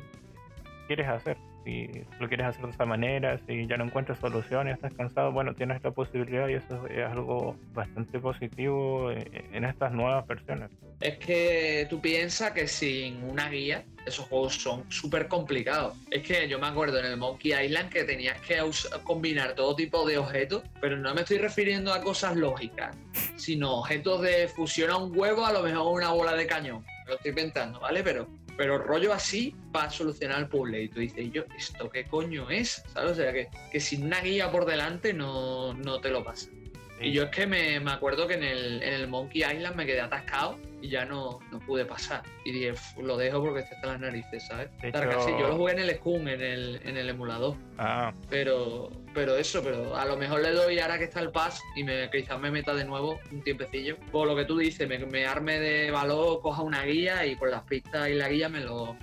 [0.87, 1.37] quieres hacer.
[1.63, 1.89] Si
[2.19, 5.83] lo quieres hacer de esa manera, si ya no encuentras soluciones, estás cansado, bueno, tienes
[5.83, 10.71] la posibilidad y eso es algo bastante positivo en estas nuevas versiones.
[11.01, 15.95] Es que tú piensas que sin una guía, esos juegos son súper complicados.
[16.09, 18.59] Es que yo me acuerdo en el Monkey Island que tenías que
[19.03, 22.95] combinar todo tipo de objetos, pero no me estoy refiriendo a cosas lógicas,
[23.35, 26.83] sino objetos de fusión a un huevo, a lo mejor una bola de cañón.
[27.07, 28.03] Lo estoy inventando, ¿vale?
[28.03, 30.83] Pero pero rollo así para solucionar el puzzle.
[30.83, 32.83] Y tú dices, yo, ¿esto qué coño es?
[32.93, 33.11] ¿Sabes?
[33.11, 36.49] O sea, que, que sin una guía por delante no, no te lo pasa.
[36.99, 37.07] Sí.
[37.07, 39.85] Y yo es que me, me, acuerdo que en el, en el Monkey Island me
[39.85, 42.23] quedé atascado y ya no, no pude pasar.
[42.43, 44.69] Y dije, lo dejo porque está en las narices, ¿sabes?
[44.81, 45.39] Hecho...
[45.39, 47.55] Yo lo jugué en el Scum, en el, en el emulador.
[47.77, 48.13] Ah.
[48.29, 51.83] Pero, pero eso, pero a lo mejor le doy ahora que está el pass y
[51.83, 53.97] me, quizás me meta de nuevo un tiempecillo.
[54.11, 57.49] Por lo que tú dices, me, me arme de valor, coja una guía y por
[57.49, 58.97] las pistas y la guía me lo,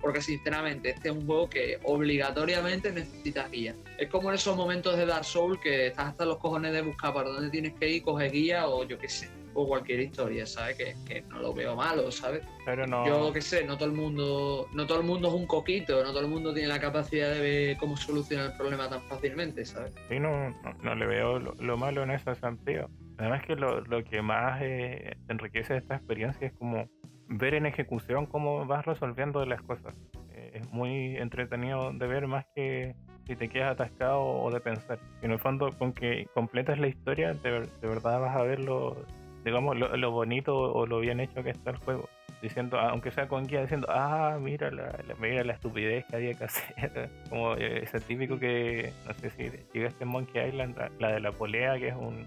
[0.00, 3.74] porque sinceramente este es un juego que obligatoriamente necesitas guía.
[3.98, 7.12] Es como en esos momentos de Dark Souls que estás hasta los cojones de buscar
[7.12, 10.76] para dónde tienes que ir, coge guía o yo qué sé, o cualquier historia, ¿sabes?
[10.76, 12.42] Que, que no lo veo malo, ¿sabes?
[12.64, 13.06] Pero no.
[13.06, 16.10] Yo qué sé, no todo el mundo, no todo el mundo es un coquito, no
[16.10, 19.94] todo el mundo tiene la capacidad de ver cómo solucionar el problema tan fácilmente, ¿sabes?
[20.08, 22.88] Sí, no, no, no le veo lo, lo, malo en ese sentido.
[23.18, 26.88] Además que lo, lo que más eh, enriquece esta experiencia es como
[27.28, 29.94] ver en ejecución cómo vas resolviendo las cosas.
[30.32, 32.94] Eh, es muy entretenido de ver más que
[33.26, 34.98] si te quedas atascado o de pensar.
[35.22, 38.96] En el fondo, con que completas la historia, de, de verdad vas a ver lo,
[39.44, 42.08] digamos, lo, bonito o lo bien hecho que está el juego.
[42.42, 46.44] Diciendo, aunque sea con guía, diciendo, ah, mira la, mira la estupidez que había que
[46.44, 47.10] hacer.
[47.28, 51.78] Como ese típico que, no sé si llegaste en Monkey Island, la, de la polea,
[51.78, 52.26] que es un,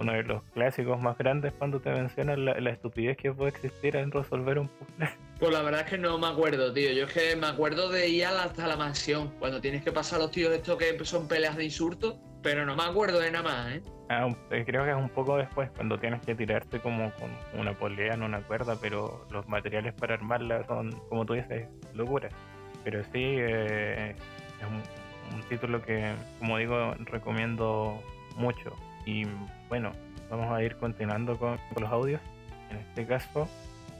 [0.00, 3.96] uno de los clásicos más grandes cuando te mencionan la, la, estupidez que puede existir
[3.96, 5.08] en resolver un puzzle.
[5.38, 6.92] Pues la verdad es que no me acuerdo, tío.
[6.92, 10.30] Yo es que me acuerdo de ir hasta la mansión, cuando tienes que pasar los
[10.30, 13.82] tíos estos que son peleas de insulto, pero no me acuerdo de nada más, ¿eh?
[14.10, 18.12] Ah, creo que es un poco después, cuando tienes que tirarte como con una polea
[18.12, 22.32] en una cuerda, pero los materiales para armarla son, como tú dices, locuras.
[22.84, 24.82] Pero sí, eh, es un,
[25.34, 27.98] un título que, como digo, recomiendo
[28.36, 28.76] mucho.
[29.06, 29.26] Y
[29.70, 29.92] bueno,
[30.30, 32.20] vamos a ir continuando con, con los audios.
[32.70, 33.48] En este caso,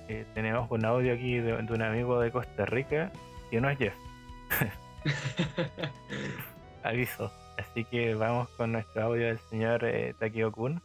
[0.09, 3.11] eh, tenemos un audio aquí de, de, un amigo de Costa Rica
[3.51, 3.95] que no es Jeff.
[6.85, 7.33] Aviso.
[7.57, 10.83] Así que vamos con nuestro audio del señor eh, Takio Kun.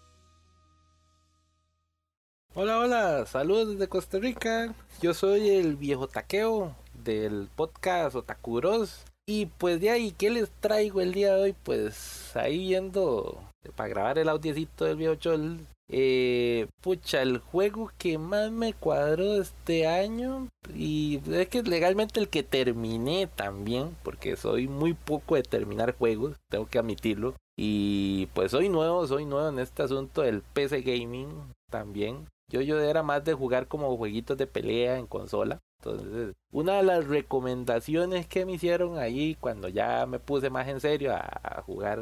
[2.54, 4.74] Hola, hola, saludos desde Costa Rica.
[5.02, 9.06] Yo soy el viejo taqueo del podcast Otakuros.
[9.28, 11.56] Y pues de ahí, ¿qué les traigo el día de hoy?
[11.64, 13.40] Pues ahí viendo
[13.76, 15.60] para grabar el audiecito del viejo Chol.
[15.92, 22.30] Eh, pucha, el juego que más me cuadró este año y es que legalmente el
[22.30, 27.34] que terminé también, porque soy muy poco de terminar juegos, tengo que admitirlo.
[27.58, 31.30] Y pues soy nuevo, soy nuevo en este asunto del PC gaming
[31.70, 32.28] también.
[32.52, 35.60] Yo, yo era más de jugar como jueguitos de pelea en consola.
[35.82, 40.80] Entonces, una de las recomendaciones que me hicieron ahí cuando ya me puse más en
[40.80, 42.00] serio a, jugar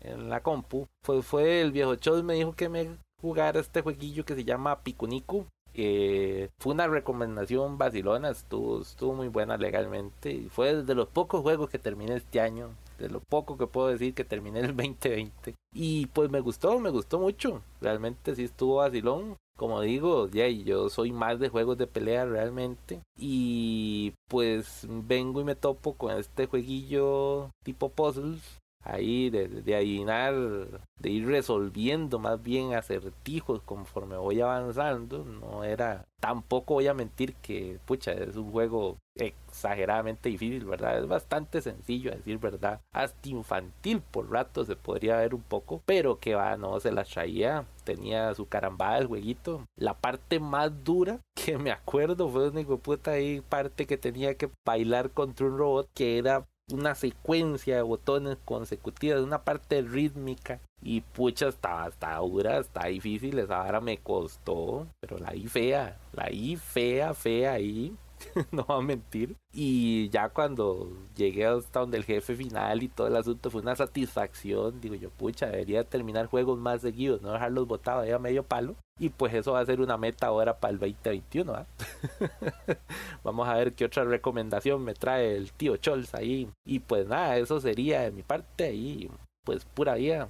[0.00, 4.26] en la compu fue, fue el viejo Chos me dijo que me jugara este jueguillo
[4.26, 5.46] que se llama Pikuniku.
[5.72, 10.30] Eh, fue una recomendación vacilona, estuvo, estuvo muy buena legalmente.
[10.30, 12.76] Y fue de los pocos juegos que terminé este año.
[12.98, 15.54] De lo poco que puedo decir que terminé el 2020.
[15.72, 17.62] Y pues me gustó, me gustó mucho.
[17.80, 23.00] Realmente sí estuvo vacilón como digo, ya, yo soy más de juegos de pelea realmente.
[23.16, 28.58] Y pues vengo y me topo con este jueguillo tipo puzzles.
[28.84, 35.24] Ahí de, de adivinar, de ir resolviendo más bien acertijos conforme voy avanzando.
[35.24, 40.98] No era, tampoco voy a mentir que, pucha, es un juego exageradamente difícil, ¿verdad?
[40.98, 42.80] Es bastante sencillo decir verdad.
[42.92, 47.04] Hasta infantil por rato se podría ver un poco, pero que va, no, se la
[47.04, 47.66] traía.
[47.84, 49.66] Tenía su carambada el jueguito.
[49.76, 54.50] La parte más dura que me acuerdo fue una puta ahí parte que tenía que
[54.66, 60.60] bailar contra un robot que era una secuencia de botones consecutivas, una parte rítmica.
[60.82, 65.98] Y pucha, estaba, estaba dura, está difícil, esa vara me costó, pero la I fea,
[66.12, 67.96] la I fea, fea ahí.
[68.52, 69.36] no va a mentir.
[69.52, 73.76] Y ya cuando llegué hasta donde el jefe final y todo el asunto fue una
[73.76, 74.80] satisfacción.
[74.80, 78.74] Digo yo, pucha, debería terminar juegos más seguidos, no dejarlos botados ahí a medio palo.
[78.98, 81.52] Y pues eso va a ser una meta ahora para el 2021.
[81.52, 81.66] ¿ah?
[83.24, 86.48] Vamos a ver qué otra recomendación me trae el tío Chols ahí.
[86.64, 89.10] Y pues nada, eso sería de mi parte y
[89.44, 90.28] pues pura vida.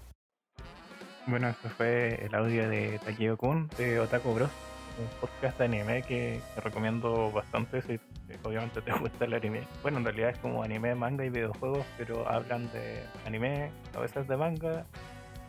[1.27, 4.51] Bueno, eso fue el audio de Takio Kun de Otaku Bros
[4.99, 7.99] un podcast de anime que, recomiendo bastante si
[8.43, 9.67] obviamente te gusta el anime.
[9.83, 14.27] Bueno, en realidad es como anime, manga y videojuegos, pero hablan de anime, a veces
[14.29, 14.87] de manga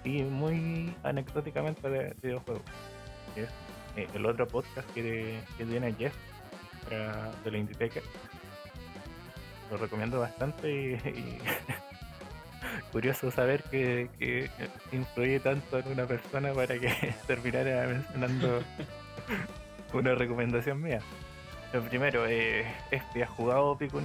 [0.04, 2.64] y muy anecdóticamente de videojuegos.
[3.36, 3.50] es
[3.96, 6.14] eh, el otro podcast que, que tiene Jeff
[7.44, 8.02] de la Inditeca.
[9.72, 11.40] Lo recomiendo bastante y,
[12.92, 14.50] curioso saber que, que,
[14.92, 18.62] influye tanto en una persona para que terminara mencionando
[19.94, 21.00] una recomendación mía.
[21.74, 24.02] Lo primero, eh, ¿este has jugado Pico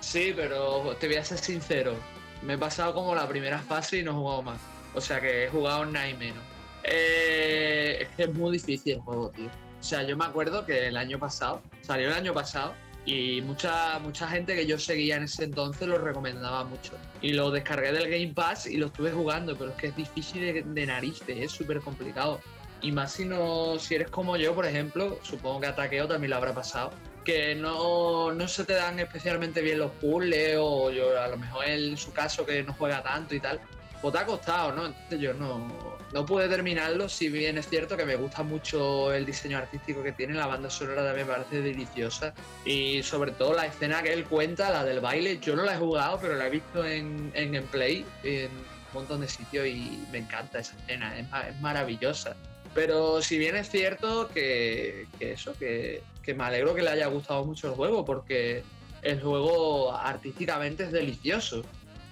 [0.00, 1.94] Sí, pero te voy a ser sincero.
[2.42, 4.60] Me he pasado como la primera fase y no he jugado más.
[4.94, 6.42] O sea que he jugado y menos.
[6.84, 9.46] Eh, es que es muy difícil el juego, tío.
[9.46, 12.74] O sea, yo me acuerdo que el año pasado, salió el año pasado,
[13.06, 16.94] y mucha, mucha gente que yo seguía en ese entonces lo recomendaba mucho.
[17.20, 20.40] Y lo descargué del Game Pass y lo estuve jugando, pero es que es difícil
[20.40, 22.40] de, de narices, es súper complicado.
[22.84, 26.28] Y más si, no, si eres como yo, por ejemplo, supongo que a Taqueo también
[26.28, 26.92] lo habrá pasado,
[27.24, 31.64] que no, no se te dan especialmente bien los puzzles o yo, a lo mejor
[31.64, 33.58] él, en su caso que no juega tanto y tal,
[34.02, 34.84] pues te ha costado, ¿no?
[34.84, 39.24] Entonces yo no, no pude terminarlo, si bien es cierto que me gusta mucho el
[39.24, 42.34] diseño artístico que tiene, la banda sonora también me parece deliciosa
[42.66, 45.78] y sobre todo la escena que él cuenta, la del baile, yo no la he
[45.78, 50.18] jugado, pero la he visto en, en gameplay en un montón de sitios y me
[50.18, 52.36] encanta esa escena, es maravillosa.
[52.74, 56.02] Pero si bien es cierto que, eso, que,
[56.34, 58.62] me alegro que le haya gustado mucho el juego, porque
[59.02, 61.62] el juego artísticamente es delicioso.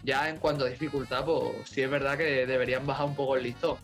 [0.04, 3.44] Ya en cuanto a dificultad, pues sí es verdad que deberían bajar un poco el
[3.44, 3.76] listón.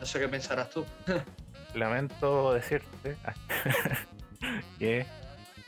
[0.00, 0.84] No sé qué pensarás tú.
[1.74, 3.16] Lamento decirte
[4.78, 5.06] que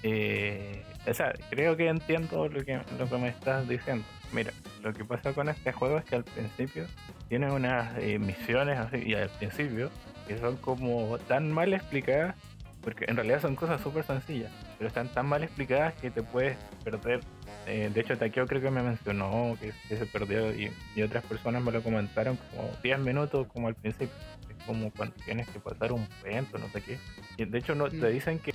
[0.02, 4.04] eh, o sea, creo que entiendo lo que, lo que me estás diciendo.
[4.32, 6.86] Mira, lo que pasa con este juego es que al principio
[7.28, 9.90] tiene unas eh, misiones así, y al principio
[10.26, 12.34] que son como tan mal explicadas,
[12.82, 16.56] porque en realidad son cosas súper sencillas, pero están tan mal explicadas que te puedes
[16.84, 17.20] perder.
[17.66, 20.70] Eh, de hecho, Takeo creo que me mencionó que, se perdió y,
[21.02, 24.14] otras personas me lo comentaron como 10 minutos como al principio.
[24.50, 26.98] Es como cuando tienes que pasar un evento, no sé qué.
[27.38, 28.12] Y de hecho no te mm.
[28.12, 28.54] dicen que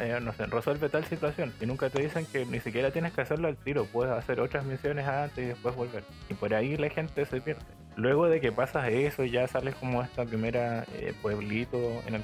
[0.00, 3.20] eh, no sé, resuelve tal situación y nunca te dicen que ni siquiera tienes que
[3.20, 6.02] hacerlo al tiro, puedes hacer otras misiones antes y después volver.
[6.28, 7.62] Y por ahí la gente se pierde.
[7.96, 12.22] Luego de que pasas eso, ya sales como esta primera eh, pueblito en el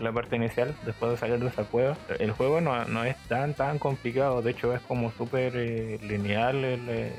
[0.00, 1.96] la parte inicial, después de salir de esa cueva.
[2.18, 6.64] El juego no, no es tan tan complicado, de hecho es como súper eh, lineal.
[6.64, 7.12] el, eh,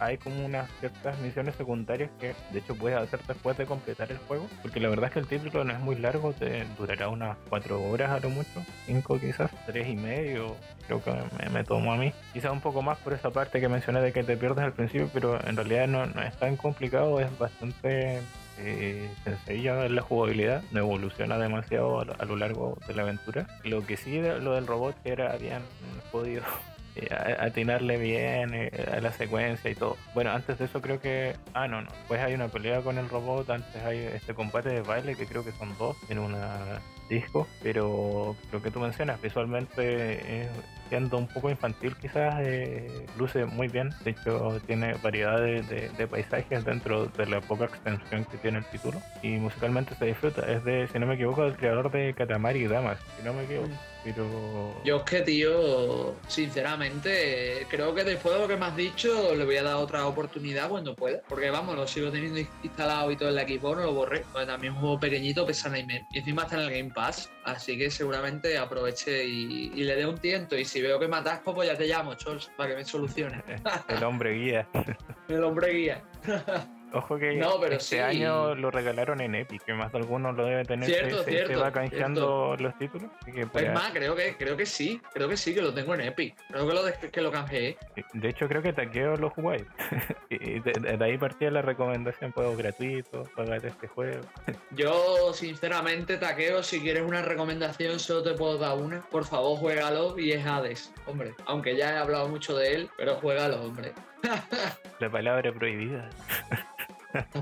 [0.00, 4.18] hay como unas ciertas misiones secundarias que de hecho puedes hacer después de completar el
[4.18, 7.36] juego, porque la verdad es que el título no es muy largo, te durará unas
[7.48, 10.56] 4 horas a lo mucho, 5 quizás, 3 y medio,
[10.86, 11.12] creo que
[11.50, 12.12] me, tomo a mí.
[12.32, 15.10] Quizás un poco más por esa parte que mencioné de que te pierdes al principio,
[15.12, 18.20] pero en realidad no, no es tan complicado, bastante
[18.58, 23.46] eh, sencilla en la jugabilidad, no evoluciona demasiado a, a lo largo de la aventura.
[23.64, 25.62] Lo que sí, lo del robot era habían
[26.10, 26.42] podido
[26.96, 27.08] eh,
[27.38, 29.96] atinarle bien eh, a la secuencia y todo.
[30.14, 31.36] Bueno, antes de eso creo que...
[31.52, 31.88] Ah, no, no.
[32.08, 35.44] Pues hay una pelea con el robot, antes hay este combate de baile que creo
[35.44, 40.48] que son dos en una disco, pero lo que tú mencionas visualmente eh,
[40.88, 45.88] siendo un poco infantil quizás eh, luce muy bien, de hecho tiene variedad de, de-
[45.90, 50.50] de paisajes dentro de la poca extensión que tiene el título y musicalmente se disfruta,
[50.50, 53.68] es de, si no me equivoco, del creador de Katamari Damas, si no me equivoco,
[54.04, 54.80] pero...
[54.84, 59.44] Yo es que, tío, sinceramente, creo que después de lo que me has dicho, le
[59.44, 61.20] voy a dar otra oportunidad cuando pueda.
[61.28, 64.24] Porque vamos, lo sigo teniendo instalado y todo en la Xbox, no lo borré.
[64.32, 65.76] Porque también es un juego pequeñito, pesa.
[65.76, 67.30] Y encima está en el Game Pass.
[67.44, 70.56] Así que seguramente aproveche y, y le dé un tiento.
[70.56, 73.44] Y si veo que me atasco, pues ya te llamo, Chols, para que me solucione.
[73.86, 74.66] El hombre guía.
[75.28, 76.02] El hombre guía.
[76.96, 77.98] Ojo que No, pero este sí.
[78.02, 80.88] año lo regalaron en Epic, que más de alguno lo debe tener.
[80.88, 83.10] Cierto, se, cierto, se va canjeando los títulos.
[83.24, 85.00] que Es para- más, creo que, creo que sí.
[85.12, 86.34] Creo que sí, que lo tengo en Epic.
[86.48, 87.76] Creo que lo, que lo canjeé.
[88.14, 89.64] De hecho, creo que Taqueo lo jugáis.
[90.30, 94.20] y de, de- ahí partía la recomendación: juego gratuito, pagate este juego.
[94.70, 99.00] Yo, sinceramente, Taqueo, si quieres una recomendación, solo te puedo dar una.
[99.02, 101.34] Por favor, juégalo y es Hades, hombre.
[101.46, 103.92] Aunque ya he hablado mucho de él, pero juégalo, hombre.
[104.98, 106.08] La palabra prohibida.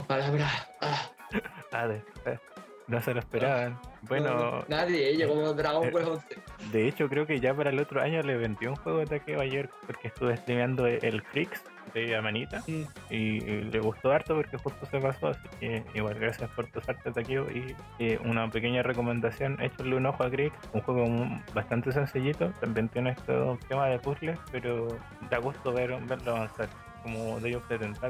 [0.06, 0.68] Palabras.
[0.80, 1.10] ah,
[1.72, 2.02] Hades.
[2.26, 2.38] eh,
[2.86, 3.78] No se lo esperaban.
[4.02, 6.26] Bueno, no, nadie, eh, llegó Dragon Quest 11.
[6.72, 9.40] de hecho, creo que ya para el otro año le vendió un juego de Taqueo
[9.40, 11.62] ayer porque estuve streameando el Freaks
[11.92, 12.62] de Amanita.
[12.66, 12.82] Mm.
[13.10, 17.50] y, le gustó harto porque justo se pasó, así que igual gracias por pasarte Takeo
[17.50, 21.06] y eh, una pequeña recomendación, échale un ojo a Creek, un juego
[21.52, 23.32] bastante sencillito, también tiene este
[23.68, 24.88] tema de puzzles, pero
[25.30, 26.68] da gusto ver, verlo avanzar,
[27.02, 27.62] como de ellos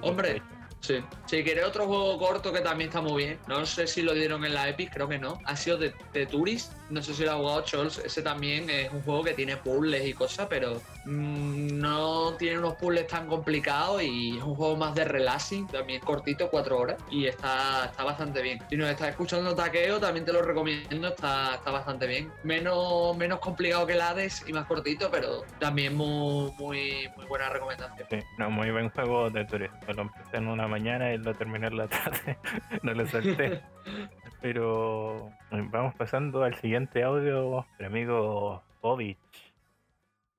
[0.02, 0.42] Hombre.
[0.84, 1.02] Sí.
[1.24, 4.44] Si quieres otro juego corto que también está muy bien, no sé si lo dieron
[4.44, 5.38] en la Epic, creo que no.
[5.46, 7.98] Ha sido de, de Tourist, no sé si lo ha jugado Chols.
[8.00, 12.74] Ese también es un juego que tiene puzzles y cosas, pero mm, no tiene unos
[12.74, 17.24] puzzles tan complicados y es un juego más de relaxing, también cortito, cuatro horas, y
[17.24, 18.58] está, está bastante bien.
[18.68, 22.30] Si nos estás escuchando Taqueo, también te lo recomiendo, está, está bastante bien.
[22.42, 28.06] Menos, menos complicado que el Hades y más cortito, pero también muy, muy, buena recomendación.
[28.10, 29.78] Sí, no, muy buen juego de turismo.
[29.94, 32.36] Lo en una mañana y lo terminé en la tarde.
[32.82, 33.60] no lo salté.
[34.42, 39.16] Pero eh, vamos pasando al siguiente audio, nuestro amigo Povich.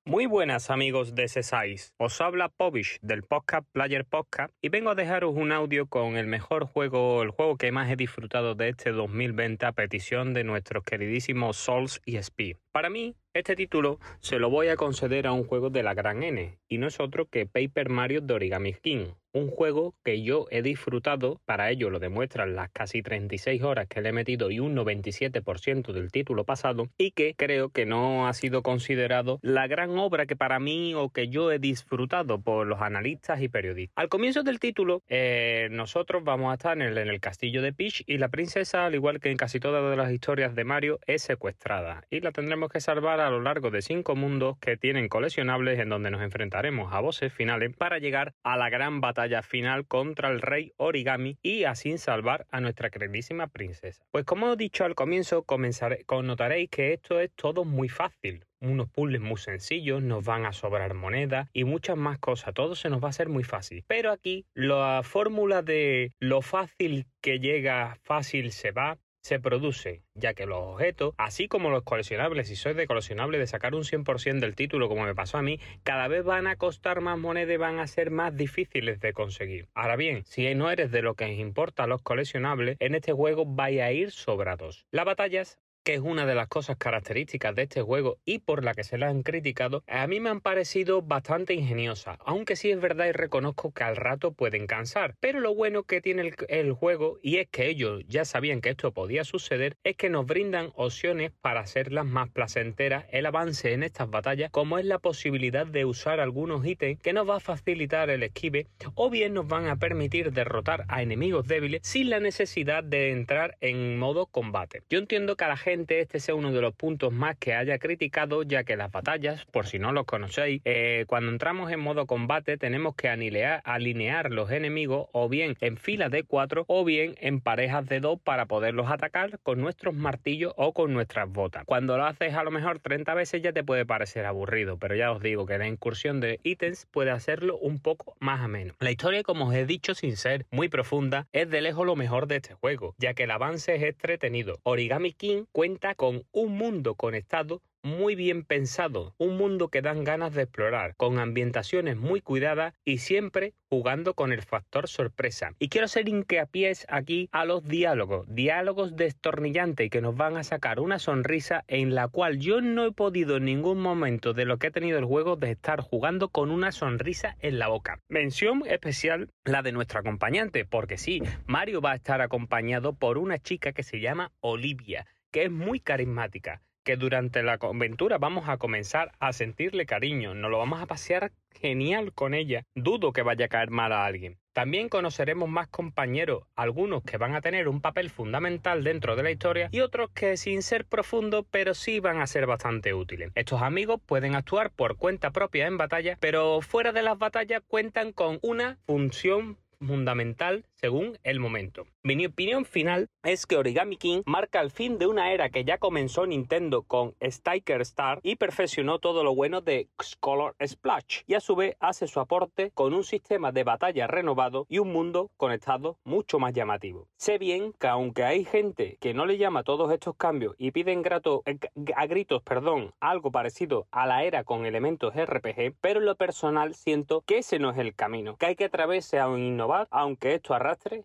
[0.07, 1.93] Muy buenas amigos de C6.
[1.97, 6.27] Os habla Povich del podcast Player Podcast y vengo a dejaros un audio con el
[6.27, 10.83] mejor juego, el juego que más he disfrutado de este 2020 a petición de nuestros
[10.83, 12.57] queridísimos Souls y Speed.
[12.73, 16.21] Para mí, este título se lo voy a conceder a un juego de la gran
[16.21, 19.07] N y no es otro que Paper Mario de Origami King.
[19.35, 23.99] Un juego que yo he disfrutado, para ello lo demuestran las casi 36 horas que
[23.99, 28.33] le he metido y un 97% del título pasado, y que creo que no ha
[28.33, 32.81] sido considerado la gran obra que para mí o que yo he disfrutado por los
[32.81, 34.01] analistas y periodistas.
[34.01, 37.73] Al comienzo del título, eh, nosotros vamos a estar en el, en el castillo de
[37.73, 41.23] Peach y la princesa, al igual que en casi todas las historias de Mario, es
[41.23, 45.77] secuestrada y la tendremos que salvar a lo largo de cinco mundos que tienen coleccionables
[45.77, 50.29] en donde nos enfrentaremos a bosses finales para llegar a la gran batalla final contra
[50.29, 54.03] el rey Origami y así salvar a nuestra queridísima princesa.
[54.11, 58.45] Pues como he dicho al comienzo, comenzaré, notaréis que esto es todo muy fácil.
[58.61, 62.53] Unos puzzles muy sencillos, nos van a sobrar monedas y muchas más cosas.
[62.53, 63.83] Todo se nos va a hacer muy fácil.
[63.87, 70.35] Pero aquí la fórmula de lo fácil que llega, fácil se va, se produce, ya
[70.35, 74.39] que los objetos, así como los coleccionables, si sois de coleccionables, de sacar un 100%
[74.39, 77.57] del título, como me pasó a mí, cada vez van a costar más moneda y
[77.57, 79.67] van a ser más difíciles de conseguir.
[79.73, 83.47] Ahora bien, si no eres de lo que os importa los coleccionables, en este juego
[83.47, 84.85] vais a ir sobrados.
[84.91, 88.73] Las batallas que es una de las cosas características de este juego y por la
[88.73, 92.81] que se la han criticado, a mí me han parecido bastante ingeniosas, aunque sí es
[92.81, 95.15] verdad y reconozco que al rato pueden cansar.
[95.19, 98.69] Pero lo bueno que tiene el, el, juego, y es que ellos ya sabían que
[98.69, 103.83] esto podía suceder, es que nos brindan opciones para hacerlas más placenteras el avance en
[103.83, 108.09] estas batallas, como es la posibilidad de usar algunos ítems que nos va a facilitar
[108.09, 112.83] el esquive, o bien nos van a permitir derrotar a enemigos débiles sin la necesidad
[112.83, 114.81] de entrar en modo combate.
[114.89, 117.77] Yo entiendo que a la gente este sea uno de los puntos más que haya
[117.77, 122.05] criticado, ya que las batallas, por si no los conocéis, eh, cuando entramos en modo
[122.05, 127.41] combate tenemos que alinear los enemigos o bien en filas de cuatro o bien en
[127.41, 131.63] parejas de dos para poderlos atacar con nuestros martillos o con nuestras botas.
[131.65, 135.11] Cuando lo haces a lo mejor 30 veces ya te puede parecer aburrido, pero ya
[135.11, 138.73] os digo que la incursión de ítems puede hacerlo un poco más ameno.
[138.79, 142.27] La historia, como os he dicho, sin ser muy profunda, es de lejos lo mejor
[142.27, 144.59] de este juego, ya que el avance es entretenido.
[144.63, 145.64] Origami King cuenta
[145.95, 151.19] con un mundo conectado muy bien pensado, un mundo que dan ganas de explorar, con
[151.19, 155.53] ambientaciones muy cuidadas y siempre jugando con el factor sorpresa.
[155.59, 160.79] Y quiero hacer hincapié aquí a los diálogos, diálogos destornillantes que nos van a sacar
[160.79, 164.67] una sonrisa en la cual yo no he podido en ningún momento de lo que
[164.67, 167.99] ha tenido el juego de estar jugando con una sonrisa en la boca.
[168.09, 173.37] Mención especial la de nuestro acompañante, porque sí, Mario va a estar acompañado por una
[173.37, 175.05] chica que se llama Olivia,
[175.35, 180.49] que es muy carismática que durante la aventura vamos a comenzar a sentirle cariño, nos
[180.49, 182.63] lo vamos a pasear genial con ella.
[182.73, 184.37] Dudo que vaya a caer mal a alguien.
[184.53, 189.31] También conoceremos más compañeros, algunos que van a tener un papel fundamental dentro de la
[189.31, 193.33] historia y otros que sin ser profundos pero sí van a ser bastante útiles.
[193.35, 198.13] Estos amigos pueden actuar por cuenta propia en batalla, pero fuera de las batallas cuentan
[198.13, 201.85] con una función fundamental según el momento.
[202.03, 205.77] Mi opinión final es que Origami King marca el fin de una era que ya
[205.77, 209.89] comenzó Nintendo con Stiker Star y perfeccionó todo lo bueno de
[210.19, 214.65] Color Splash y a su vez hace su aporte con un sistema de batalla renovado
[214.69, 217.07] y un mundo conectado mucho más llamativo.
[217.17, 221.01] Sé bien que aunque hay gente que no le llama todos estos cambios y piden
[221.01, 221.57] grato, eh,
[221.95, 226.75] a gritos perdón, algo parecido a la era con elementos RPG, pero en lo personal
[226.75, 230.53] siento que ese no es el camino, que hay que atreverse a innovar aunque esto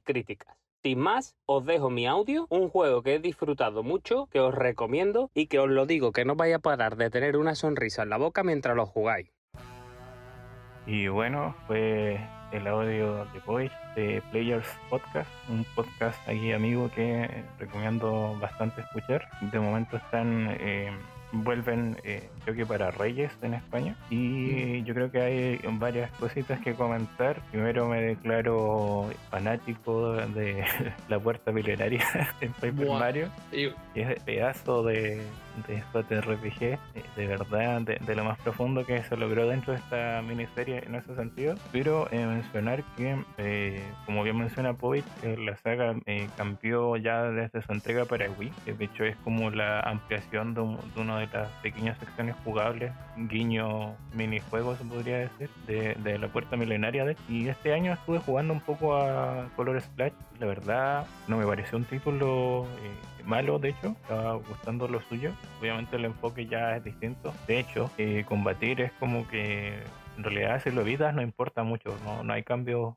[0.05, 0.57] críticas.
[0.82, 5.31] Sin más, os dejo mi audio, un juego que he disfrutado mucho, que os recomiendo
[5.35, 8.09] y que os lo digo que no vaya a parar de tener una sonrisa en
[8.09, 9.31] la boca mientras lo jugáis.
[10.87, 12.19] Y bueno, fue
[12.53, 17.28] el audio de Voice de Players Podcast, un podcast aquí amigo que
[17.59, 19.28] recomiendo bastante escuchar.
[19.53, 20.57] De momento están...
[20.59, 20.91] Eh,
[21.32, 23.97] vuelven, eh, creo que para Reyes en España.
[24.11, 27.40] Y yo creo que hay varias cositas que comentar.
[27.51, 30.65] Primero me declaro fanático de
[31.09, 32.05] la puerta milenaria
[32.40, 33.28] en Paper Mario.
[33.52, 35.23] Y es pedazo de,
[35.67, 36.79] de JRPG, eh,
[37.17, 41.15] de verdad, de, lo más profundo que se logró dentro de esta miniserie en ese
[41.15, 41.55] sentido.
[41.73, 45.95] Pero eh, mencionar que, eh, como bien menciona Povich, la saga
[46.37, 51.19] cambió ya desde su entrega para Wii, de hecho es como la ampliación de, una
[51.19, 57.05] de las pequeñas secciones jugables, guiño minijuegos, podría decir, de, de la puerta milenaria.
[57.05, 61.47] De, y este año estuve jugando un poco a Color Splash, la verdad no me
[61.47, 62.67] pareció un título
[63.25, 65.33] malo, de hecho, estaba gustando lo suyo.
[65.61, 67.33] Obviamente el enfoque ya es distinto.
[67.47, 69.79] De hecho, eh, combatir es como que
[70.21, 72.95] en realidad si lo evitas no importa mucho, no, no hay cambios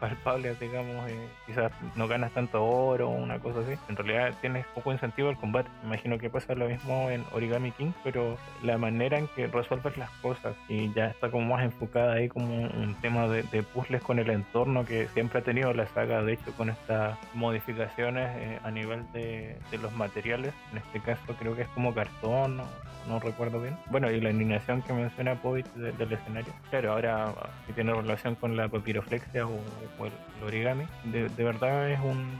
[0.00, 3.76] palpables, digamos, eh, quizás no ganas tanto oro o una cosa así.
[3.88, 5.68] En realidad tienes poco incentivo al combate.
[5.82, 10.10] imagino que pasa lo mismo en Origami King, pero la manera en que resuelves las
[10.22, 14.30] cosas y ya está como más enfocada ahí como un tema de, puzzles con el
[14.30, 19.04] entorno que siempre ha tenido la saga, de hecho, con estas modificaciones eh, a nivel
[19.12, 20.54] de, los materiales.
[20.70, 22.64] En este caso creo que es como cartón, no,
[23.08, 23.76] no recuerdo bien.
[23.90, 27.34] Bueno, y la animación que menciona Povich del escenario Claro, ahora
[27.66, 29.60] si tiene relación con la papiroflexia o,
[30.06, 30.12] el,
[30.44, 32.30] origami, de, verdad es un,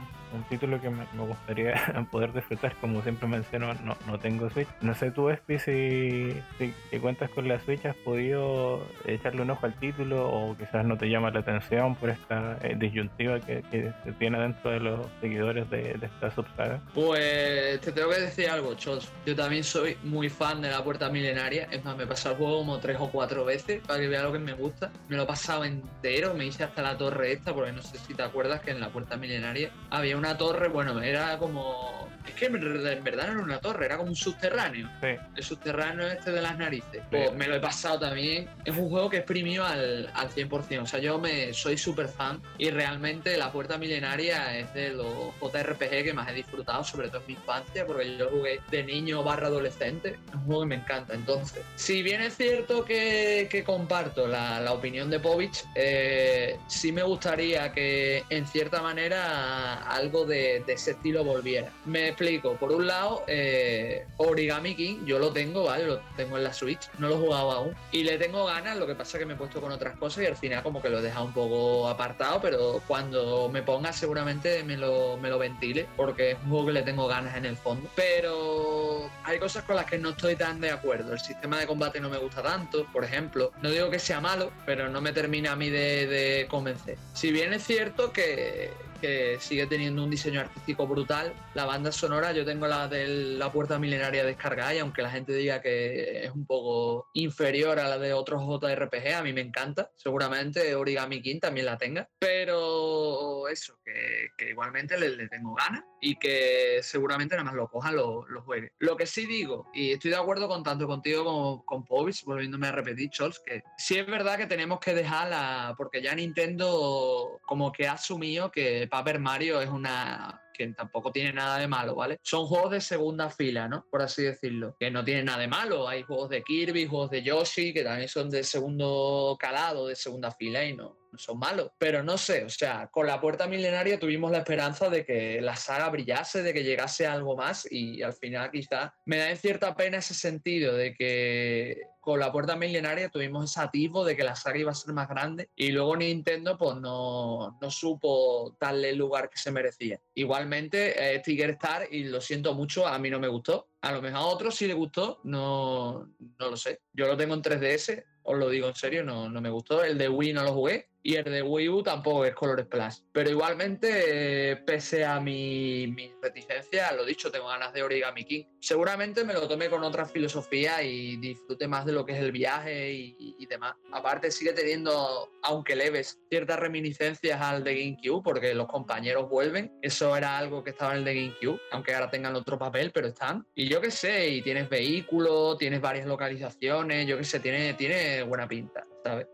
[0.43, 1.73] título que me, gustaría
[2.11, 2.75] poder disfrutar.
[2.77, 4.67] Como siempre menciono, no, no tengo Switch.
[4.81, 9.65] No sé tú, Espi, si, si, cuentas con la Switch, has podido echarle un ojo
[9.65, 14.11] al título o quizás no te llama la atención por esta eh, disyuntiva que, se
[14.13, 16.81] tiene dentro de los seguidores de, esta subsaga.
[16.93, 19.11] Pues te tengo que decir algo, Chos.
[19.25, 21.67] Yo también soy muy fan de la puerta milenaria.
[21.71, 24.23] Es más, me he pasado el juego como tres o cuatro veces para que vea
[24.23, 24.91] lo que me gusta.
[25.09, 28.13] Me lo he pasado entero, me hice hasta la torre esta, porque no sé si
[28.13, 32.45] te acuerdas que en la puerta milenaria había una torre, bueno, era como es que
[32.45, 34.89] en verdad no era una torre, era como un subterráneo.
[35.01, 37.03] El subterráneo este de las narices.
[37.09, 38.47] Pues me lo he pasado también.
[38.63, 40.81] Es un juego que exprimió al, al 100%.
[40.81, 45.33] O sea, yo me soy súper fan y realmente La Puerta Milenaria es de los
[45.41, 49.23] JRPG que más he disfrutado, sobre todo en mi infancia, porque yo jugué de niño
[49.23, 50.17] barra adolescente.
[50.29, 51.13] Es un juego que me encanta.
[51.13, 56.91] Entonces, si bien es cierto que, que comparto la, la, opinión de Povich, eh, sí
[56.91, 61.71] me gustaría que en cierta manera algo de, ese estilo volviera.
[61.85, 62.53] Me explico.
[62.55, 65.85] Por un lado, eh, Origami King, yo lo tengo, ¿vale?
[65.85, 67.75] Lo tengo en la Switch, no lo he jugado aún.
[67.91, 70.23] Y le tengo ganas, lo que pasa es que me he puesto con otras cosas
[70.23, 73.91] y al final como que lo he dejado un poco apartado, pero cuando me ponga
[73.91, 77.45] seguramente me lo, me lo ventile, porque es un juego que le tengo ganas en
[77.45, 77.89] el fondo.
[77.95, 81.13] Pero hay cosas con las que no estoy tan de acuerdo.
[81.13, 83.51] El sistema de combate no me gusta tanto, por ejemplo.
[83.61, 86.97] No digo que sea malo, pero no me termina a mí de convencer.
[87.13, 88.71] Si bien es cierto que,
[89.03, 91.33] que sigue teniendo un diseño artístico brutal.
[91.55, 93.05] La banda sonora, yo tengo la de
[93.37, 97.89] la Puerta Milenaria descargada y aunque la gente diga que es un poco inferior a
[97.89, 99.91] la de otros JRPG, a mí me encanta.
[99.97, 102.07] Seguramente Origami King también la tenga.
[102.17, 107.67] Pero eso, que, que igualmente le, le, tengo ganas y que seguramente nada más lo
[107.69, 108.71] coja, lo, lo, juegue.
[108.79, 112.67] Lo que sí digo, y estoy de acuerdo con tanto contigo como con Povich, volviéndome
[112.67, 117.71] a repetir, Chols, que sí es verdad que tenemos que dejarla, porque ya Nintendo como
[117.71, 122.19] que ha asumido que Paper Mario es una que tampoco tiene nada de malo, ¿vale?
[122.21, 123.87] Son juegos de segunda fila, ¿no?
[123.89, 124.75] Por así decirlo.
[124.79, 125.87] Que no tienen nada de malo.
[125.87, 130.29] Hay juegos de Kirby, juegos de Yoshi, que también son de segundo calado, de segunda
[130.29, 131.71] fila y no son malos.
[131.77, 135.55] Pero no sé, o sea, con la puerta milenaria tuvimos la esperanza de que la
[135.55, 139.75] saga brillase, de que llegase algo más y al final quizá me da en cierta
[139.75, 144.35] pena ese sentido de que con la puerta milenaria tuvimos ese atisbo de que la
[144.35, 148.97] saga iba a ser más grande y luego Nintendo pues no, no supo darle el
[148.97, 150.01] lugar que se merecía.
[150.13, 153.69] Igualmente, eh, Tiger Star, y lo siento mucho, a mí no me gustó.
[153.81, 156.09] A lo mejor a otros sí le gustó, no,
[156.39, 156.81] no lo sé.
[156.91, 159.83] Yo lo tengo en 3DS, os lo digo en serio, no, no me gustó.
[159.83, 162.99] El de Wii no lo jugué y el de Wii U tampoco es Color Splash.
[163.11, 168.45] Pero igualmente, eh, pese a mi, mi, reticencia, lo dicho, tengo ganas de Origami King.
[168.61, 172.31] Seguramente me lo tome con otra filosofía y disfrute más de lo que es el
[172.31, 173.75] viaje y, y demás.
[173.91, 179.73] Aparte, sigue teniendo, aunque leves, ciertas reminiscencias al de GameCube, porque los compañeros vuelven.
[179.81, 183.07] Eso era algo que estaba en el de GameCube, aunque ahora tengan otro papel, pero
[183.07, 183.45] están.
[183.55, 188.23] Y yo qué sé, y tienes vehículos, tienes varias localizaciones, yo qué sé, tiene, tiene
[188.23, 188.85] buena pinta.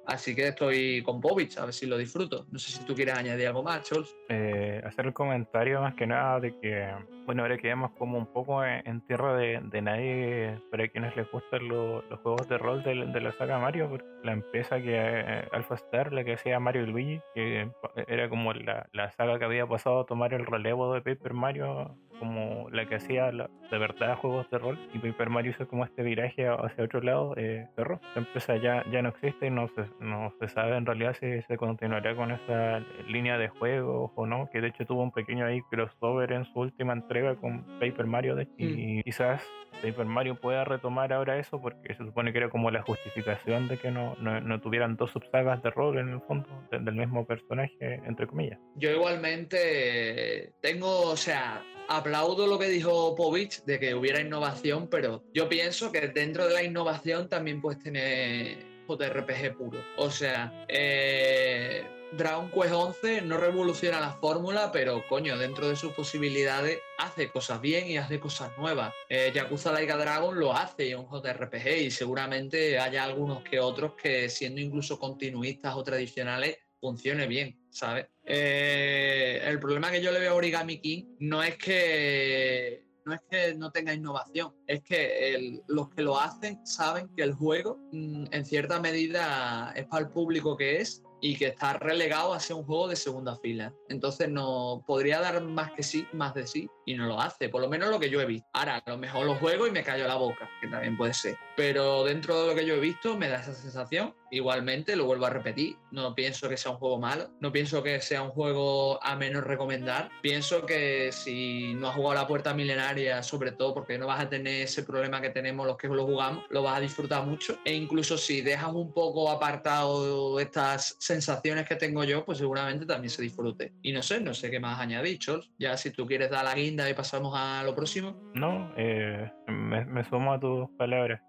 [0.05, 2.45] Así que estoy con Povich, a ver si lo disfruto.
[2.51, 4.15] No sé si tú quieres añadir algo más, Chols.
[4.29, 6.91] Eh, hacer el comentario más que nada de que,
[7.29, 12.01] bueno, ahora quedamos como un poco en, tierra de, nadie para quienes les gustan lo,
[12.09, 16.11] los juegos de rol de, la saga Mario, porque la empresa que eh, Alpha Star,
[16.11, 17.69] la que hacía Mario y Luigi, que
[18.07, 21.95] era como la, la saga que había pasado a tomar el relevo de Paper Mario
[22.19, 25.85] como la que hacía la, de verdad juegos de rol y Paper Mario hizo como
[25.85, 29.67] este viraje hacia otro lado eh, cerró la empresa ya, ya no existe y no
[29.69, 34.25] se, no se sabe en realidad si se continuará con esa línea de juegos o
[34.25, 38.05] no que de hecho tuvo un pequeño ahí crossover en su última entrega con Paper
[38.05, 39.01] Mario de, y mm.
[39.03, 39.41] quizás
[39.81, 43.77] Paper Mario pueda retomar ahora eso porque se supone que era como la justificación de
[43.77, 47.25] que no, no, no tuvieran dos subsagas de rol en el fondo de, del mismo
[47.25, 53.95] personaje entre comillas yo igualmente tengo o sea aplaudo lo que dijo Povich de que
[53.95, 59.79] hubiera innovación, pero yo pienso que dentro de la innovación también puedes tener JRPG puro.
[59.97, 65.93] O sea, eh, Dragon Quest 11 no revoluciona la fórmula, pero coño, dentro de sus
[65.93, 68.93] posibilidades hace cosas bien y hace cosas nuevas.
[69.09, 73.93] Eh, Yakuza Laika Dragon lo hace en un JRPG y seguramente haya algunos que otros
[73.93, 78.07] que siendo incluso continuistas o tradicionales funcione bien, ¿sabes?
[78.25, 83.21] Eh, el problema que yo le veo a Origami King no es que no es
[83.29, 87.79] que no tenga innovación, es que el, los que lo hacen saben que el juego
[87.91, 92.39] mm, en cierta medida es para el público que es y que está relegado a
[92.39, 93.73] ser un juego de segunda fila.
[93.89, 97.61] Entonces no podría dar más que sí, más de sí, y no lo hace, por
[97.61, 98.49] lo menos lo que yo he visto.
[98.51, 101.37] Ahora, a lo mejor lo juego y me callo la boca, que también puede ser.
[101.55, 104.15] Pero dentro de lo que yo he visto me da esa sensación.
[104.31, 107.99] Igualmente, lo vuelvo a repetir, no pienso que sea un juego malo, no pienso que
[107.99, 110.09] sea un juego a menos recomendar.
[110.21, 114.29] Pienso que si no has jugado la puerta milenaria, sobre todo porque no vas a
[114.29, 117.57] tener ese problema que tenemos los que lo jugamos, lo vas a disfrutar mucho.
[117.65, 123.09] E incluso si dejas un poco apartado estas sensaciones que tengo yo, pues seguramente también
[123.09, 123.73] se disfrute.
[123.81, 125.49] Y no sé, no sé qué más añadir, Chols.
[125.57, 128.15] Ya si tú quieres dar la guinda y pasamos a lo próximo.
[128.35, 131.21] No, eh, me, sumo a tus palabras.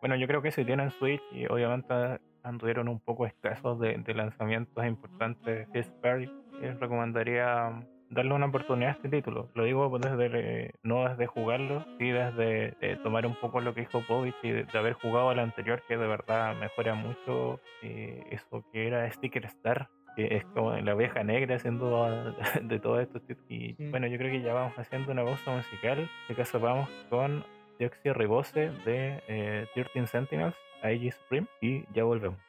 [0.00, 4.14] Bueno, yo creo que si tienen Switch y obviamente anduvieron un poco escasos de, de
[4.14, 6.30] lanzamientos importantes First Party,
[6.60, 9.50] les recomendaría darle una oportunidad a este título.
[9.54, 14.02] Lo digo desde no desde jugarlo, sí desde eh, tomar un poco lo que dijo
[14.06, 18.64] Povich y de, de, haber jugado al anterior, que de verdad mejora mucho eh, eso
[18.72, 19.88] que era Sticker Star,
[20.18, 23.20] que es como la oveja negra haciendo de todo esto.
[23.48, 23.76] Y sí.
[23.90, 25.98] bueno, yo creo que ya vamos haciendo una pausa musical.
[26.00, 27.44] En este caso vamos con
[27.78, 32.47] Dioxia Ribose de eh, 13 Sentinels, IG Supreme, y ya volvemos.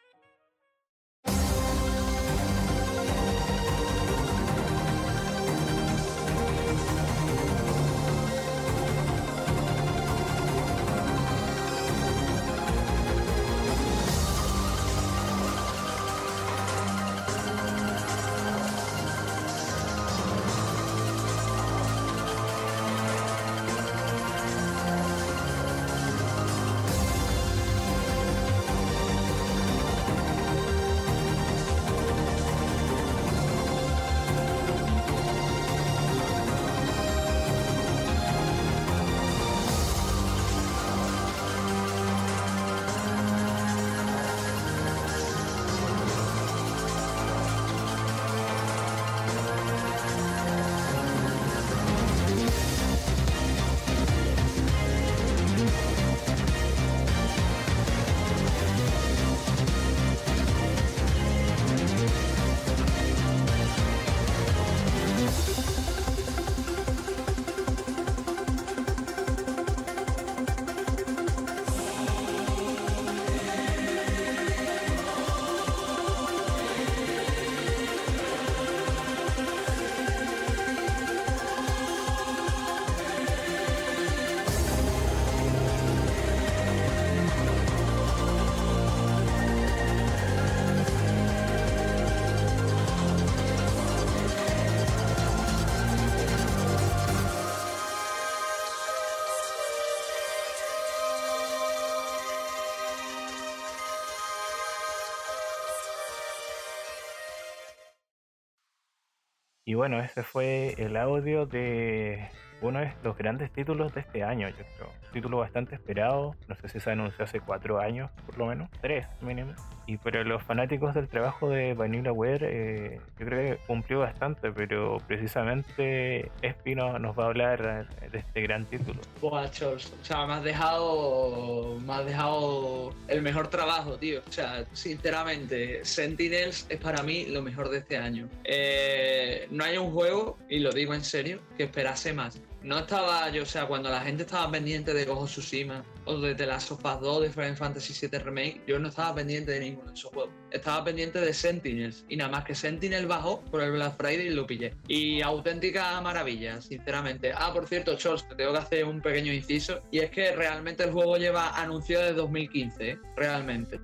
[109.70, 112.28] Y bueno, ese fue el audio de
[112.60, 114.64] uno de los grandes títulos de este año, yo
[115.10, 119.07] título bastante esperado, no sé si se anunció hace cuatro años, por lo menos, tres
[119.22, 119.53] mínimo.
[119.86, 124.98] Y pero los fanáticos del trabajo de VanillaWare, eh, yo creo que cumplió bastante, pero
[125.07, 129.02] precisamente Espino nos va a hablar de este gran título.
[129.19, 134.22] Buah, Chols, o sea, me has dejado, me dejado el mejor trabajo, tío.
[134.27, 138.30] O sea, sinceramente, Sentinels es para mí lo mejor de este año.
[138.44, 143.30] Eh, no hay un juego, y lo digo en serio, que esperase más no estaba
[143.30, 146.72] yo, o sea, cuando la gente estaba pendiente de Gojo Tsushima o de The Last
[146.72, 149.94] of Us 2 de Final Fantasy VII Remake, yo no estaba pendiente de ninguno de
[149.94, 150.34] esos juegos.
[150.52, 154.30] Estaba pendiente de Sentinels y nada más que Sentinel bajó por el Black Friday y
[154.31, 154.76] lo pillé.
[154.88, 157.31] Y auténtica maravilla, sinceramente.
[157.34, 160.84] Ah, por cierto, Chols, te tengo que hacer un pequeño inciso y es que realmente
[160.84, 162.99] el juego lleva anunciado desde 2015, ¿eh?
[163.15, 163.80] realmente.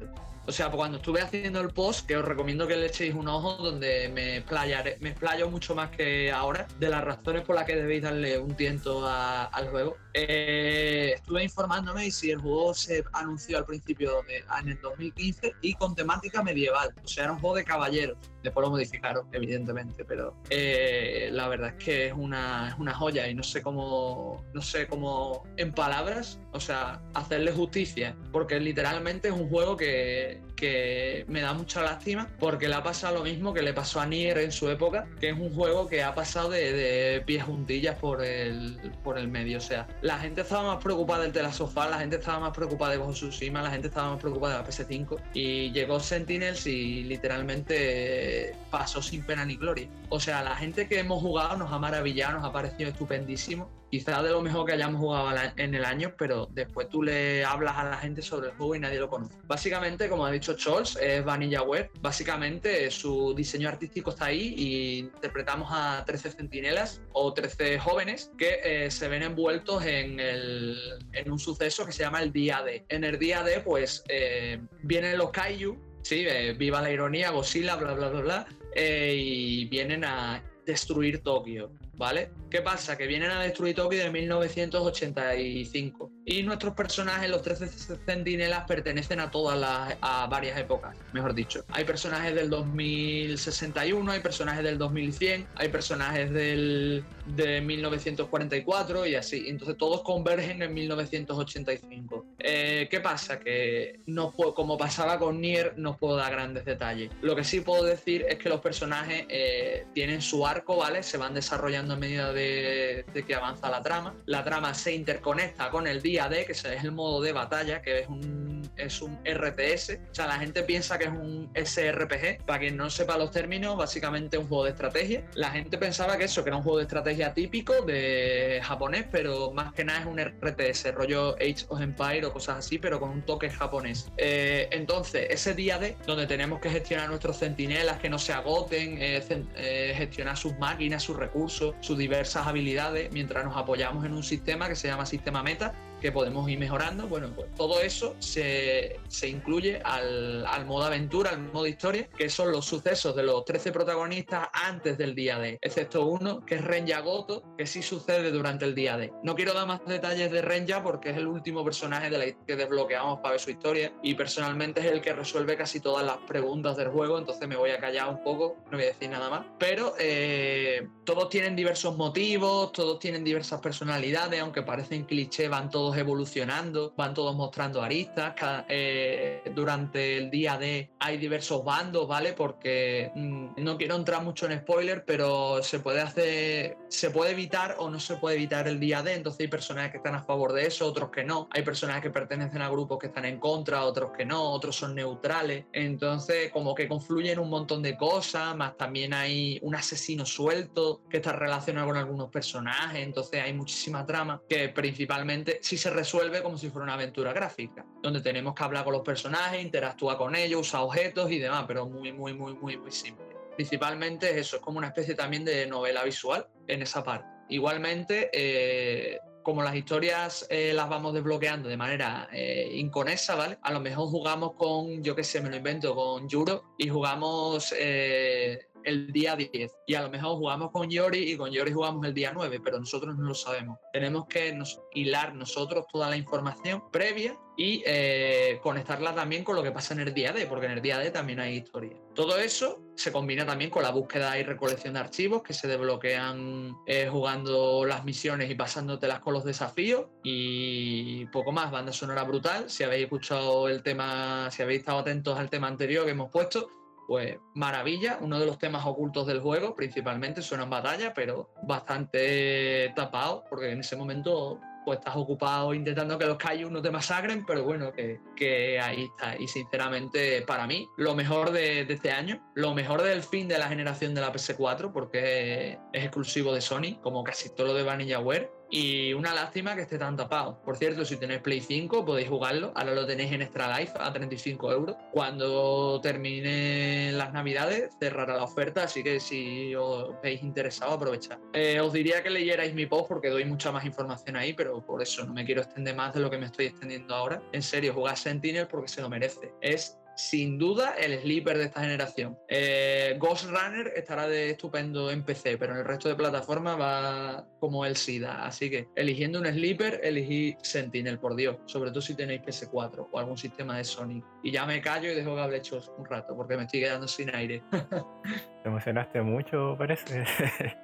[0.48, 3.54] O sea, cuando estuve haciendo el post, que os recomiendo que le echéis un ojo,
[3.56, 7.76] donde me explayaré, me explayo mucho más que ahora de las razones por las que
[7.76, 9.98] debéis darle un tiento a- al juego.
[10.14, 15.54] Eh, estuve informándome y si el juego se anunció al principio de, en el 2015
[15.62, 16.94] y con temática medieval.
[17.04, 18.18] O sea, era un juego de caballeros.
[18.44, 23.28] Después lo modificaron, evidentemente, pero eh, la verdad es que es una, es una joya
[23.28, 29.30] y no sé cómo, no sé cómo en palabras, o sea, hacerle justicia, porque literalmente
[29.30, 30.55] es un juego que, day.
[30.56, 34.06] Que me da mucha lástima, porque le ha pasado lo mismo que le pasó a
[34.06, 37.98] Nier en su época, que es un juego que ha pasado de, de pies juntillas
[37.98, 41.90] por el, por el medio, o sea, la gente estaba más preocupada del Tela Sofá,
[41.90, 45.20] la gente estaba más preocupada de Tsushima, la gente estaba más preocupada de la PS5
[45.34, 49.90] y llegó Sentinels y literalmente pasó sin pena ni gloria.
[50.10, 53.72] O sea, la gente que hemos jugado nos ha maravillado, nos ha parecido estupendísimo.
[53.90, 57.78] Quizá de lo mejor que hayamos jugado en el año, pero después tú le hablas
[57.78, 59.36] a la gente sobre el juego y nadie lo conoce.
[59.46, 61.92] Básicamente, como ha dicho Scholz, es VanillaWare.
[62.02, 68.60] Básicamente, su diseño artístico está ahí y interpretamos a 13 centinelas o 13 jóvenes que
[68.64, 70.78] eh, se ven envueltos en, el-
[71.14, 72.86] en un suceso que se llama el Día D.
[72.90, 77.76] En el Día D, pues, eh, vienen los Kaiju, sí, eh, viva la ironía, Godzilla,
[77.76, 82.32] bla, bla, bla, bla, eh, y vienen a destruir Tokio, ¿vale?
[82.50, 82.98] ¿Qué pasa?
[82.98, 87.68] Que vienen a destruir Tokio de 1985 y nuestros personajes, los 13
[88.06, 91.64] centinelas, pertenecen a todas las, a varias épocas, mejor dicho.
[91.70, 99.46] Hay personajes del 2061, hay personajes del 2100, hay personajes del, de 1944 y así.
[99.48, 102.26] Entonces todos convergen en 1985.
[102.40, 103.40] Eh, ¿Qué pasa?
[103.40, 107.12] Que no como pasaba con Nier, no puedo dar grandes detalles.
[107.22, 111.04] Lo que sí puedo decir es que los personajes eh, tienen su arco, ¿vale?
[111.04, 114.16] Se van desarrollando a medida de, que avanza la trama.
[114.26, 118.02] La trama se interconecta con el día D, que es el modo de batalla, que
[118.02, 120.00] es un, es un RTS.
[120.12, 122.46] O sea, la gente piensa que es un SRPG.
[122.46, 125.24] Para quien no sepa los términos, básicamente es un juego de estrategia.
[125.36, 129.52] La gente pensaba que eso, que era un juego de estrategia típico de japonés, pero
[129.52, 133.10] más que nada es un RTS, rollo Age of Empire o cosas así, pero con
[133.10, 134.12] un toque japonés.
[134.18, 138.98] Eh, entonces, ese día D, donde tenemos que gestionar nuestros centinelas, que no se agoten,
[139.02, 139.24] eh,
[139.56, 144.68] eh, gestionar sus máquinas, sus recursos, sus diversas habilidades, mientras nos apoyamos en un sistema
[144.68, 147.08] que se llama sistema meta, que podemos ir mejorando.
[147.08, 152.30] Bueno, pues todo eso se, se incluye al, al modo aventura, al modo historia, que
[152.30, 156.64] son los sucesos de los 13 protagonistas antes del día D, excepto uno que es
[156.64, 159.12] Renja Goto, que sí sucede durante el día D.
[159.24, 162.56] No quiero dar más detalles de Renja porque es el último personaje de la que
[162.56, 166.78] desbloqueamos para ver su historia y personalmente es el que resuelve casi todas las preguntas
[166.78, 169.46] del juego, entonces me voy a callar un poco, no voy a decir nada más.
[169.60, 175.85] Pero eh, todos tienen diversos motivos, todos tienen diversas personalidades, aunque parecen cliché, van todos
[175.94, 178.34] evolucionando, van todos mostrando aristas.
[178.36, 182.34] Cada- eh, durante el día D hay diversos bandos, ¿vale?
[182.34, 187.76] Porque mm, no quiero entrar mucho en spoiler, pero se puede hacer, se puede evitar
[187.80, 189.14] o no se puede evitar el día D.
[189.14, 191.48] Entonces hay personajes que están a favor de eso, otros que no.
[191.52, 194.96] Hay personajes que pertenecen a grupos que están en contra, otros que no, otros son
[194.96, 195.66] neutrales.
[195.74, 201.18] Entonces, como que confluyen un montón de cosas, más también hay un asesino suelto que
[201.18, 203.00] está relacionado con algunos personajes.
[203.04, 207.86] Entonces hay muchísima trama que principalmente sí se resuelve como si fuera una aventura gráfica,
[208.02, 211.86] donde tenemos que hablar con los personajes, interactuar con ellos, usar objetos y demás, pero
[211.86, 213.26] muy, muy, muy, muy, muy simple.
[213.56, 217.28] Principalmente es eso, es como una especie también de novela visual en esa parte.
[217.50, 223.60] Igualmente, eh, como las historias eh, las vamos desbloqueando de manera eh, inconesa, ¿vale?
[223.62, 227.72] A lo mejor jugamos con, yo qué sé, me lo invento, con Juro y jugamos
[227.78, 232.04] eh, el día 10 y a lo mejor jugamos con Yori y con Yori jugamos
[232.06, 233.78] el día 9, pero nosotros no lo sabemos.
[233.94, 239.62] Tenemos que nos, hilar nosotros toda la información previa y eh, conectarla también con lo
[239.62, 241.98] que pasa en el día D, porque en el día D también hay historia.
[242.16, 246.78] Todo eso se combina también con la búsqueda y recolección de archivos que se desbloquean
[246.88, 252.70] eh, jugando las misiones y pasándotelas con los desafíos y poco más, banda sonora brutal.
[252.70, 256.70] Si habéis escuchado el tema, si habéis estado atentos al tema anterior que hemos puesto,
[257.06, 262.94] pues maravilla, uno de los temas ocultos del juego, principalmente suena en batalla, pero bastante
[262.96, 267.46] tapado, porque en ese momento pues estás ocupado intentando que los Kaiju no te masacren,
[267.46, 269.36] pero bueno, que, ahí está.
[269.38, 273.68] Y sinceramente, para mí, lo mejor de, este año, lo mejor del fin de la
[273.68, 278.52] generación de la PS4, porque es exclusivo de Sony, como casi todo lo de VanillaWare,
[278.70, 280.62] y una lástima que esté tan tapado.
[280.64, 282.72] Por cierto, si tenéis Play 5 podéis jugarlo.
[282.76, 284.96] Ahora lo tenéis en Extra Life a 35 euros.
[285.12, 291.38] Cuando termine las navidades cerrará la oferta, así que si os veis interesado aprovechad.
[291.54, 295.02] Eh, os diría que leyerais mi post porque doy mucha más información ahí, pero por
[295.02, 297.42] eso no me quiero extender más de lo que me estoy extendiendo ahora.
[297.52, 299.54] En serio, jugad Sentinel porque se lo merece.
[299.62, 302.38] Es sin duda el sleeper de esta generación.
[302.48, 307.46] Eh, Ghost Runner estará de estupendo en PC, pero en el resto de plataformas va
[307.60, 308.46] como el SIDA.
[308.46, 311.58] Así que eligiendo un sleeper, elegí Sentinel, por Dios.
[311.66, 314.24] Sobre todo si tenéis PS4 o algún sistema de Sony.
[314.44, 317.34] Y ya me callo y dejo cable hechos un rato porque me estoy quedando sin
[317.36, 317.64] aire.
[318.64, 320.26] Te emocionaste mucho, parece.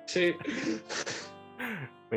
[0.05, 0.35] sí.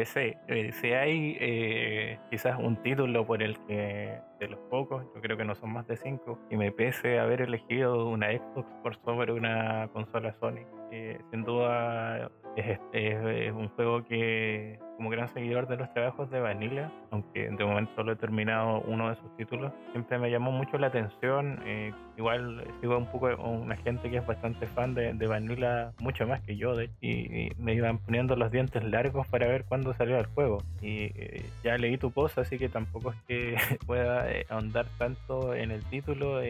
[0.02, 5.20] Sí, eh, si hay eh, quizás un título por el que de los pocos, yo
[5.20, 8.96] creo que no son más de cinco, y me pese haber elegido una Xbox por
[8.96, 15.66] sobre una consola Sony, eh, sin duda es, es, un juego que como gran seguidor
[15.66, 19.72] de los trabajos de Vanilla, aunque de momento solo he terminado uno de sus títulos,
[19.92, 21.60] siempre me llamó mucho la atención.
[21.64, 26.40] Eh, igual sigo un poco una gente que es bastante fan de, Vanilla, mucho más
[26.42, 30.26] que yo, de, y, me iban poniendo los dientes largos para ver cuándo salía el
[30.26, 30.58] juego.
[30.80, 33.56] Y eh, ya leí tu post, así que tampoco es que
[33.86, 36.40] pueda eh, ahondar tanto en el título.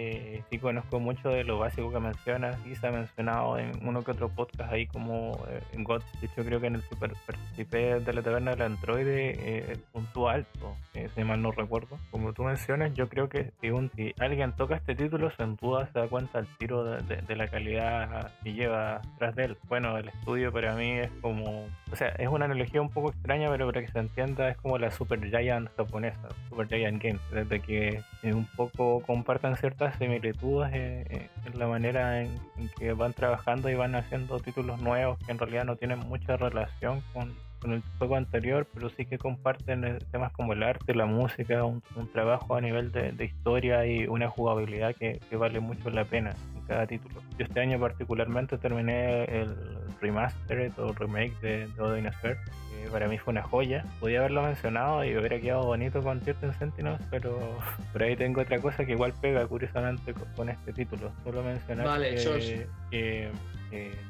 [0.50, 4.10] sí conozco mucho de lo básico que mencionas, y se ha mencionado en uno que
[4.10, 5.38] otro podcast ahí como
[5.72, 6.02] en God.
[6.20, 10.76] De hecho, creo que en el que participé de la del androide eh, punto alto,
[10.94, 11.98] eh, si mal no recuerdo.
[12.10, 15.98] Como tú mencionas, yo creo que si, un, alguien toca este título, sin duda se
[15.98, 19.58] da cuenta al tiro de, la calidad que lleva tras de él.
[19.68, 23.50] Bueno, el estudio para mí es como, o sea, es una analogía un poco extraña,
[23.50, 27.60] pero para que se entienda, es como la Super Giant japonesa, Super Giant Games, desde
[27.60, 32.30] que un poco compartan ciertas similitudes eh, en la manera en
[32.78, 37.02] que van trabajando y van haciendo títulos nuevos que en realidad no tienen mucha relación
[37.12, 41.06] con con el juego anterior, pero sí que comparten eh, temas como el arte, la
[41.06, 41.82] música, un,
[42.12, 46.86] trabajo a nivel de, historia y una jugabilidad que, vale mucho la pena en cada
[46.86, 47.22] título.
[47.38, 49.56] Yo este año particularmente terminé el
[49.98, 52.38] remaster o remake de, de Odin Sphere,
[52.82, 53.82] que para mí fue una joya.
[53.98, 57.38] Podía haberlo mencionado y hubiera quedado bonito con Tier Sentinels, pero
[57.92, 61.10] por ahí tengo otra cosa que igual pega curiosamente con, este título.
[61.24, 62.66] Solo mencionar que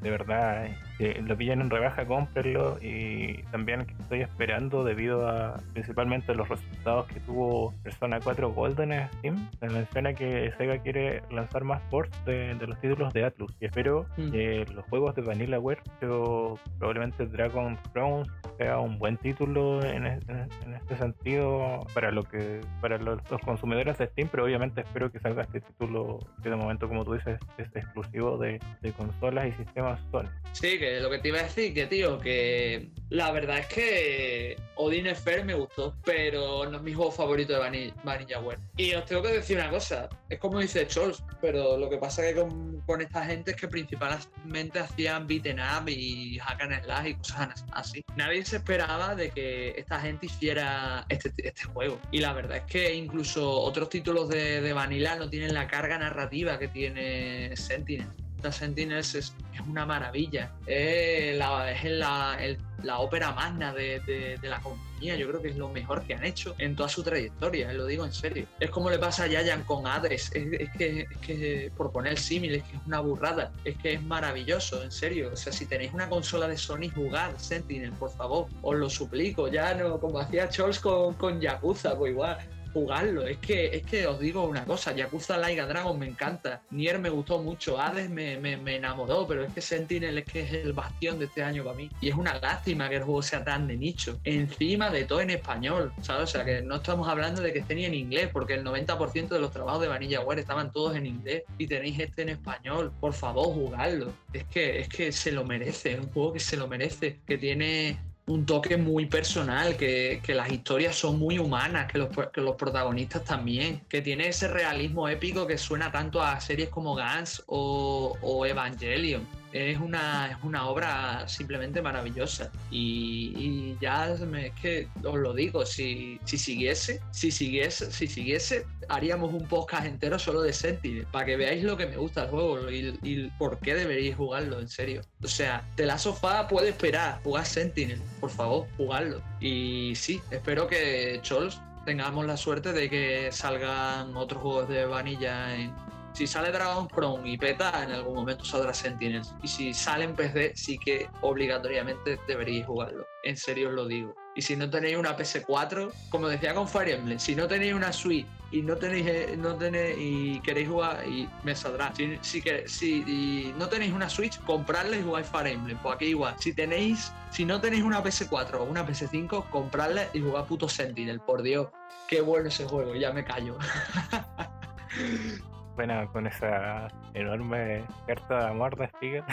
[0.00, 5.60] de verdad, que lo pillen en rebaja, cómprenlo y también que estoy esperando debido a
[5.72, 9.50] principalmente los resultados que tuvo Persona 4 Golden en Steam.
[9.58, 14.06] Se menciona que Sega quiere lanzar más ports de, los títulos de Atlus y espero
[14.16, 14.30] mm.
[14.30, 18.28] que los juegos de VanillaWare, yo probablemente Dragon Thrones
[18.58, 24.28] sea un buen título en, este sentido para lo que para los, consumidores de Steam,
[24.30, 28.38] pero obviamente espero que salga este título que de momento como tú dices es exclusivo
[28.38, 30.28] de, de consolas y sistemas Sony.
[30.52, 34.56] Sí, que lo que te iba a decir, que tío, que la verdad es que
[34.76, 38.60] Odin Sphere me gustó, pero no es mi juego favorito de Vanilla, Vanillaware.
[38.76, 42.22] Y os tengo que decir una cosa, es como dice Scholz, pero lo que pasa
[42.22, 47.14] que con, esta gente es que principalmente hacían beaten up y hack and slash y
[47.14, 48.04] cosas así.
[48.16, 51.98] Nadie se esperaba de que esta gente hiciera este, este juego.
[52.12, 56.58] Y la verdad es que incluso otros títulos de Vanilla no tienen la carga narrativa
[56.58, 58.08] que tiene Sentinel.
[58.52, 59.34] Sentinels es,
[59.66, 60.52] una maravilla.
[60.66, 62.38] es la,
[62.84, 65.16] la ópera magna de, la compañía.
[65.16, 67.86] Yo creo que es lo mejor que han hecho en toda su trayectoria, eh, lo
[67.86, 68.46] digo en serio.
[68.60, 70.30] Es como le pasa a Yayan con Hades.
[70.34, 73.52] Es, que, es que, por poner símil, es que es una burrada.
[73.64, 75.30] Es que es maravilloso, en serio.
[75.32, 78.46] O sea, si tenéis una consola de Sony, jugad Sentinel, por favor.
[78.62, 79.48] Os lo suplico.
[79.48, 82.38] Ya no, como hacía Charles con, con Yakuza, pues igual
[82.74, 83.26] jugarlo.
[83.26, 87.08] Es que, es que os digo una cosa, Yakuza Laiga Dragon me encanta, Nier me
[87.08, 90.72] gustó mucho, Hades me, me, me enamoró, pero es que Sentinel es que es el
[90.72, 91.88] bastión de este año para mí.
[92.00, 94.18] Y es una lástima que el juego sea tan de nicho.
[94.24, 96.24] Encima de todo en español, ¿sabes?
[96.24, 99.28] O sea, que no estamos hablando de que esté ni en inglés, porque el 90%
[99.28, 102.92] de los trabajos de Vanilla Ware estaban todos en inglés y tenéis este en español.
[103.00, 104.12] Por favor, jugadlo.
[104.32, 107.38] Es que, es que se lo merece, es un juego que se lo merece, que
[107.38, 112.40] tiene un toque muy personal, que, que las historias son muy humanas, que los, que
[112.40, 117.42] los, protagonistas también, que tiene ese realismo épico que suena tanto a series como Gans
[117.46, 122.50] o, o Evangelion es una, es una obra simplemente maravillosa.
[122.72, 128.66] Y, ya me, es que os lo digo, si, si siguiese, si siguiese, si siguiese,
[128.88, 132.30] haríamos un podcast entero solo de Sentinel, para que veáis lo que me gusta el
[132.30, 135.02] juego y, por qué deberíais jugarlo, en serio.
[135.22, 139.22] O sea, de la sofá puede esperar, jugar Sentinel, por favor, jugarlo.
[139.40, 145.54] Y sí, espero que Chols tengamos la suerte de que salgan otros juegos de vanilla
[145.54, 145.72] en,
[146.14, 149.34] si sale Dragon Crown y peta, en algún momento saldrá Sentinels.
[149.42, 153.04] Y si sale en PC, sí que obligatoriamente deberíais jugarlo.
[153.24, 154.14] En serio os lo digo.
[154.36, 157.92] Y si no tenéis una PS4, como decía con Fire Emblem, si no tenéis una
[157.92, 161.92] Switch y no tenéis, eh, no tenéis y queréis jugar, y me saldrá.
[161.94, 165.78] Si, si, si no tenéis una Switch, compradla y jugáis Fire Emblem.
[165.82, 166.36] Pues aquí igual.
[166.38, 171.18] Si tenéis, si no tenéis una PS4 o una PS5, compradla y jugar puto Sentinel.
[171.18, 171.68] Por Dios,
[172.06, 173.58] qué bueno ese juego, ya me callo.
[175.76, 179.24] bueno, con esa enorme carta de amor de Spiegel,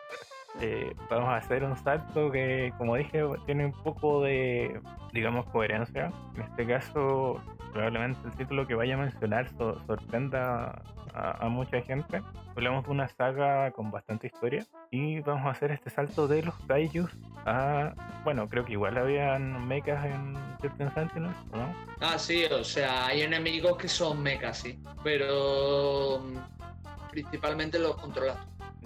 [0.60, 4.80] eh, vamos a hacer un salto que, como dije, tiene un poco de,
[5.12, 6.10] digamos, coherencia.
[6.34, 7.40] En este caso,
[7.72, 10.82] probablemente el título que vaya a mencionar so sorprenda
[11.14, 12.22] a, a, mucha gente.
[12.56, 16.54] Hablamos de una saga con bastante historia y vamos a hacer este salto de los
[16.66, 17.10] kaijus
[17.46, 17.92] a...
[18.24, 21.74] Bueno, creo que igual habían mechas en Certain Sentinels, ¿no?
[22.00, 28.36] Ah, sí, o sea, hay enemigos que son mechas, sí, pero mm, principalmente los controlas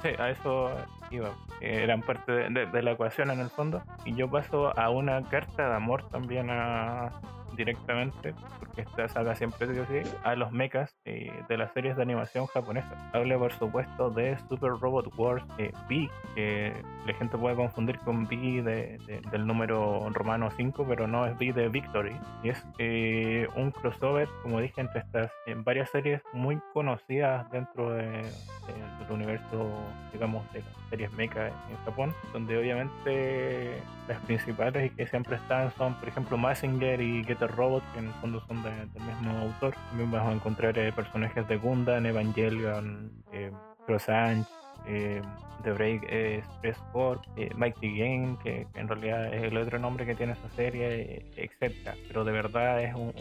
[0.03, 0.71] Sí, a eso
[1.11, 1.35] iba.
[1.61, 3.83] Eran parte de, de, de, la ecuación en el fondo.
[4.05, 7.11] Y yo paso a una carta de amor también a,
[7.59, 12.03] directamente, porque esta saga siempre digo así, a los mechas eh, de las series de
[12.03, 13.11] animación japonesa.
[13.13, 16.73] Habla por supuesto de Super Robot Wars eh, B, que
[17.09, 21.37] la gente puede confundir con B de, de, del número romano 5, pero no es
[21.39, 22.17] B de Victory.
[22.43, 25.31] Y es eh, un crossover, como dije, entre estas
[25.65, 29.71] varias series muy conocidas dentro de, del universo,
[30.13, 35.73] digamos, de las series mecha en Japón, donde obviamente las principales y que siempre están
[35.77, 39.39] son, por ejemplo, Massinger y Getter Robot, que en el fondo son de, del mismo
[39.39, 39.75] autor.
[39.91, 43.51] También vas a encontrar eh, personajes de Gundam, Evangelion, eh,
[43.87, 44.45] Crossang,
[44.89, 45.23] eh,
[45.63, 50.15] The Break Express Corp, eh, Mighty Game, que, en realidad es el otro nombre que
[50.15, 51.73] tiene esa serie, etc.
[52.07, 53.13] Pero de verdad es un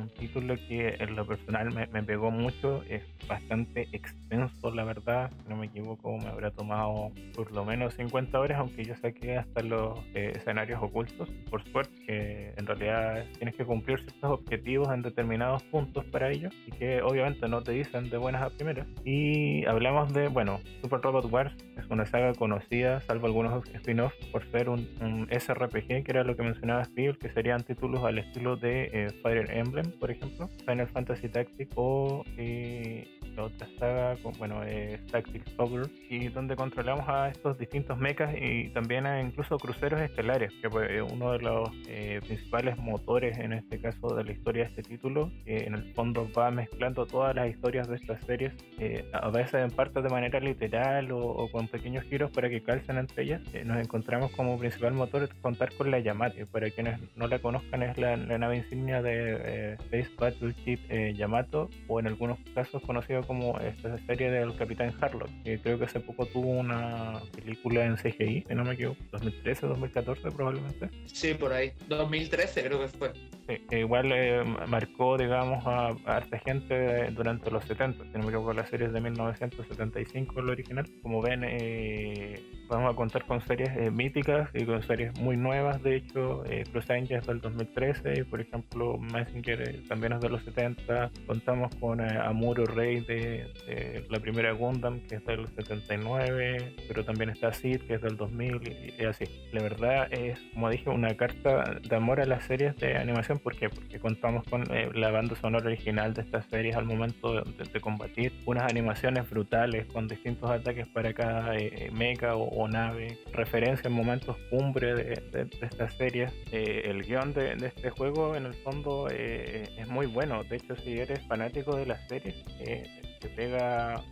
[0.00, 5.30] un título que en lo personal me, me, pegó mucho, es bastante extenso la verdad,
[5.42, 9.36] si no me equivoco me habrá tomado por lo menos 50 horas, aunque yo saqué
[9.36, 14.88] hasta los eh, escenarios ocultos, por suerte, que en realidad tienes que cumplir ciertos objetivos
[14.92, 18.86] en determinados puntos para ello y que obviamente no te dicen de buenas a primeras.
[19.04, 24.44] Y hablamos de, bueno, Super Robot Wars es una saga conocida, salvo algunos spin-offs, por
[24.50, 24.86] ser un,
[25.30, 29.50] SRPG, que era lo que mencionaba Steve, que serían títulos al estilo de eh, Fire
[29.50, 35.84] Emblem por ejemplo, Final Fantasy Tactics o eh, la otra saga, bueno, eh, Tactics Ogre,
[36.08, 41.02] y donde controlamos a estos distintos mechas y también a incluso cruceros estelares, que fue
[41.02, 45.30] uno de los eh, principales motores en este caso de la historia de este título,
[45.44, 49.54] que en el fondo va mezclando todas las historias de estas series, eh, a veces
[49.54, 53.42] en parte de manera literal o, o, con pequeños giros para que calcen entre ellas.
[53.64, 57.98] nos encontramos como principal motor contar con la Yamato, para quienes no la conozcan es
[57.98, 60.78] la, la nave insignia de Space Battleship
[61.14, 65.84] Yamato, o en algunos casos conocido como esta serie del Capitán Harlock, que creo que
[65.84, 70.90] hace poco tuvo una película en CGI, si no me equivoco, 2013, 2014 probablemente.
[71.06, 73.12] Sí, por ahí, 2013 creo que fue.
[73.48, 78.24] Sí, igual eh, marcó, digamos, a, a harta gente durante los 70, si no me
[78.26, 80.86] equivoco, la serie es de 1975, el original.
[81.02, 85.82] Como ven, eh, vamos a contar con series eh, míticas y con series muy nuevas,
[85.82, 90.42] de hecho, eh, Cruz Angels del 2013, y por ejemplo, Messenger también es de los
[90.44, 97.04] 70, contamos con Amuro Rey de de, la primera Gundam, que es del 79, pero
[97.04, 99.24] también está Sid, que es del 2000, y, así.
[99.52, 103.56] La verdad es, como dije, una carta de amor a las series de animación ¿por
[103.56, 103.68] qué?
[103.68, 108.32] Porque contamos con eh, la banda sonora original de estas series al momento de, combatir,
[108.46, 114.36] unas animaciones brutales con distintos ataques para cada eh, mecha o, nave, referencia en momentos
[114.50, 116.32] cumbre de, estas series.
[116.52, 120.56] Eh, el guion de, de este juego en el fondo eh, es muy bueno, de
[120.56, 122.84] hecho si eres fanático de las series, eh,
[123.20, 124.02] te pega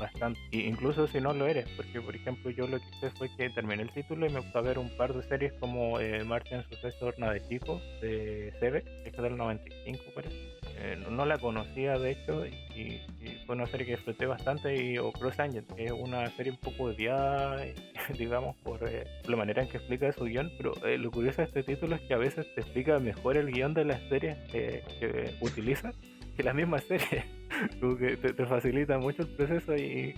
[0.00, 3.50] bastante, incluso si no lo eres, porque por ejemplo yo lo que hice fue que
[3.50, 7.14] terminé el título y me a ver un par de series como eh, Martian Successor
[7.14, 10.60] de Chico de Sebe, que es del 95 parece.
[10.82, 13.02] Eh, no, la conocía de hecho y,
[13.44, 16.58] fue una serie que disfruté bastante y o Cross Angel, que es una serie un
[16.58, 17.62] poco odiada,
[18.18, 21.48] digamos, por eh, la manera en que explica su guion, pero eh, lo curioso de
[21.48, 24.82] este título es que a veces te explica mejor el guion de las series eh,
[24.98, 25.92] que utiliza
[26.40, 27.24] que la misma serie.
[27.80, 30.14] Como que te, facilita mucho el proceso y,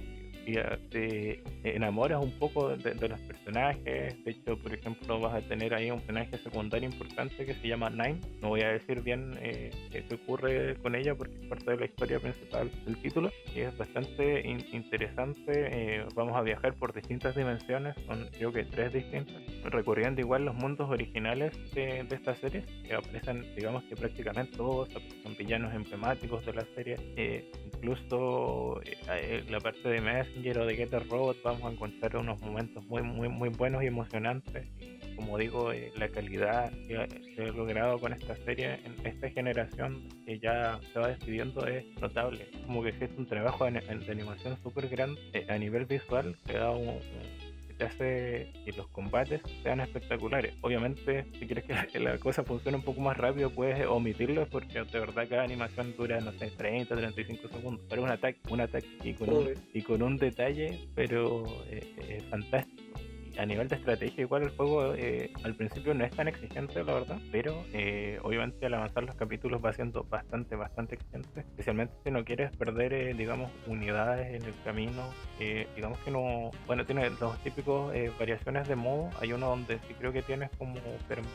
[0.91, 4.25] te enamoras un poco de, de los personajes.
[4.25, 7.91] De hecho, por ejemplo, vas a tener ahí un personaje secundario importante que se llama
[7.91, 8.21] Nine.
[8.41, 11.85] No voy a decir bien eh, qué ocurre con ella porque es parte de la
[11.87, 15.43] historia principal del título y es bastante in- interesante.
[15.47, 20.55] eh, vamos a viajar por distintas dimensiones, son creo que tres distintas, recorriendo igual los
[20.55, 24.89] mundos originales de, de esta serie, que aparecen, digamos que prácticamente todos,
[25.23, 26.97] son villanos emblemáticos de la serie.
[27.17, 30.01] eh, incluso eh, eh, la parte de
[30.33, 33.83] Messenger o de Get a Robot vamos a encontrar unos momentos muy muy muy buenos
[33.83, 34.67] y emocionantes.
[34.81, 37.07] Y como digo eh, la calidad que
[37.37, 41.85] se ha logrado con esta serie en esta generación que ya se va despidiendo es
[42.01, 42.49] notable.
[42.67, 43.79] Como que existe un trabajo de,
[44.11, 46.99] animación súper grande eh, a nivel visual que da un-
[47.85, 50.55] hace que los combates sean espectaculares.
[50.61, 55.01] Obviamente, si quieres que la, cosa funcione un poco más rápido, puedes omitirlo porque de
[55.01, 57.85] verdad cada animación dura, no sé, 30, 35 segundos.
[57.89, 62.23] Pero un ataque, un ataque y con, un, y con un detalle, pero eh, eh,
[62.31, 62.82] fantástico.
[63.39, 66.95] A nivel de estrategia, igual el juego eh, al principio no es tan exigente, la
[66.95, 72.11] verdad, pero eh, obviamente al avanzar los capítulos va siendo bastante, bastante exigente, especialmente si
[72.11, 75.03] no quieres perder, eh, digamos, unidades en el camino.
[75.41, 79.11] eh, digamos que no, bueno, tiene los típicos eh, variaciones de modo.
[79.21, 80.75] Hay uno donde sí creo que tienes como
[81.09, 81.29] perma,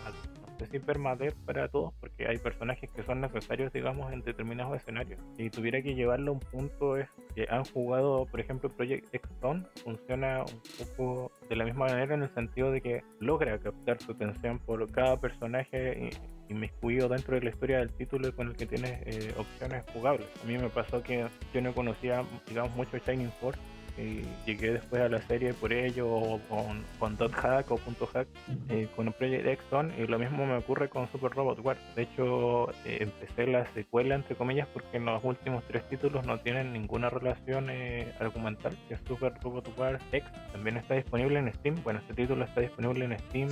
[0.58, 5.20] sé si permadeath para todos, porque hay personajes que son necesarios, digamos, en determinados escenarios.
[5.38, 9.30] Si tuviera que llevarlo a un punto es que han jugado, por ejemplo, Project X
[9.42, 10.62] Zone, funciona un
[10.98, 14.90] poco de la misma manera en el sentido de que logra captar su atención por
[14.92, 19.34] cada personaje y- inmiscuido dentro de la historia del título con el que tienes eh,
[19.38, 20.28] opciones jugables.
[20.42, 23.60] A mí me pasó que yo no conocía, digamos, mucho Shining Force
[23.98, 28.08] y llegué después a la serie por ello o con, con Dot Hack o Punto
[28.08, 28.28] Hack
[28.70, 31.80] eh, con Project Zone y lo mismo me ocurre con Super Robot Wars.
[31.96, 36.40] De hecho, eh, empecé la secuela entre comillas porque en los últimos tres títulos no
[36.40, 40.30] tienen ninguna relación eh, argumental, que es Super Robot Wars X.
[40.52, 41.76] También está disponible en Steam.
[41.84, 43.50] Bueno, este título está disponible en Steam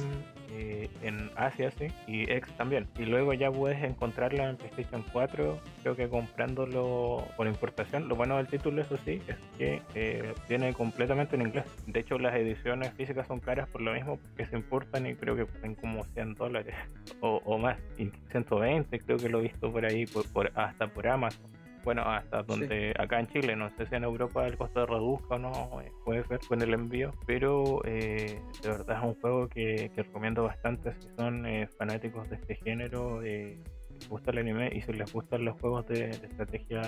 [0.51, 2.87] eh, en Asia, sí, y X también.
[2.97, 8.07] Y luego ya puedes encontrarlo en PlayStation 4, creo que comprándolo por importación.
[8.07, 11.65] Lo bueno del título, eso sí, es que eh, viene completamente en inglés.
[11.87, 15.35] De hecho, las ediciones físicas son caras por lo mismo, porque se importan y creo
[15.35, 16.75] que cuestan como 100 dólares
[17.21, 17.77] o, o más.
[17.97, 21.45] Y 120 creo que lo he visto por ahí, por, por- hasta por Amazon.
[21.85, 25.39] Bueno, hasta donde acá en Chile, no sé si en Europa el costo reduzca o
[25.39, 29.91] no, eh, puede ser con el envío, pero eh, de verdad es un juego que,
[29.93, 33.59] que recomiendo bastante si son eh, fanáticos de este género, eh,
[33.91, 36.81] les gusta el anime y si les gustan los juegos de, de estrategia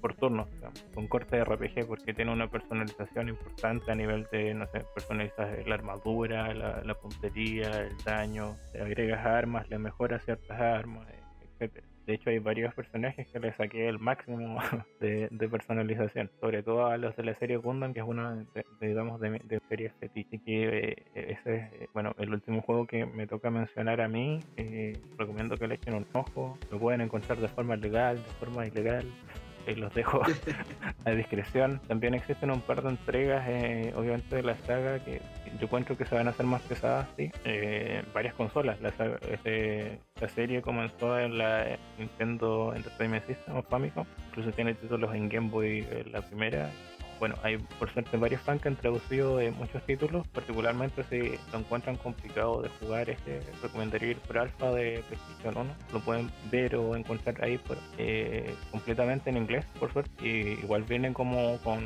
[0.00, 4.54] por turnos, digamos, con corte de RPG porque tiene una personalización importante a nivel de,
[4.54, 10.24] no sé, personalizas la armadura, la, la puntería, el daño, le agregas armas, le mejoras
[10.24, 11.86] ciertas armas, eh, etcétera.
[12.06, 14.58] De hecho, hay varios personajes que le saqué el máximo
[15.00, 19.20] de, personalización, sobre todo a los de la serie Gundam, que es una, de, digamos,
[19.20, 20.38] de, de series fetiche.
[20.38, 24.40] Que eh, ese es, eh, bueno, el último juego que me toca mencionar a mí.
[24.56, 26.56] eh, recomiendo que le echen un ojo.
[26.70, 29.04] Lo pueden encontrar de forma legal, de forma ilegal.
[29.66, 30.22] Eh, los dejo
[31.04, 31.80] a discreción.
[31.88, 35.20] También existen un par de entregas, eh, obviamente, de la saga que
[35.58, 37.30] yo encuentro que se van a hacer más pesadas, sí.
[37.44, 38.80] Eh, varias consolas.
[38.80, 44.06] La, saga- este, la serie comenzó en la Nintendo Entertainment System o Famicom.
[44.28, 46.70] Incluso tiene títulos en Game Boy eh, la primera.
[47.18, 51.58] Bueno, hay por suerte varios fans que han traducido eh, muchos títulos, particularmente si lo
[51.58, 55.74] encuentran complicado de jugar, este, recomendaría ir por alfa de PlayStation 1.
[55.92, 60.10] Lo pueden ver o encontrar ahí por, eh, completamente en inglés, por suerte.
[60.20, 61.80] Y igual vienen como con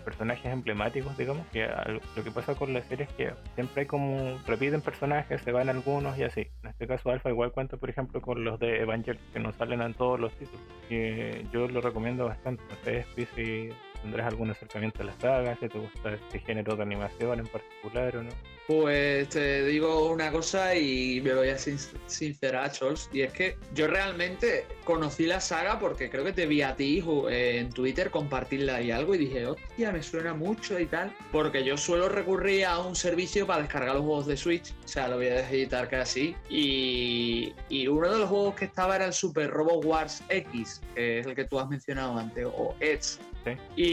[0.00, 1.68] personajes emblemáticos, digamos, que
[2.16, 5.68] lo que pasa con la serie es que siempre hay como, repiten personajes, se van
[5.68, 6.48] algunos y así.
[6.62, 9.82] En este caso Alpha igual cuenta, por ejemplo, con los de Evangelion, que no salen
[9.82, 10.60] en todos los títulos.
[10.88, 12.62] Que yo lo recomiendo bastante.
[13.02, 13.70] Spi, si
[14.02, 18.22] tendrás algún acercamiento a la saga, te gusta este género de animación en particular o
[18.22, 18.30] no.
[18.66, 23.56] Pues te digo una cosa y me voy a sin- sincerar, Chols, y es que
[23.74, 28.80] yo realmente conocí la saga porque creo que te vi a ti en Twitter compartirla
[28.80, 32.78] y algo y dije, hostia, me suena mucho y tal, porque yo suelo recurrir a
[32.78, 36.36] un servicio para descargar los juegos de Switch, o sea, lo voy a deseditar casi,
[36.48, 41.18] y, y uno de los juegos que estaba era el Super Robo Wars X, que
[41.20, 43.52] es el que tú has mencionado antes, o Edge, Sí.
[43.74, 43.89] y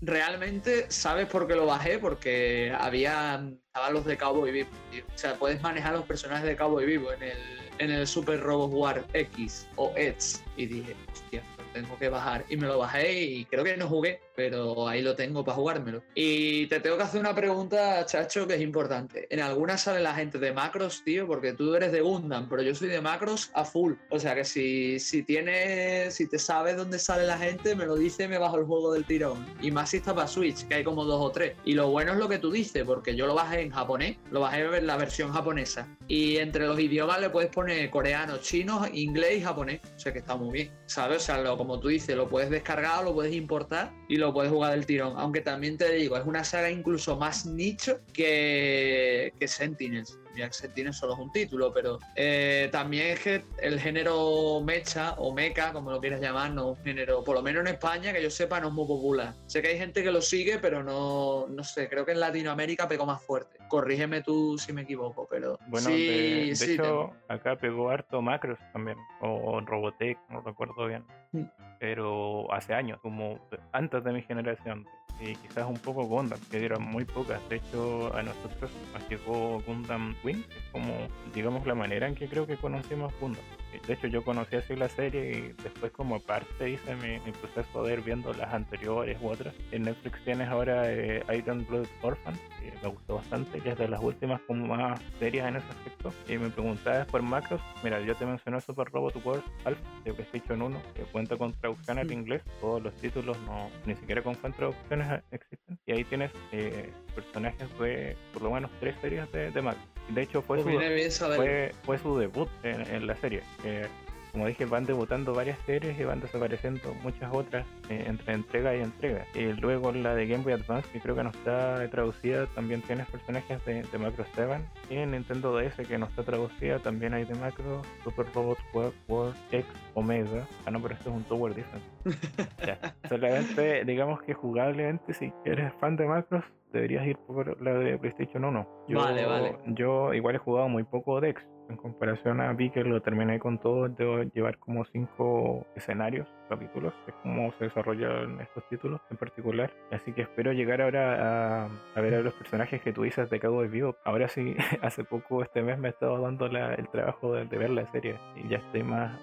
[0.00, 1.98] realmente, ¿sabes por qué lo bajé?
[1.98, 3.44] Porque había.
[3.66, 4.68] Estaban los de Cowboy Vivo.
[4.92, 7.38] O sea, puedes manejar los personajes de Cowboy Vivo en el,
[7.78, 10.38] en el Super Robo War X o Edge.
[10.56, 12.44] Y dije, hostia, lo tengo que bajar.
[12.48, 16.02] Y me lo bajé y creo que no jugué, pero ahí lo tengo para jugármelo.
[16.14, 19.26] Y te tengo que hacer una pregunta, chacho, que es importante.
[19.30, 22.74] En algunas sale la gente de Macros, tío, porque tú eres de Gundam, pero yo
[22.74, 23.94] soy de Macros a full.
[24.10, 27.96] O sea que si, si tienes, si te sabes dónde sale la gente, me lo
[27.96, 29.44] dice, me bajo el juego del tirón.
[29.60, 31.56] Y más si está para Switch, que hay como dos o tres.
[31.64, 34.40] Y lo bueno es lo que tú dices, porque yo lo bajé en japonés, lo
[34.40, 35.88] bajé en la versión japonesa.
[36.08, 39.80] Y entre los idiomas le puedes poner coreano, chino, inglés y japonés.
[39.96, 41.22] O sea que está muy bien, ¿sabes?
[41.22, 44.50] O sea, lo, como tú dices, lo puedes descargar, lo puedes importar y lo puedes
[44.50, 45.14] jugar del tirón.
[45.16, 50.18] Aunque también te digo, es una saga incluso más nicho que, que Sentinels.
[50.34, 55.72] Que Sentinels solo un título, pero eh, también es que el género mecha o mecha,
[55.72, 58.30] como lo quieras llamar, no es un género, por lo menos en España, que yo
[58.30, 59.34] sepa, no es muy popular.
[59.46, 62.88] Sé que hay gente que lo sigue, pero no, no sé, creo que en Latinoamérica
[62.88, 63.58] pegó más fuerte.
[63.68, 68.20] Corrígeme tú si me equivoco, pero Bueno, sí, de, de sí, hecho, acá pegó harto
[68.20, 71.04] Macros también, o Robotech, no recuerdo bien.
[71.32, 71.44] Mm.
[71.80, 73.40] Pero hace años, como
[73.72, 74.86] antes de mi generación.
[75.20, 77.40] Y quizás un poco Gundam, que dieron muy pocas.
[77.48, 80.92] De hecho, a nosotros nos llegó Gundam Wing, es como,
[81.32, 83.44] digamos, la manera en que creo que conocimos Gundam.
[83.86, 87.82] De hecho, yo conocí así la serie y después como parte hice mi, mi proceso
[87.84, 89.54] de ir viendo las anteriores u otras.
[89.72, 93.88] En Netflix tienes ahora eh, Iron Blood Orphan, que me gustó bastante, que es de
[93.88, 96.12] las últimas como más serias en ese aspecto.
[96.28, 100.62] Y me preguntabas por macros, mira, yo te mencioné Super Robot Wars Alpha de PlayStation
[100.62, 105.10] 1, que cuenta con traducción al inglés, todos los títulos no, ni siquiera con traducciones
[105.10, 105.78] eh, existen.
[105.86, 109.93] Y ahí tienes eh, personajes de por lo menos tres series de, de macros.
[110.08, 113.42] De hecho, fue pues su, fue, fue su debut en, en la serie.
[113.62, 113.86] que,
[114.34, 118.80] como dije, van debutando varias series y van desapareciendo muchas otras eh, entre entrega y
[118.80, 119.24] entrega.
[119.32, 123.04] Y luego la de Game Boy Advance, que creo que no está traducida, también tiene
[123.04, 124.58] personajes de, de Macro 7.
[124.90, 128.94] Y en Nintendo DS, que no está traducida, también hay de Macro, Super Robot World,
[129.06, 130.48] World X Omega.
[130.66, 131.86] Ah, no, pero esto es un Tower Defense.
[132.66, 132.96] Ya.
[133.08, 136.44] Solamente, digamos que jugablemente, si eres fan de Macros,
[136.74, 138.68] deberías ir por la de PlayStation 1.
[138.88, 139.56] Yo, Vale, vale.
[139.68, 141.42] Yo igual he jugado muy poco Dex.
[141.70, 146.92] En comparación a vi que lo terminé con todo, debo llevar como cinco escenarios, capítulos,
[147.06, 149.72] es como se desarrollan estos títulos en particular.
[149.90, 153.40] Así que espero llegar ahora a, a ver a los personajes que tú dices de
[153.40, 153.96] Cowboy Vivo.
[154.04, 157.56] Ahora sí, hace poco este mes me he estado dando la- el trabajo de, de
[157.56, 159.18] ver la serie y ya estoy más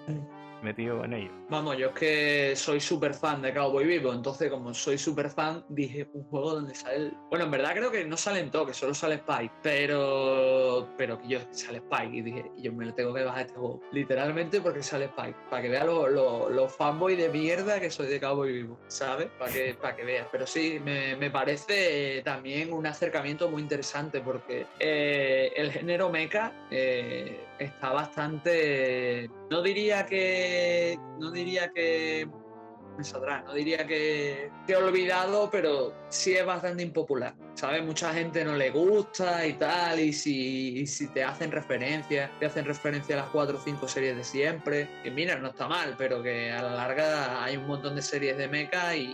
[0.62, 1.30] metido en ello.
[1.48, 5.64] Vamos, yo es que soy súper fan de Cowboy Vivo, entonces como soy súper fan,
[5.68, 7.12] dije un juego donde sale.
[7.30, 11.18] Bueno, en verdad creo que no sale en todo, que solo sale Spike, pero pero
[11.18, 14.60] que yo sale Spike y dije, yo me lo tengo que bajar este juego, literalmente
[14.60, 18.20] porque sale Spike, para que vea los lo, lo fanboy de mierda que soy de
[18.20, 19.28] Cowboy Vivo, ¿sabes?
[19.38, 20.26] Para que, para que veas.
[20.30, 26.52] Pero sí, me, me parece también un acercamiento muy interesante porque eh, el género mecha
[26.70, 29.30] eh, está bastante...
[29.50, 30.98] No diría que...
[31.18, 32.28] No diría que...
[32.96, 37.34] Me saldrá, no diría que, que olvidado, pero sí es bastante impopular.
[37.54, 37.82] ¿Sabes?
[37.82, 42.44] Mucha gente no le gusta y tal, y si, y si te hacen referencia, te
[42.44, 45.94] hacen referencia a las cuatro o cinco series de siempre, que mira, no está mal,
[45.96, 49.06] pero que a la larga hay un montón de series de mecha y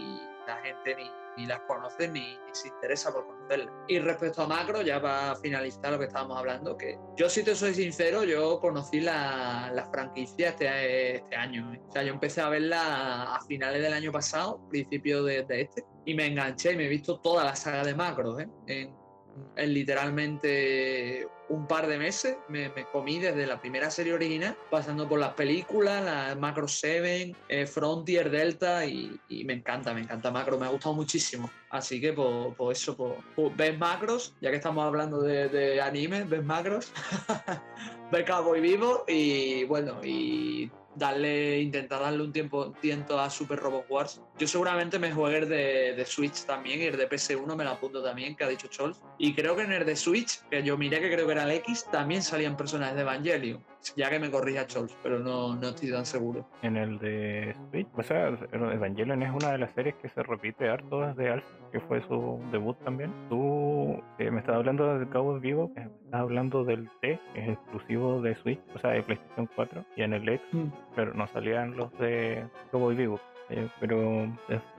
[0.46, 1.08] la gente ni,
[1.38, 3.72] ni las conoce ni, se interesa por conocerlas.
[3.86, 7.54] Y respecto a Macro, ya para finalizar lo que estábamos hablando, que yo si te
[7.54, 11.72] soy sincero, yo conocí la, la franquicia este, este año.
[11.72, 11.80] ¿eh?
[11.88, 15.84] O sea, yo empecé a verla a finales del año pasado, principio de, de este,
[16.04, 18.48] y me enganché y me he visto toda la saga de Macro, ¿eh?
[18.66, 19.07] En,
[19.56, 25.08] en literalmente un par de meses me, me comí desde la primera serie original, pasando
[25.08, 30.58] por las películas, la Macro 7, eh, Frontier, Delta y, me encanta, me encanta Macro,
[30.58, 31.50] me ha gustado muchísimo.
[31.70, 35.80] Así que por, por eso, por, por- ves Macros, ya que estamos hablando de, de
[35.80, 36.92] anime, ves Macros,
[38.12, 43.86] ves Cowboy Vivo y bueno, y darle, intentar darle un tiempo, tiento a Super Robot
[43.88, 44.20] Wars.
[44.38, 47.70] Yo seguramente me juegue el de, de Switch también y el de PS1 me lo
[47.70, 49.00] apunto también, que ha dicho Chols.
[49.18, 51.52] Y creo que en el de Switch, que yo miré que creo que era el
[51.52, 53.64] X, también salían personajes de Evangelion.
[53.96, 56.46] Ya que me corrija Chols, pero no, no estoy tan seguro.
[56.62, 60.68] En el de Switch, o sea, Evangelion es una de las series que se repite
[60.68, 63.12] harto desde Alpha, que fue su debut también.
[63.28, 67.48] Tú eh, me estás hablando del Cabo Vivo, que estás hablando del T, que es
[67.50, 70.46] exclusivo de Switch, o sea, de PlayStation 4, y en el X,
[70.94, 73.20] pero no salían los de Cabo Vivo.
[73.50, 74.30] Eh, pero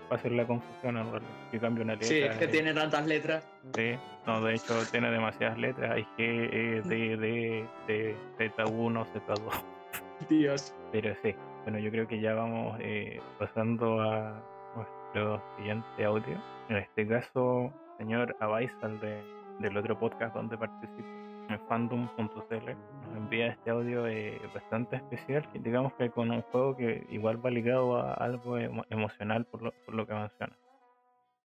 [0.10, 1.32] es fácil la confusión en realidad.
[1.52, 2.08] Yo cambio una letra.
[2.08, 3.48] Sí, es que eh, tiene tantas letras.
[3.76, 3.96] Sí,
[4.26, 5.92] no, de hecho tiene demasiadas letras.
[5.92, 9.64] Hay G, E, D, D, D, Z1, Z2.
[10.30, 10.76] Dios.
[10.92, 14.42] Pero sí, bueno, yo creo que ya vamos eh, pasando a
[14.76, 16.38] nuestro siguiente audio.
[16.70, 19.24] En este caso, señor Abaisal de,
[19.60, 21.08] del otro podcast donde participo,
[21.50, 22.70] en fandom.cl,
[23.08, 27.44] nos envía este audio eh, bastante especial, que digamos que con un juego que igual
[27.44, 30.56] va ligado a algo emo- emocional por lo, por lo que menciona.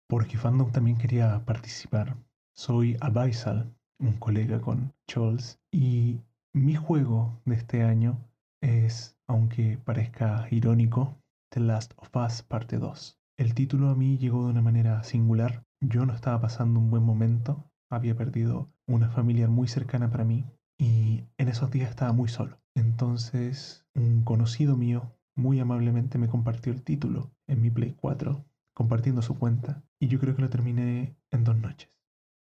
[0.08, 2.16] Porque Fandom también quería participar.
[2.54, 6.20] Soy Abaisal, un colega con Chols, y
[6.52, 8.18] mi juego de este año
[8.60, 11.16] es, aunque parezca irónico,
[11.50, 13.18] The Last of Us Parte 2.
[13.38, 15.64] El título a mí llegó de una manera singular.
[15.80, 20.46] Yo no estaba pasando un buen momento, había perdido una familiar muy cercana para mí
[20.78, 22.60] y en esos días estaba muy solo.
[22.74, 28.44] Entonces, un conocido mío muy amablemente me compartió el título en mi Play 4
[28.74, 31.90] compartiendo su cuenta y yo creo que lo terminé en dos noches.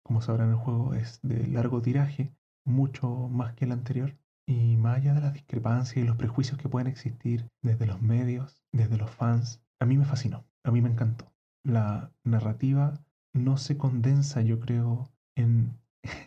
[0.03, 2.35] Como sabrán el juego es de largo tiraje,
[2.67, 4.17] mucho más que el anterior
[4.47, 8.63] y más allá de las discrepancias y los prejuicios que pueden existir desde los medios,
[8.73, 11.33] desde los fans, a mí me fascinó, a mí me encantó.
[11.63, 13.01] La narrativa
[13.33, 15.79] no se condensa, yo creo, en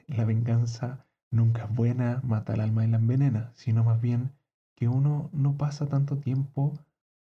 [0.08, 4.32] la venganza nunca es buena, mata al alma y la envenena, sino más bien
[4.76, 6.74] que uno no pasa tanto tiempo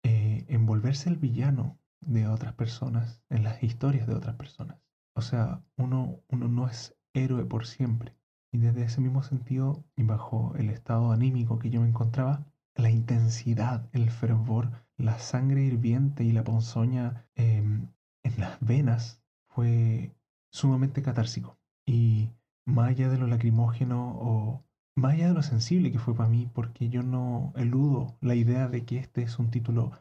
[0.04, 4.78] eh, en volverse el villano de otras personas, en las historias de otras personas.
[5.14, 8.14] O sea, uno, uno no es héroe por siempre.
[8.52, 12.90] Y desde ese mismo sentido, y bajo el estado anímico que yo me encontraba, la
[12.90, 17.88] intensidad, el fervor, la sangre hirviente y la ponzoña em,
[18.22, 20.14] en las venas fue
[20.50, 21.58] sumamente catársico.
[21.86, 22.30] Y
[22.64, 24.64] más allá de lo lacrimógeno o
[24.94, 28.68] más allá de lo sensible que fue para mí, porque yo no eludo la idea
[28.68, 29.92] de que este es un título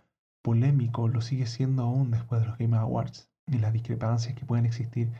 [0.41, 4.65] polémico, lo sigue siendo aún después de los Game Awards y las discrepancias que pueden
[4.65, 5.11] existir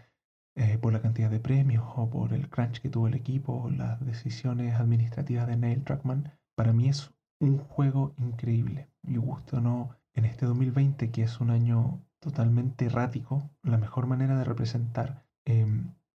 [0.55, 3.69] eh, por la cantidad de premios o por el crunch que tuvo el equipo o
[3.69, 8.89] las decisiones administrativas de Neil Druckmann, para mí es un juego increíble.
[9.03, 14.07] Y gusto o no, en este 2020, que es un año totalmente errático, la mejor
[14.07, 15.65] manera de representar eh,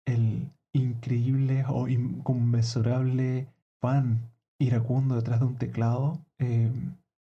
[0.07, 3.49] el increíble o inconmensurable
[3.81, 6.73] fan iracundo detrás de un teclado, eh,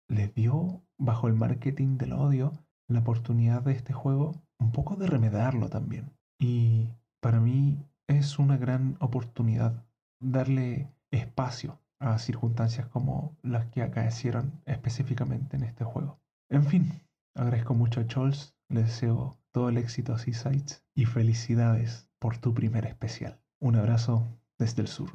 [0.09, 2.52] les dio, bajo el marketing del odio,
[2.88, 6.12] la oportunidad de este juego un poco de remedarlo también.
[6.38, 6.88] Y
[7.20, 7.78] para mí
[8.09, 9.84] es una gran oportunidad
[10.20, 16.18] darle espacio a circunstancias como las que acaecieron específicamente en este juego.
[16.50, 16.92] En fin,
[17.34, 22.55] agradezco mucho a Chols, le deseo todo el éxito a Seasides y felicidades por tu
[22.55, 23.36] primer especial.
[23.59, 24.23] Un abrazo
[24.57, 25.11] desde el sur.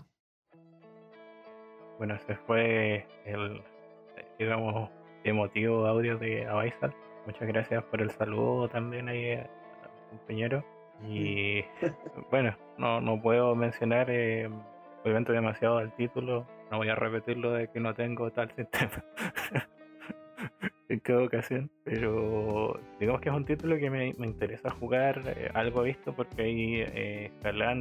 [1.97, 3.61] Bueno, ese fue el,
[4.37, 4.89] digamos,
[5.23, 6.93] emotivo audio de Abaisal.
[7.25, 10.65] Muchas gracias por el saludo también ahí a- al compañero.
[11.09, 11.63] Y
[12.29, 14.49] bueno, no, no puedo mencionar eh,
[15.03, 16.45] obviamente demasiado el título.
[16.71, 18.91] No voy a repetirlo de que no tengo tal sistema
[20.89, 21.69] en cada ocasión.
[21.83, 25.21] Pero digamos que es un título que me, me interesa jugar.
[25.25, 27.31] eh, algo he visto porque ahí eh,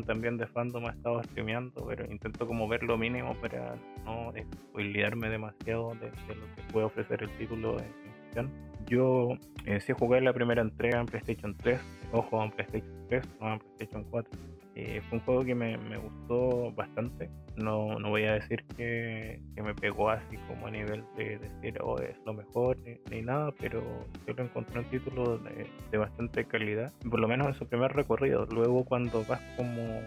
[0.07, 5.28] también de fandom ha estado streameando, pero intento como ver lo mínimo para no spoilearme
[5.28, 7.93] demasiado de, lo que puede ofrecer el título en
[8.23, 8.51] cuestión.
[8.87, 11.81] Yo eh, sí jugué la primera entrega en PlayStation 3,
[12.12, 14.56] ojo en PlayStation 3, no en PlayStation 4.
[14.78, 17.31] Eh, fue un juego que me, me gustó bastante.
[17.57, 21.78] No, no voy a decir que, que me pegó así como a nivel de decir,
[21.82, 23.82] oh, es lo mejor ni, ni nada, pero
[24.27, 27.93] yo lo encontré un título de, de bastante calidad, por lo menos en su primer
[27.94, 28.44] recorrido.
[28.51, 30.03] Luego, cuando vas como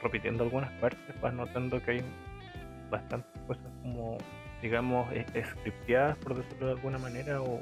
[0.00, 2.00] repitiendo algunas partes, vas notando que hay
[2.92, 4.18] bastantes cosas como,
[4.62, 7.60] digamos, es- scripteadas, por decirlo de alguna manera, o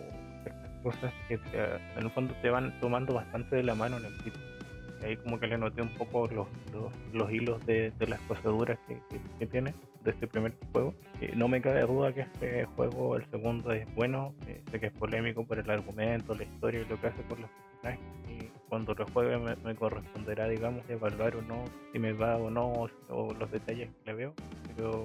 [0.83, 1.59] cosas que te-
[1.97, 4.58] en el fondo te van tomando bastante de la mano en el título.
[5.03, 8.79] Ahí como que le noté un poco los, los, los hilos de, de las coseduras
[8.87, 9.01] que,
[9.39, 9.73] que, tiene
[10.03, 10.95] de este primer juego.
[11.21, 14.35] Eh, no me cabe duda que este juego, el segundo, es bueno.
[14.47, 17.41] eh, sé que es polémico por el argumento, la historia y lo que hace con
[17.41, 18.01] los personajes.
[18.29, 22.89] Y cuando lo juegue me, corresponderá, digamos, evaluar o no si me va o no,
[23.09, 24.35] o, los detalles que le veo.
[24.75, 25.05] Pero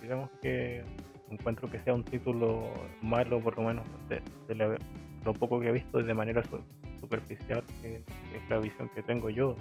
[0.00, 0.82] digamos que
[1.30, 2.62] encuentro que sea un título
[3.02, 4.76] malo, por lo menos de, la-
[5.24, 6.42] lo poco que he visto de manera
[7.00, 9.56] superficial, que, que es la visión que tengo yo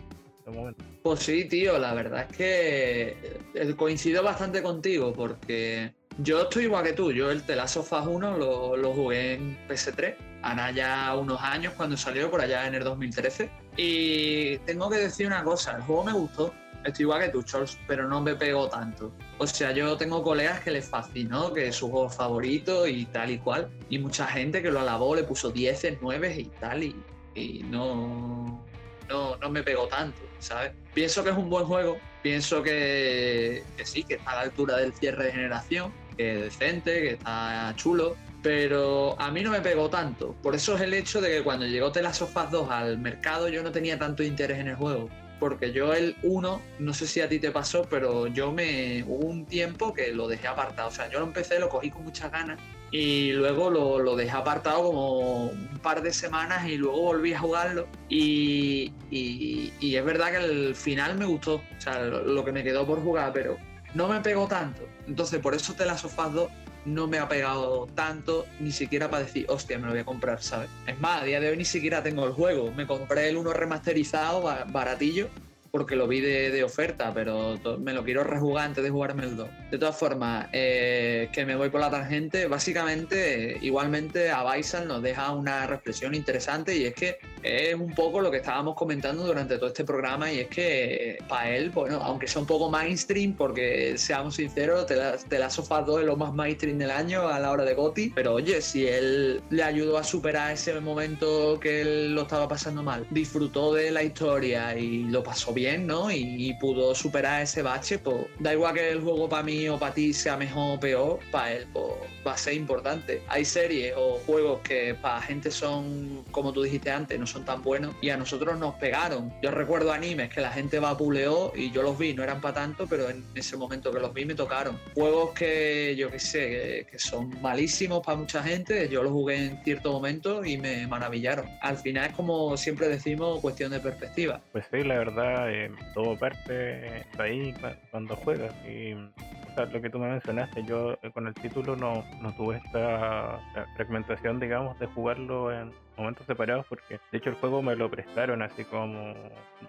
[0.52, 0.84] momento.
[1.04, 6.84] Pues sí, tío, la verdad es que eh, coincido bastante contigo porque yo estoy igual
[6.84, 7.12] que tú.
[7.12, 11.42] Yo el The Last of Us 1 lo, lo jugué en PS3, hará ya unos
[11.42, 13.50] años cuando salió, por allá en el 2013.
[13.78, 16.54] Y tengo que decir una cosa, el juego me gustó.
[16.84, 19.12] Estoy igual que tú, Charles, pero no me pegó tanto.
[19.40, 23.32] O sea, yo tengo colegas que les fascinó, que es su juego favorito y tal
[23.32, 23.68] y cual.
[23.90, 26.84] Y mucha gente que lo alabó, le puso 10, 9 y tal.
[26.84, 26.96] Y,
[27.36, 28.66] y no,
[29.10, 30.72] no, no me pegó tanto, ¿sabes?
[30.94, 34.94] Pienso que es un buen juego, pienso que, sí, que está a la altura del
[34.94, 39.90] cierre de generación, que es decente, que está chulo, pero a mí no me pegó
[39.90, 40.36] tanto.
[40.42, 42.98] Por eso es el hecho de que cuando llegó The Last of Us 2 al
[42.98, 45.10] mercado yo no tenía tanto interés en el juego.
[45.40, 49.26] Porque yo el 1, no sé si a ti te pasó, pero yo me hubo
[49.26, 50.88] un tiempo que lo dejé apartado.
[50.88, 52.58] O sea, yo lo empecé, lo cogí con muchas ganas
[52.98, 57.40] y luego lo, lo dejé apartado como un par de semanas y luego volví a
[57.40, 57.88] jugarlo.
[58.08, 62.86] Y, y- es verdad que el final me gustó, o sea, lo, que me quedó
[62.86, 63.58] por jugar, pero
[63.96, 64.88] no me pegó tanto.
[65.08, 66.50] Entonces, por eso te la sofás 2
[66.86, 70.42] no me ha pegado tanto, ni siquiera para decir, hostia, me lo voy a comprar,
[70.42, 70.70] ¿sabes?
[70.88, 72.72] Es más, a día de hoy ni siquiera tengo el juego.
[72.72, 75.28] Me compré el 1 remasterizado, ba- baratillo,
[75.76, 79.36] porque lo vi de, de oferta, pero me lo quiero rejugar antes de jugarme el
[79.36, 79.50] 2.
[79.72, 84.88] De todas formas, eh, que me voy por la tangente, básicamente, eh, igualmente a Bison
[84.88, 89.26] nos deja una reflexión interesante y es que es un poco lo que estábamos comentando
[89.26, 93.34] durante todo este programa y es que para él, bueno, aunque sea un poco mainstream,
[93.34, 97.28] porque seamos sinceros, te la, te la Sofá 2 es lo más mainstream del año
[97.28, 101.60] a la hora de Goti, pero oye, si él le ayudó a superar ese momento
[101.60, 106.12] que él lo estaba pasando mal, disfrutó de la historia y lo pasó bien, ¿no?
[106.12, 109.78] Y, y pudo superar ese bache, pues da igual que el juego para mí o
[109.80, 111.94] para ti sea mejor o peor, para él pues,
[112.26, 113.22] va a ser importante.
[113.28, 117.62] Hay series o juegos que para gente son, como tú dijiste antes, no son tan
[117.62, 119.34] buenos y a nosotros nos pegaron.
[119.42, 122.88] Yo recuerdo animes que la gente vapuleó y yo los vi, no eran para tanto,
[122.88, 124.80] pero en ese momento que los vi me tocaron.
[124.94, 129.64] Juegos que yo qué sé, que, son malísimos para mucha gente, yo los jugué en
[129.64, 131.46] cierto momento y me maravillaron.
[131.62, 134.42] Al final es como siempre decimos, cuestión de perspectiva.
[134.52, 138.54] Pues sí, la verdad, eh, todo parte ahí cu- cuando juegas.
[138.68, 142.34] Y o sea, lo que tú me mencionaste, yo eh, con el título no, no
[142.34, 147.62] tuve esta eh, fragmentación, digamos, de jugarlo en momentos separados, porque de hecho el juego
[147.62, 149.14] me lo prestaron, así como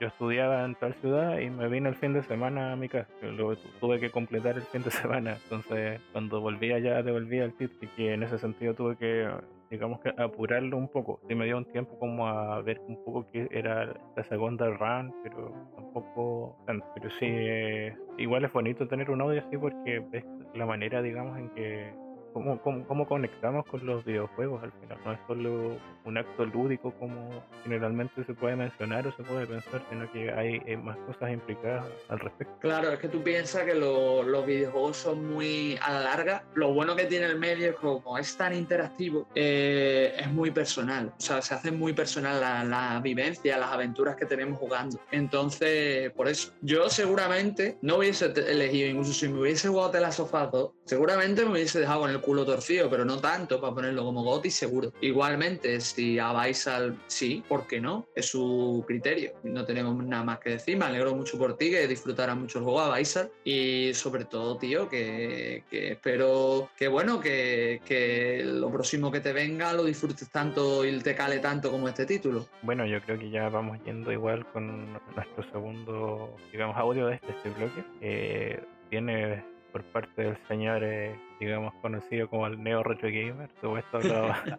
[0.01, 3.09] yo estudiaba en tal ciudad y me vine el fin de semana a mi casa.
[3.21, 7.91] Tu- tuve que completar el fin de semana, entonces cuando volví allá devolví el título
[7.97, 9.29] y en ese sentido tuve que
[9.71, 11.21] digamos que apurarlo un poco.
[11.29, 15.13] Sí me dio un tiempo como a ver un poco qué era la segunda run,
[15.25, 16.87] pero tampoco tanto.
[16.95, 20.25] Pero sí, eh, igual es bonito tener un audio así porque ves
[20.55, 21.93] la manera, digamos, en que
[22.37, 24.99] cómo, cómo, cómo conectamos con los videojuegos al final.
[25.07, 29.83] No es solo un acto lúdico como generalmente se puede mencionar o se puede pensar,
[29.89, 32.55] sino que hay eh, más cosas implicadas al respecto.
[32.61, 36.45] Claro, es que tú piensas que lo- los videojuegos son muy a la larga.
[36.55, 41.13] Lo bueno que tiene el medio es como es tan interactivo, eh, es muy personal.
[41.17, 44.99] O sea, se hace muy personal la, la vivencia, las aventuras que tenemos jugando.
[45.11, 50.21] Entonces, por eso, yo seguramente no hubiese elegido, incluso si me hubiese jugado The Last
[50.21, 53.75] of Us 2, seguramente me hubiese dejado con el culo torcido, pero no tanto para
[53.75, 54.93] ponerlo como GOTY, seguro.
[55.01, 58.07] Igualmente, si a Baisal sí, ¿por qué no?
[58.15, 59.33] Es su criterio.
[59.43, 60.77] No tenemos nada más que decir.
[60.77, 63.31] Me alegro mucho por ti, que disfrutarás mucho el juego a Baisal.
[63.45, 69.73] Y sobre todo, tío, que, que espero que, bueno, que, lo próximo que te venga
[69.73, 72.47] lo disfrutes tanto y te cale tanto como este título.
[72.63, 77.51] Bueno, yo creo que ya vamos yendo igual con nuestro segundo, digamos, audio de este,
[77.51, 77.85] bloque.
[78.01, 79.43] Eh, viene
[79.77, 83.51] por parte del señor, eh, digamos, conocido como el Neo Retro Gamer.
[83.61, 83.99] Todo esto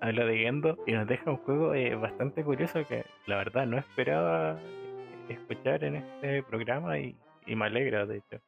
[0.02, 3.80] habla de Gendo y nos deja un juego eh, bastante curioso que la verdad no
[3.80, 7.16] esperaba eh, escuchar en este programa y,
[7.48, 8.40] y me alegra, de hecho.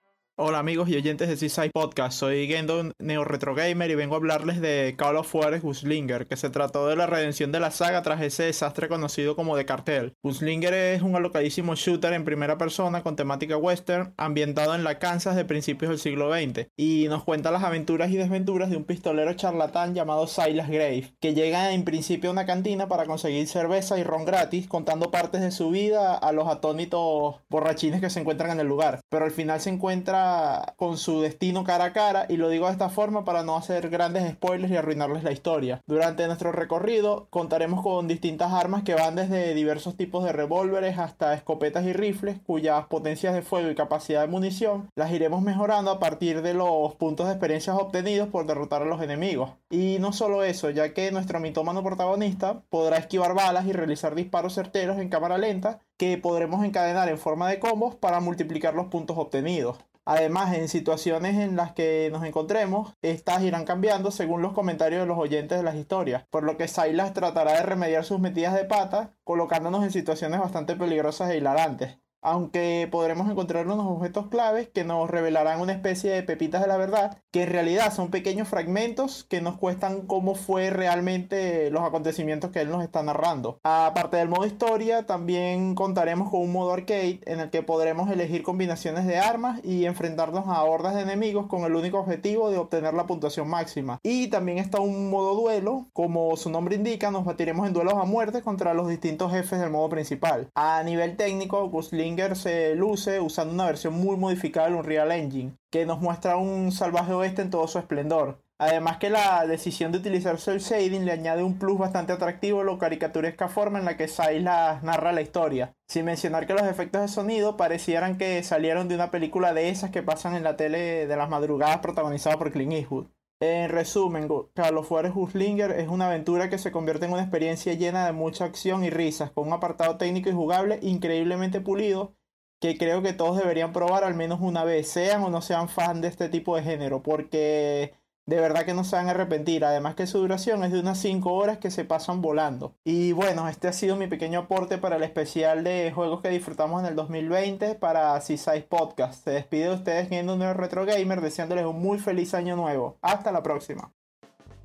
[0.41, 4.19] Hola amigos y oyentes de Seaside Podcast, soy Gendo Neo Retro Gamer y vengo a
[4.19, 8.03] hablarles de Call of Juarez Gunslinger, que se trató de la redención de la saga
[8.03, 10.13] tras ese desastre conocido como The Cartel.
[10.23, 15.35] Gunslinger es un alocadísimo shooter en primera persona con temática western, ambientado en la Kansas
[15.35, 19.33] de principios del siglo XX, y nos cuenta las aventuras y desventuras de un pistolero
[19.33, 24.03] charlatán llamado Silas Grave, que llega en principio a una cantina para conseguir cerveza y
[24.03, 28.61] ron gratis, contando partes de su vida a los atónitos borrachines que se encuentran en
[28.61, 30.28] el lugar, pero al final se encuentra
[30.75, 33.89] con su destino cara a cara y lo digo de esta forma para no hacer
[33.89, 35.81] grandes spoilers y arruinarles la historia.
[35.87, 41.33] Durante nuestro recorrido contaremos con distintas armas que van desde diversos tipos de revólveres hasta
[41.33, 45.99] escopetas y rifles cuyas potencias de fuego y capacidad de munición las iremos mejorando a
[45.99, 49.51] partir de los puntos de experiencias obtenidos por derrotar a los enemigos.
[49.69, 54.53] Y no solo eso, ya que nuestro mitómano protagonista podrá esquivar balas y realizar disparos
[54.53, 59.17] certeros en cámara lenta que podremos encadenar en forma de combos para multiplicar los puntos
[59.17, 59.77] obtenidos.
[60.11, 65.05] Además, en situaciones en las que nos encontremos, estas irán cambiando según los comentarios de
[65.05, 68.65] los oyentes de las historias, por lo que Silas tratará de remediar sus metidas de
[68.65, 74.83] pata, colocándonos en situaciones bastante peligrosas e hilarantes aunque podremos encontrar unos objetos claves que
[74.83, 79.23] nos revelarán una especie de pepitas de la verdad, que en realidad son pequeños fragmentos
[79.23, 83.59] que nos cuestan cómo fue realmente los acontecimientos que él nos está narrando.
[83.63, 88.43] Aparte del modo historia, también contaremos con un modo arcade en el que podremos elegir
[88.43, 92.93] combinaciones de armas y enfrentarnos a hordas de enemigos con el único objetivo de obtener
[92.93, 93.99] la puntuación máxima.
[94.03, 98.05] Y también está un modo duelo, como su nombre indica, nos batiremos en duelos a
[98.05, 100.49] muerte contra los distintos jefes del modo principal.
[100.55, 105.85] A nivel técnico, Gusling se luce usando una versión muy modificada del Unreal Engine, que
[105.85, 108.39] nos muestra un salvaje oeste en todo su esplendor.
[108.61, 112.65] Además que la decisión de utilizar el shading le añade un plus bastante atractivo a
[112.65, 115.73] la caricaturesca forma en la que Silas narra la historia.
[115.87, 119.91] Sin mencionar que los efectos de sonido parecieran que salieron de una película de esas
[119.91, 123.07] que pasan en la tele de las madrugadas protagonizada por Clint Eastwood.
[123.41, 128.05] En resumen, Carlos Juárez Huslinger es una aventura que se convierte en una experiencia llena
[128.05, 132.15] de mucha acción y risas, con un apartado técnico y jugable increíblemente pulido
[132.59, 136.01] que creo que todos deberían probar al menos una vez, sean o no sean fan
[136.01, 137.93] de este tipo de género, porque
[138.29, 139.65] de verdad que no se van a arrepentir.
[139.65, 142.75] Además que su duración es de unas 5 horas que se pasan volando.
[142.83, 146.81] Y bueno, este ha sido mi pequeño aporte para el especial de juegos que disfrutamos
[146.81, 149.23] en el 2020 para Seaside Podcast.
[149.23, 152.97] Se despide de ustedes viendo un retro gamer deseándoles un muy feliz año nuevo.
[153.01, 153.91] Hasta la próxima.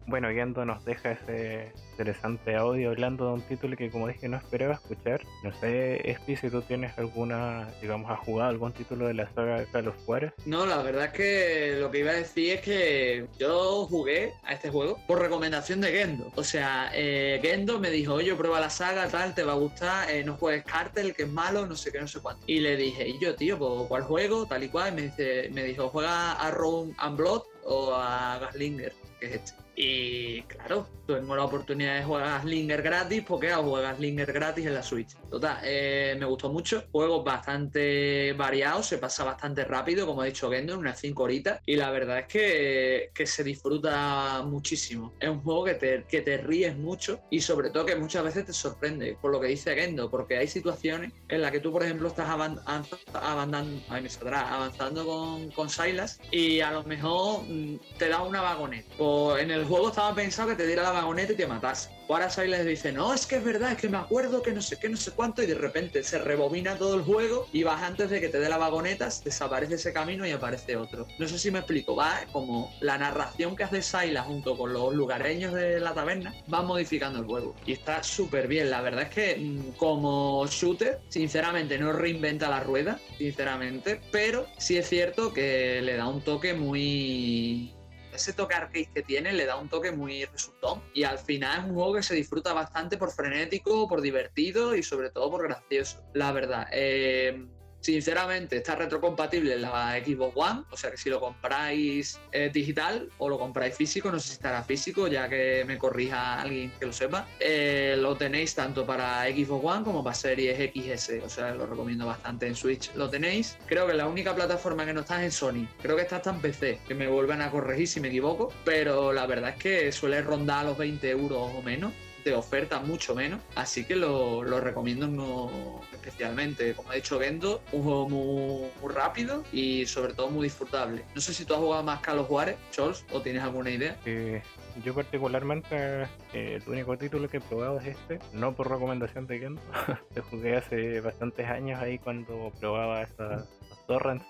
[0.07, 4.37] Bueno, Yendo nos deja ese interesante audio hablando de un título que como dije no
[4.37, 5.23] esperaba escuchar.
[5.45, 9.61] No sé, Espi, si tú tienes alguna, digamos, has jugado algún título de la saga
[9.61, 10.33] de Carlos Juárez.
[10.45, 14.55] No, la verdad es que lo que iba a decir es que yo jugué a
[14.55, 16.33] este juego por recomendación de Gendo.
[16.35, 20.11] O sea, eh, Gendo me dijo, oye, prueba la saga, tal, te va a gustar,
[20.11, 22.43] eh, no juegues Cartel, que es malo, no sé qué, no sé cuánto.
[22.49, 24.47] Y le dije, y yo, tío, pues, ¿cuál juego?
[24.47, 24.93] Tal y cual.
[24.93, 29.35] Y me, dice, me dijo, juega a Rome and Blood o a Gaslinger, que es
[29.35, 29.64] este.
[29.76, 34.66] Y claro, tengo la oportunidad de jugar a Slinger gratis, porque hago jugar Slinger gratis
[34.66, 35.14] en la Switch.
[35.30, 36.84] Total, eh, me gustó mucho.
[36.92, 41.60] Juegos bastante variados, se pasa bastante rápido, como ha dicho Gendo, en unas 5 horitas.
[41.66, 45.14] Y la verdad es que, que, se disfruta muchísimo.
[45.18, 48.46] Es un juego que te, que te ríes mucho y sobre todo que muchas veces
[48.46, 51.82] te sorprende, por lo que dice Gendo, porque hay situaciones en las que tú, por
[51.82, 58.40] ejemplo, estás avanzando, avanzando con, con Silas y a lo mejor mm, te da una
[58.40, 58.88] vagoneta.
[58.98, 61.88] O en el el juego estaba pensado que te diera la vagoneta y te matase.
[62.06, 64.78] Ahora Silas dice, no, es que es verdad, es que me acuerdo que no sé
[64.78, 68.10] qué, no sé cuánto, y de repente se rebobina todo el juego y vas antes
[68.10, 71.06] de que te dé la vagoneta, desaparece ese camino y aparece otro.
[71.18, 74.94] No sé si me explico, va como la narración que hace Silas junto con los
[74.94, 77.54] lugareños de la taberna, va modificando el juego.
[77.64, 82.60] Y está súper bien, la verdad es que mm, como shooter, sinceramente no reinventa la
[82.60, 87.72] rueda, sinceramente, pero sí es cierto que le da un toque muy
[88.14, 90.82] ese toque arcade que tiene le da un toque muy resultón.
[90.94, 94.82] Y al final es un juego que se disfruta bastante por frenético, por divertido y
[94.82, 96.02] sobre todo por gracioso.
[96.14, 96.66] La verdad.
[96.72, 97.46] Eh,
[97.85, 103.11] Sinceramente, está retrocompatible en la Xbox One, o sea que si lo compráis eh, digital
[103.19, 106.87] o lo compráis físico, no sé si estará físico, ya que me corrija alguien que
[106.87, 111.54] lo sepa, eh, lo tenéis tanto para Xbox One como para Series XS, o sea,
[111.54, 112.90] lo recomiendo bastante en Switch.
[112.95, 116.03] Lo tenéis, creo que la única plataforma que no está es en Sony, creo que
[116.04, 119.51] está hasta en PC, que me vuelven a corregir si me equivoco, pero la verdad
[119.51, 121.93] es que suele rondar los 20 euros o menos
[122.24, 126.74] de oferta mucho menos, así que lo, recomiendo no especialmente.
[126.74, 131.04] Como ha dicho Gendo, un juego muy, rápido y sobre todo muy disfrutable.
[131.14, 133.96] No sé si tú has jugado más Carlos Juárez, Charles, o tienes alguna idea.
[134.04, 134.43] Eh,
[134.85, 139.38] yo particularmente eh, el único título que he probado es este, no por recomendación de
[139.38, 139.62] Gendo,
[140.14, 143.48] lo jugué hace bastantes años ahí cuando probaba esas
[143.86, 144.24] torrents,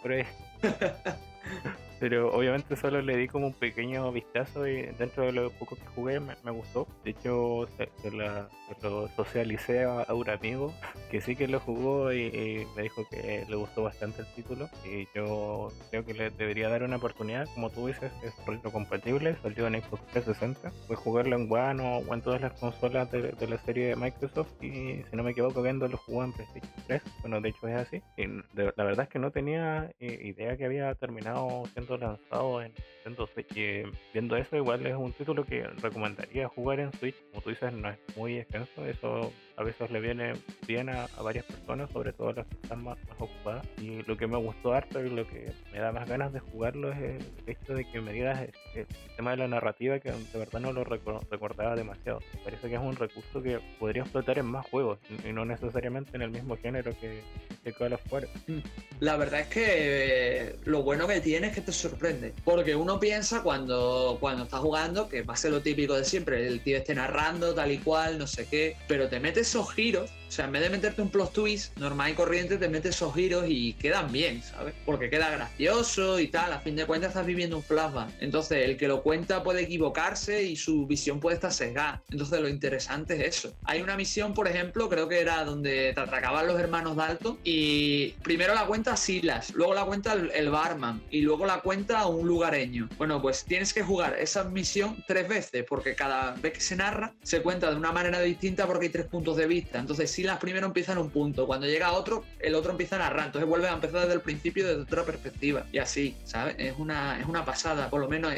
[2.05, 5.87] pero obviamente solo le di como un pequeño vistazo y dentro de lo poco que
[5.95, 6.87] jugué me, me gustó.
[7.03, 8.47] De hecho, se, se la-
[8.83, 10.75] lo socialicé a, un amigo
[11.11, 14.69] que sí que lo jugó y, y me dijo que le gustó bastante el título.
[14.85, 17.49] Y yo creo que le debería dar una oportunidad.
[17.55, 20.71] Como tú dices, es retrocompatible, salió en Xbox 360.
[20.87, 23.97] Puedes jugarlo en One o, o en todas las consolas de, de la serie de
[23.97, 24.51] Microsoft.
[24.63, 27.03] Y si no me equivoco, viendo lo jugó en PlayStation 3.
[27.23, 28.03] Bueno, de hecho es así.
[28.19, 32.63] Y de- la verdad es que no tenía eh, idea que había terminado siendo lanzado
[32.63, 32.73] en
[33.05, 33.93] Nintendo Switch.
[34.13, 37.17] Viendo eso, igual es un título que recomendaría jugar en Switch.
[37.31, 38.85] Como tú dices, no es muy extenso.
[38.87, 40.33] Eso a veces le viene
[40.67, 43.65] bien a, a varias personas, sobre todo las que están más, más ocupadas.
[43.81, 46.91] Y lo que me gustó harto y lo que me da más ganas de jugarlo
[46.93, 50.39] es el hecho de que me digas el, el tema de la narrativa que de
[50.39, 52.21] verdad no lo reco- recordaba demasiado.
[52.43, 56.23] Parece que es un recurso que podría explotar en más juegos y no necesariamente en
[56.23, 57.21] el mismo género que,
[57.63, 58.63] que Call of Duty.
[59.01, 62.33] La verdad es que eh, lo bueno que tiene es que te sorprende.
[62.45, 66.47] Porque uno piensa cuando, cuando está jugando que va a ser lo típico de siempre,
[66.47, 70.11] el tío esté narrando tal y cual, no sé qué, pero te mete esos giros,
[70.29, 73.15] o sea, en vez de meterte un plot twist normal y corriente, te mete esos
[73.15, 74.75] giros y quedan bien, ¿sabes?
[74.85, 78.11] Porque queda gracioso y tal, a fin de cuentas estás viviendo un flashback.
[78.21, 82.03] Entonces, el que lo cuenta puede equivocarse y su visión puede estar sesgada.
[82.11, 83.55] Entonces, lo interesante es eso.
[83.65, 88.11] Hay una misión, por ejemplo, creo que era donde te atracaban los hermanos Dalton y
[88.23, 92.27] primero la cuenta Silas, luego la cuenta el, el barman y luego la cuenta un
[92.27, 92.89] lugareño.
[92.97, 97.15] Bueno, pues tienes que jugar esa misión tres veces porque cada vez que se narra
[97.23, 99.79] se cuenta de una manera distinta porque hay tres puntos de vista.
[99.79, 103.27] Entonces Silas primero empieza en un punto, cuando llega otro, el otro empieza a narrar,
[103.27, 106.57] entonces vuelve a empezar desde el principio desde otra perspectiva y así, ¿sabes?
[106.59, 108.33] Es una, es una pasada, por lo menos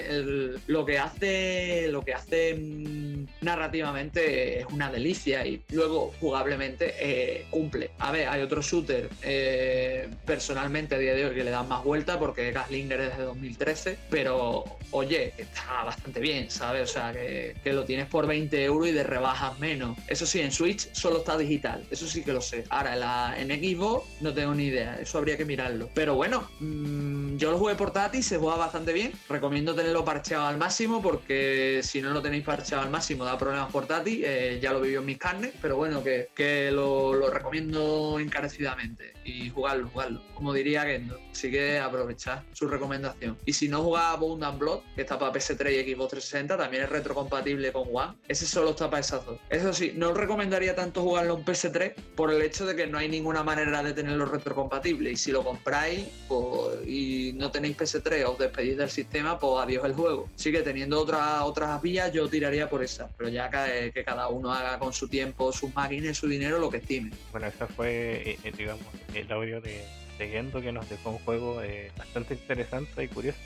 [0.67, 7.47] lo que hace, lo que hace mm, narrativamente es una delicia y luego jugablemente eh,
[7.51, 7.91] cumple.
[7.99, 11.85] A ver, hay otro shooter eh, personalmente a día de hoy que le dan más
[11.85, 16.91] vuelta porque Gaslinger es de 2013, pero oye, está bastante bien, ¿sabes?
[16.91, 19.97] O sea, que, que lo tienes por 20 euros y de rebajas menos.
[20.09, 22.65] Eso sí, en Switch solo está digital, eso sí que lo sé.
[22.69, 25.89] Ahora, la, en Xbox no tengo ni idea, eso habría que mirarlo.
[25.95, 29.13] Pero bueno, mm, yo lo jugué portátil, se juega bastante bien.
[29.29, 33.71] Recomiendo tenerlo parcheado al máximo porque si no lo tenéis parcheado al máximo da problemas
[33.71, 34.23] portátil.
[34.25, 39.13] eh, ya lo vivió en mis carnes, pero bueno, que, que lo, lo recomiendo encarecidamente.
[39.25, 40.23] Y jugarlo, jugarlo.
[40.35, 41.19] Como diría Gendo.
[41.37, 43.37] Así que aprovechad su recomendación.
[43.45, 46.85] Y si no jugaba Bound and Blood, que está para PS3 y Xbox 360, también
[46.85, 48.15] es retrocompatible con One.
[48.27, 49.39] Ese solo está para esas dos.
[49.51, 52.97] Eso sí, no os recomendaría tanto jugarlo en PS3 por el hecho de que no
[52.97, 55.11] hay ninguna manera de tenerlo retrocompatible.
[55.11, 59.63] Y si lo compráis pues, y no tenéis PS3 o os despedís del sistema, pues
[59.63, 60.31] adiós el juego.
[60.35, 63.11] Así que teniendo otras otras vías, yo tiraría por esa.
[63.19, 66.79] Pero ya que, cada uno haga con su tiempo, sus máquinas, su dinero, lo que
[66.79, 67.11] estime.
[67.31, 69.85] Bueno, ese fue, eh, eh, digamos, el audio de,
[70.19, 73.39] de Gendo que nos dejó un juego eh, bastante interesante y curioso.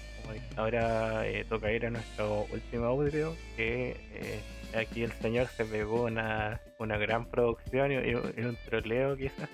[0.57, 4.41] Ahora eh, toca ir a nuestro último audio, que eh,
[4.77, 9.49] aquí el señor se pegó una, una gran producción y, y un- troleo quizás.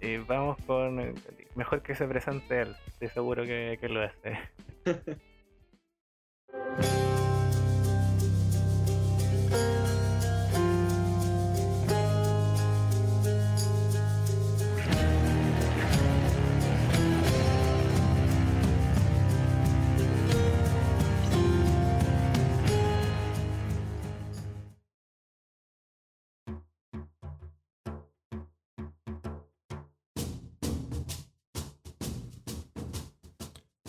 [0.00, 1.14] Y vamos con...
[1.54, 4.38] Mejor que se presente él, estoy seguro que, que lo hace.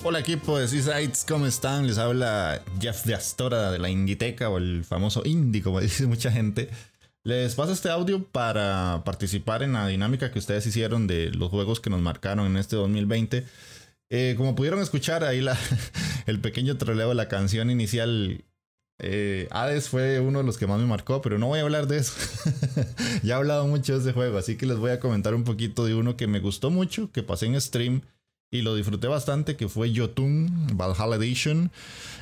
[0.09, 1.85] Hola equipo de Seasides, ¿cómo están?
[1.85, 6.31] Les habla Jeff de Astora de la Inditeca o el famoso Indie, como dice mucha
[6.31, 6.67] gente.
[7.23, 11.79] Les paso este audio para participar en la dinámica que ustedes hicieron de los juegos
[11.79, 13.45] que nos marcaron en este 2020.
[14.09, 15.55] Eh, como pudieron escuchar ahí la,
[16.25, 18.43] el pequeño troleo de la canción inicial,
[18.97, 21.85] eh, Hades fue uno de los que más me marcó, pero no voy a hablar
[21.85, 22.13] de eso.
[23.21, 25.85] ya he hablado mucho de ese juego, así que les voy a comentar un poquito
[25.85, 28.01] de uno que me gustó mucho, que pasé en stream
[28.51, 31.71] y lo disfruté bastante, que fue Jotun Valhalla Edition.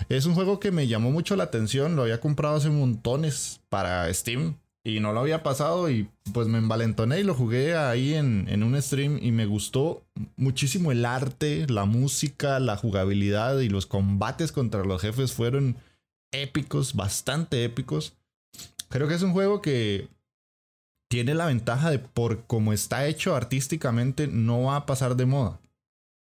[0.09, 4.13] Es un juego que me llamó mucho la atención, lo había comprado hace montones para
[4.13, 8.45] Steam y no lo había pasado y pues me envalentoné y lo jugué ahí en,
[8.49, 10.05] en un stream y me gustó
[10.37, 15.75] muchísimo el arte, la música, la jugabilidad y los combates contra los jefes fueron
[16.31, 18.13] épicos, bastante épicos.
[18.89, 20.07] Creo que es un juego que
[21.09, 25.59] tiene la ventaja de por cómo está hecho artísticamente no va a pasar de moda.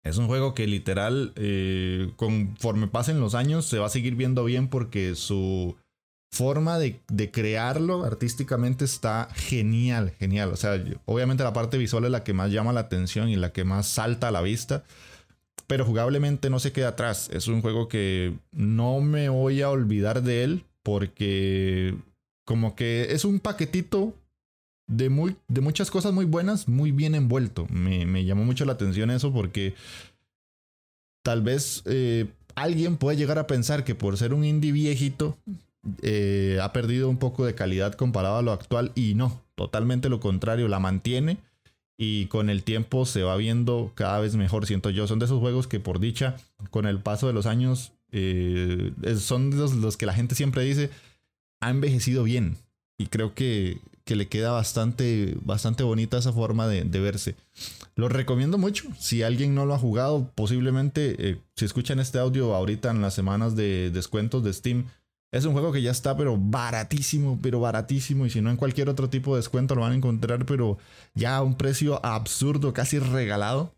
[0.10, 4.44] Es un juego que literal, eh, conforme pasen los años, se va a seguir viendo
[4.44, 5.78] bien porque su
[6.32, 10.52] forma de, de crearlo artísticamente está genial, genial.
[10.52, 13.52] O sea, obviamente la parte visual es la que más llama la atención y la
[13.52, 14.84] que más salta a la vista.
[15.68, 17.30] pero jugablemente no se queda atrás.
[17.32, 21.96] Es un juego que no me voy a olvidar de él porque
[22.46, 24.16] como que es un paquetito
[24.90, 27.68] de, muy, de muchas cosas muy buenas, muy bien envuelto.
[27.70, 29.76] Me, me llamó mucho la atención eso porque
[31.24, 35.38] tal vez eh, alguien puede llegar a pensar que por ser un indie viejito
[36.02, 40.20] eh, ha perdido un poco de calidad comparado a lo actual y no, totalmente lo
[40.20, 41.38] contrario, la mantiene
[41.96, 45.06] y con el tiempo se va viendo cada vez mejor, siento yo.
[45.06, 46.38] Son de esos juegos que por dicha,
[46.72, 50.90] con el paso de los años, eh, son los, los que la gente siempre dice,
[51.60, 52.56] ha envejecido bien.
[52.98, 57.36] Y creo que, que le queda bastante, bastante bonita esa forma de, de, verse.
[57.94, 58.86] Lo recomiendo mucho.
[58.98, 63.14] Si alguien no lo ha jugado, posiblemente, eh, si escuchan este audio ahorita en las
[63.14, 64.86] semanas de descuentos de Steam,
[65.32, 68.26] es un juego que ya está, pero baratísimo, pero baratísimo.
[68.26, 70.80] Y si no en cualquier otro tipo de descuento lo van a encontrar, pero
[71.14, 73.76] ya a un precio absurdo, casi regalado.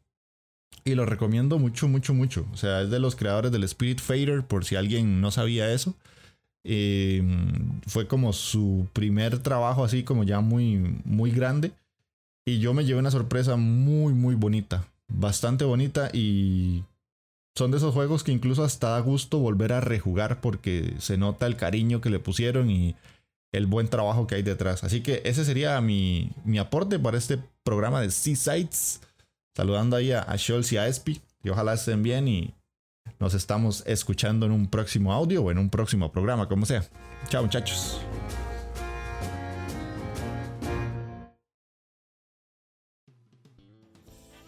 [0.86, 2.48] Y lo recomiendo mucho, mucho, mucho.
[2.54, 5.94] O sea, es de los creadores del Spirit Fader, por si alguien no sabía eso.
[6.64, 7.24] Eh,
[7.88, 11.72] fue como su primer trabajo así como ya muy, muy grande.
[12.46, 14.88] Y yo me llevé una sorpresa muy, muy bonita.
[15.08, 16.84] Bastante bonita y
[17.56, 21.48] son de esos juegos que incluso hasta da gusto volver a rejugar porque se nota
[21.48, 22.96] el cariño que le pusieron y
[23.52, 24.84] el buen trabajo que hay detrás.
[24.84, 29.02] Así que ese sería mi, mi aporte para este programa de Seasides.
[29.56, 31.22] Saludando ahí a, a Scholz y a Espi.
[31.44, 32.54] Y ojalá estén bien y
[33.22, 36.84] nos estamos escuchando en un próximo audio o en un próximo programa, como sea.
[37.30, 38.02] Chao muchachos.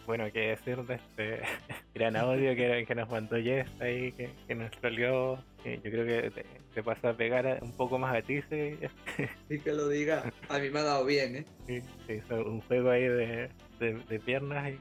[0.05, 1.41] Bueno, qué decir de este
[1.95, 5.37] gran audio que, que nos mandó Jess ahí, que, que nos troleó.
[5.63, 8.77] yo creo que te, te, pasa a pegar un poco más a ti, sí.
[9.47, 10.31] Sí, que lo diga.
[10.49, 11.45] A mí me ha dado bien, ¿eh?
[11.67, 13.49] Sí, sí un juego ahí de,
[13.79, 14.73] de, de piernas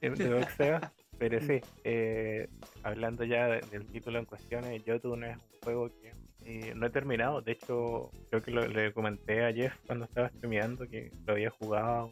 [0.00, 0.80] y de boxeo.
[1.18, 2.48] Pero sí, eh,
[2.82, 6.12] hablando ya del título en cuestión, Jotun es un juego que
[6.44, 7.40] eh, no he terminado.
[7.40, 11.50] De hecho, creo que lo, le comenté a Jeff cuando estaba streameando que lo había
[11.50, 12.10] jugado.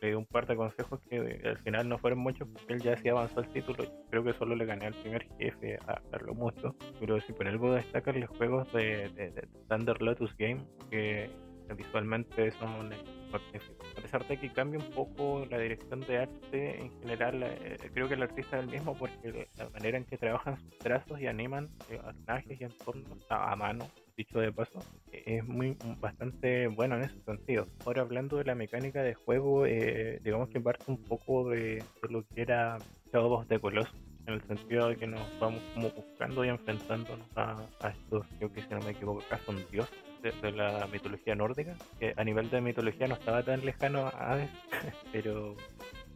[0.00, 2.96] Le di un par de consejos que al final no fueron muchos porque él ya
[2.96, 3.84] sí avanzó el título.
[4.10, 6.74] Creo que solo le gané al primer jefe a hacerlo mucho.
[7.00, 11.30] Pero si por algo destacan los juegos de, de, de Thunder Lotus Game, que
[11.76, 12.90] visualmente son.
[13.34, 18.06] A pesar de que cambia un poco la dirección de arte en general, eh, creo
[18.06, 21.26] que el artista es el mismo porque la manera en que trabajan sus trazos y
[21.26, 24.80] animan eh, personajes y entornos a, mano, dicho de paso,
[25.10, 27.66] es muy bastante bueno en ese sentido.
[27.84, 32.24] Ahora hablando de la mecánica de juego, eh, digamos que parte un poco de, lo
[32.28, 32.78] que era
[33.12, 33.94] Shadow of the Colossus
[34.26, 38.50] en el sentido de que nos vamos como buscando y enfrentándonos a, a estos, yo
[38.52, 42.50] que si no me equivoco, acá son dioses de, la mitología nórdica, que a nivel
[42.50, 44.38] de mitología no estaba tan lejano a
[45.12, 45.56] pero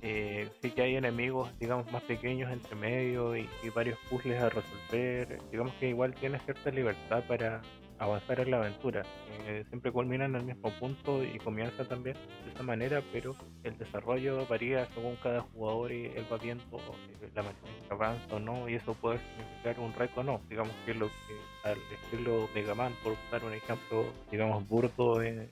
[0.01, 4.49] eh, sí que hay enemigos, digamos, más pequeños entre medio y, y, varios puzzles a
[4.49, 5.39] resolver.
[5.51, 7.61] Digamos que igual tiene cierta libertad para
[7.99, 9.03] avanzar en la aventura.
[9.47, 13.77] Eh, siempre culmina en el mismo punto y comienza también de esa manera, pero el
[13.79, 18.37] desarrollo varía según cada jugador y él va viendo eh, la manera en que avanza
[18.37, 20.41] o no, y eso puede significar un reto o no.
[20.49, 25.49] Digamos que lo que al estilo Mega Man, por dar un ejemplo, digamos, burdo eh,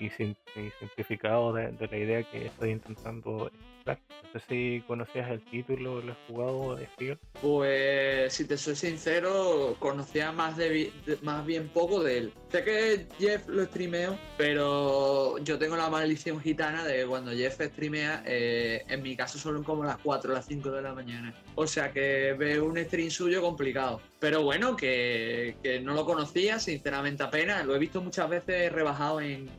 [0.00, 3.50] y, sin, y, simplificado de, de, la idea que estoy intentando
[3.86, 7.18] No sé si conocías el título, lo has jugado, Spiegel.
[7.40, 10.90] Pues, si te soy sincero, conocía más, de,
[11.22, 12.32] más bien poco de él.
[12.50, 17.60] Sé que Jeff lo streameo, pero yo tengo la maldición gitana de que cuando Jeff
[17.60, 21.34] streamea, eh, en mi caso son como las 4 o las 5 de la mañana.
[21.54, 24.00] O sea que veo un stream suyo complicado.
[24.18, 27.66] Pero bueno, que, que no lo conocía, sinceramente apenas.
[27.66, 29.50] Lo he visto muchas veces rebajado en,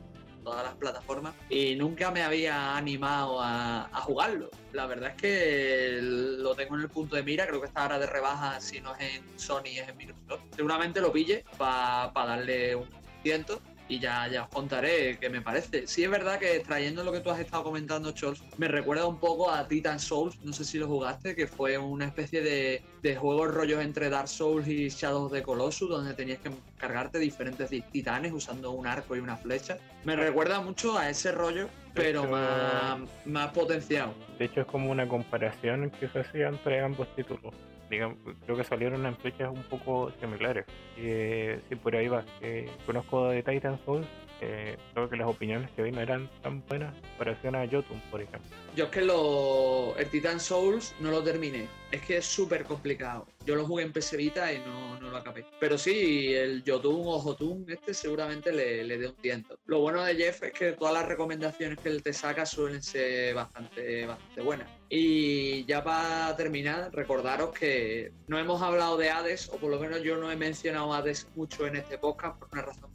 [0.46, 4.48] todas las plataformas y nunca me había animado a, a, jugarlo.
[4.72, 7.98] La verdad es que lo tengo en el punto de mira, creo que está ahora
[7.98, 10.42] de rebaja, si no es en Sony es en Microsoft.
[10.54, 12.88] Seguramente lo pille para pa darle un
[13.24, 15.86] ciento y ya, ya os contaré qué me parece.
[15.86, 19.18] Sí es verdad que trayendo lo que tú has estado comentando, Chols, me recuerda un
[19.18, 23.16] poco a Titan Souls, no sé si lo jugaste, que fue una especie de, de
[23.16, 28.32] juegos rollos entre Dark Souls y Shadows de Colossus, donde tenías que cargarte diferentes titanes
[28.32, 29.78] usando un arco y una flecha.
[30.04, 34.14] Me recuerda mucho a ese rollo, pero hecho, más, más potenciado.
[34.38, 37.54] De hecho es como una comparación que se hacía entre ambos títulos
[37.90, 40.66] digamos, creo que salieron en fechas un poco similares.
[40.96, 42.24] Eh, sí, por ahí va.
[42.40, 44.06] Eh, conozco de Titan Souls
[44.40, 46.94] eh, creo que las opiniones que vi no eran tan buenas
[47.42, 48.50] en a Jotun, por ejemplo.
[48.74, 51.68] Yo es que lo, el Titan Souls no lo terminé.
[51.90, 53.26] Es que es súper complicado.
[53.44, 55.46] Yo lo jugué en Vita y no, no lo acabé.
[55.60, 59.58] Pero sí, el Jotun o Jotun este seguramente le, le dé un tiento.
[59.66, 63.34] Lo bueno de Jeff es que todas las recomendaciones que él te saca suelen ser
[63.34, 64.68] bastante, bastante buenas.
[64.88, 70.02] Y ya para terminar, recordaros que no hemos hablado de Hades, o por lo menos
[70.02, 72.85] yo no he mencionado Hades mucho en este podcast por una razón.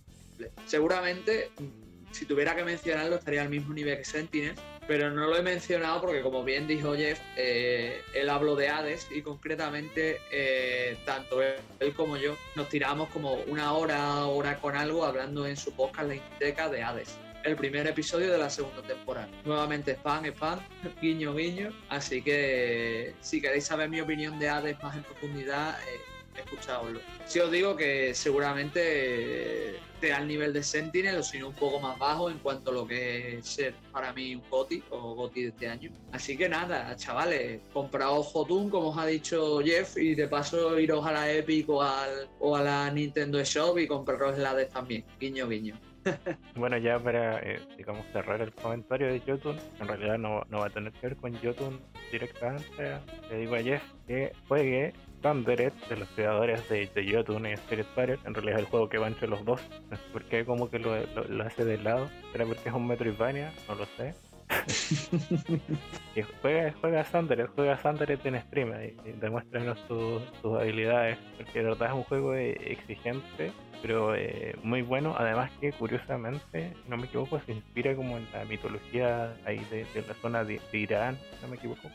[0.66, 4.56] Seguramente, mm, si tuviera que mencionarlo, estaría al mismo nivel que Sentinel,
[4.88, 9.08] pero no lo he mencionado porque, como bien dijo Jeff, eh, él habló de Hades
[9.11, 15.06] y concretamente, eh, tanto él, como yo nos tiramos como una hora, hora con algo
[15.06, 19.28] hablando en su podcast La Inditeca de Hades el primer episodio de la segunda temporada.
[19.45, 20.60] Nuevamente spam, spam,
[21.02, 21.72] guiño, guiño.
[21.90, 26.00] Así que si queréis saber mi opinión de Hades más en profundidad, eh,
[26.40, 27.00] escuchadlo.
[27.26, 31.80] Si os digo que seguramente esté al nivel de Sentinel o si no un poco
[31.80, 35.44] más bajo en cuanto a lo que es ser para mí un GOTI o GOTI
[35.44, 35.92] de este año.
[36.12, 41.06] Así que nada, chavales, compraos Jotun como os ha dicho Jeff y de paso iros
[41.06, 45.06] a la Epic o, al, o a la Nintendo Shop y compraros el Hades también.
[45.20, 45.91] Guiño, guiño.
[46.56, 50.68] Bueno, ya para, eh, digamos, cerrar el comentario de Jotun, en realidad no, no va
[50.68, 51.80] a tener que ver con Jotun
[52.12, 52.98] directamente.
[53.30, 57.86] Le digo a Jeff que juegue Thundered de los creadores de, de Jotun y Spirit
[57.96, 58.20] Fire.
[58.26, 59.62] En realidad es el juego que va entre los dos.
[59.90, 62.10] No sé por qué como que lo, lo- lo hace de lado.
[62.32, 63.52] ¿Será porque es un Metroidvania?
[63.68, 64.14] No lo sé.
[66.16, 71.18] y juega, juega Thundered, juega Thundered en stream y, y demuéstranos tus, habilidades.
[71.38, 75.16] Porque de verdad es un juego exigente pero eh, muy bueno.
[75.18, 80.08] Además que curiosamente, no me equivoco, se inspira como en la mitología ahí de, de
[80.08, 81.90] la zona de, de Irán, si no me equivoco,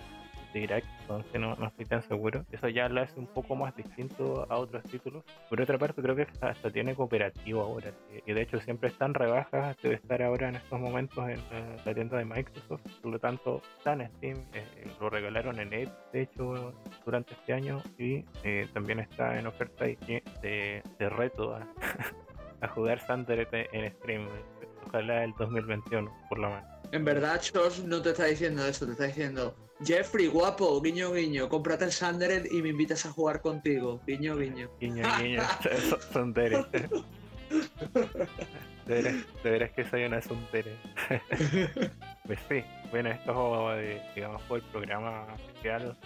[0.60, 2.44] Irak, entonces no, no estoy tan seguro.
[2.50, 5.24] Eso ya lo hace un poco más distinto a otros títulos.
[5.48, 7.92] Por otra parte, creo que hasta tiene cooperativo ahora,
[8.26, 11.40] y de hecho siempre están rebajas, debe estar ahora en estos momentos en
[11.84, 15.92] la, tienda de Microsoft, por lo tanto está en Steam, eh, lo regalaron en Epic,
[16.12, 21.54] de hecho, durante este año, y eh, también está en oferta de, de, de reto
[21.54, 21.60] a,
[22.60, 24.28] a jugar Thunder en stream.
[24.86, 26.75] Ojalá el 2021, por lo menos.
[26.92, 31.48] En verdad, Chos no te está diciendo eso, te está diciendo, Jeffrey, guapo, guiño, guiño,
[31.48, 34.70] cómprate el Sundered y me invitas a jugar contigo, guiño, guiño.
[34.80, 35.42] Guiño, guiño,
[36.34, 36.64] Tere.
[38.86, 40.76] De veras, que soy una suntere.
[42.26, 43.70] pues sí, bueno, esto
[44.14, 45.96] digamos fue el programa especial.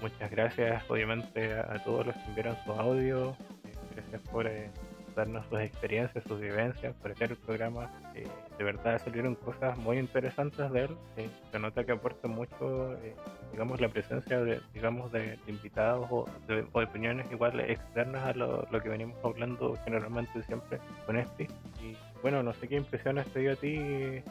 [0.00, 3.36] Muchas gracias, obviamente, a, a todos los que enviaron su audio.
[3.94, 4.70] Gracias por eh,
[5.16, 7.90] darnos sus experiencias, sus vivencias, por hacer el programa.
[8.14, 8.28] Eh,
[8.58, 10.96] de verdad salieron cosas muy interesantes de él.
[11.16, 13.16] Eh, se nota que aporta mucho, eh,
[13.50, 18.80] digamos, la presencia de, digamos, de, invitados o de, opiniones igual externas a lo, lo
[18.80, 21.44] que venimos hablando generalmente siempre con este.
[21.82, 23.76] Y bueno, no sé qué impresiones te dio a ti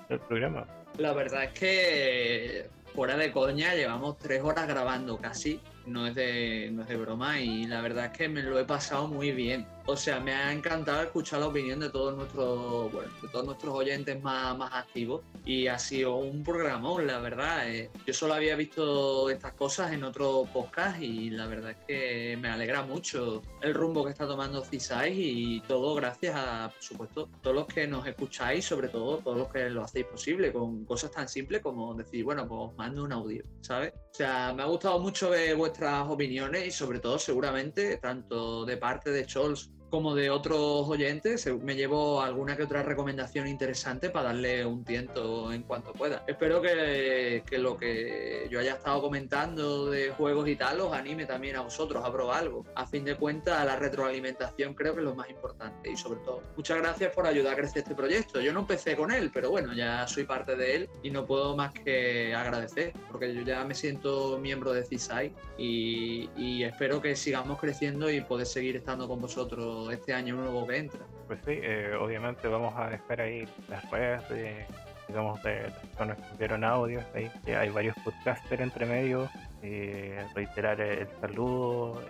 [0.09, 0.65] el programa.
[0.97, 6.69] La verdad es que fuera de coña llevamos tres horas grabando casi, no es de,
[6.71, 9.65] no es de broma y la verdad es que me lo he pasado muy bien.
[9.87, 13.71] O sea, me ha encantado escuchar la opinión de todos nuestros, bueno, de todos nuestros
[13.75, 17.69] oyentes más, más activos y ha sido un programón, la verdad.
[17.69, 17.91] eh.
[18.05, 22.49] Yo solo había visto estas cosas en otro podcast y la verdad es que me
[22.49, 27.55] alegra mucho el rumbo que está tomando CISAIS y todo gracias a, por supuesto, todos
[27.55, 31.29] los que nos escucháis, sobre todo todos los que lo hacéis posible con cosas tan
[31.29, 33.93] simples como decir, bueno, pues mando un audio, ¿sabes?
[33.93, 38.77] O sea, me ha gustado mucho ver vuestras opiniones y sobre todo seguramente tanto de
[38.77, 44.25] parte de Scholz como de otros oyentes, me llevo alguna que otra recomendación interesante para
[44.25, 46.25] darle un tiento en cuanto pueda.
[46.27, 51.25] Espero que, que lo que yo haya estado comentando de juegos y tal os anime
[51.25, 52.65] también a vosotros a probar algo.
[52.75, 56.43] A fin de cuentas, la retroalimentación creo que es lo más importante y sobre todo,
[56.57, 58.41] muchas gracias por ayudar a crecer este proyecto.
[58.41, 61.55] Yo no empecé con él, pero bueno, ya soy parte de él y no puedo
[61.55, 67.15] más que agradecer, porque yo ya me siento miembro de CISAI y, y espero que
[67.15, 70.99] sigamos creciendo y poder seguir estando con vosotros este año nuevo que entra.
[71.27, 74.65] Pues sí, eh, obviamente vamos a dejar ahí las redes de,
[75.07, 77.03] digamos, de las personas que enviaron audios.
[77.15, 79.29] Ahí hay varios podcasters entre medio.
[79.61, 82.01] eh, reiterar el saludo.
[82.01, 82.05] eh,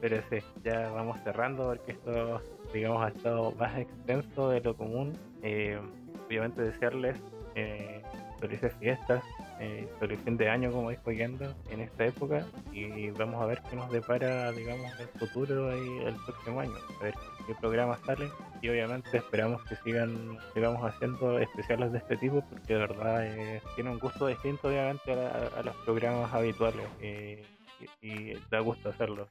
[0.00, 2.40] pero sí, ya vamos cerrando porque esto,
[2.72, 5.12] digamos, ha estado más extenso de lo común.
[6.26, 7.16] Obviamente desearles
[8.38, 9.22] felices fiestas,
[9.60, 12.46] eh, feliz fin de año, como dijo Yendo, en esta época.
[12.72, 16.74] Y vamos a ver qué nos depara, digamos, el futuro ahí el próximo año.
[17.00, 17.14] A ver
[17.46, 18.30] qué programas salen.
[18.62, 23.62] Y obviamente esperamos que sigan, sigamos haciendo especiales de este tipo, porque de verdad eh,
[23.74, 26.86] tiene un gusto distinto, obviamente, a, a los programas habituales.
[27.00, 27.44] eh,
[28.00, 29.28] y, y da gusto hacerlo.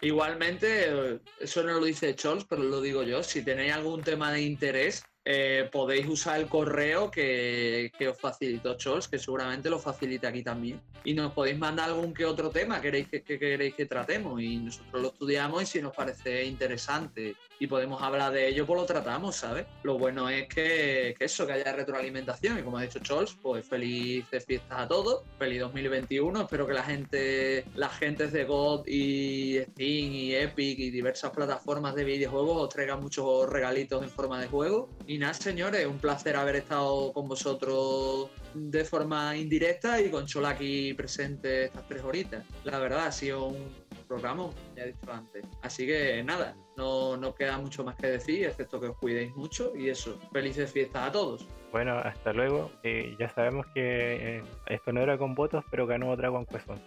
[0.00, 4.42] Igualmente, eso no lo dice Scholz, pero lo digo yo, si tenéis algún tema de
[4.42, 10.42] interés, eh, podéis usar el correo que, os facilitó Chols, que seguramente lo facilita aquí
[10.42, 10.80] también.
[11.04, 14.40] Y nos podéis mandar algún que otro tema que queréis que, que queréis que tratemos
[14.40, 18.80] y nosotros lo estudiamos y si nos parece interesante y podemos hablar de ello, pues
[18.80, 19.66] lo tratamos, ¿sabes?
[19.84, 24.44] Lo bueno es que, eso, que haya retroalimentación y como ha dicho Chols, pues felices
[24.44, 30.12] fiestas a todos, feliz 2021, espero que la gente, las gentes de God y Steam
[30.12, 34.90] y Epic y diversas plataformas de videojuegos os traigan muchos regalitos en forma de juego.
[35.18, 40.94] Nada, señores, un placer haber estado con vosotros de forma indirecta y con Chol aquí
[40.94, 42.44] presente estas tres horitas.
[42.64, 43.72] La verdad, ha sido un
[44.06, 45.44] programa, ya he dicho antes.
[45.62, 49.72] Así que nada, no, no queda mucho más que decir, excepto que os cuidéis mucho
[49.74, 50.18] y eso.
[50.32, 51.48] Felices fiestas a todos.
[51.72, 52.70] Bueno, hasta luego.
[52.82, 56.16] Eh, ya sabemos que eh, esto no era con votos, pero ganó
[56.46, 56.84] Quest 11.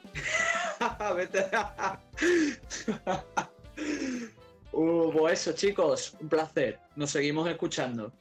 [1.15, 1.45] Vete.
[4.75, 6.79] Pues eso, chicos, un placer.
[6.97, 8.11] Nos seguimos escuchando.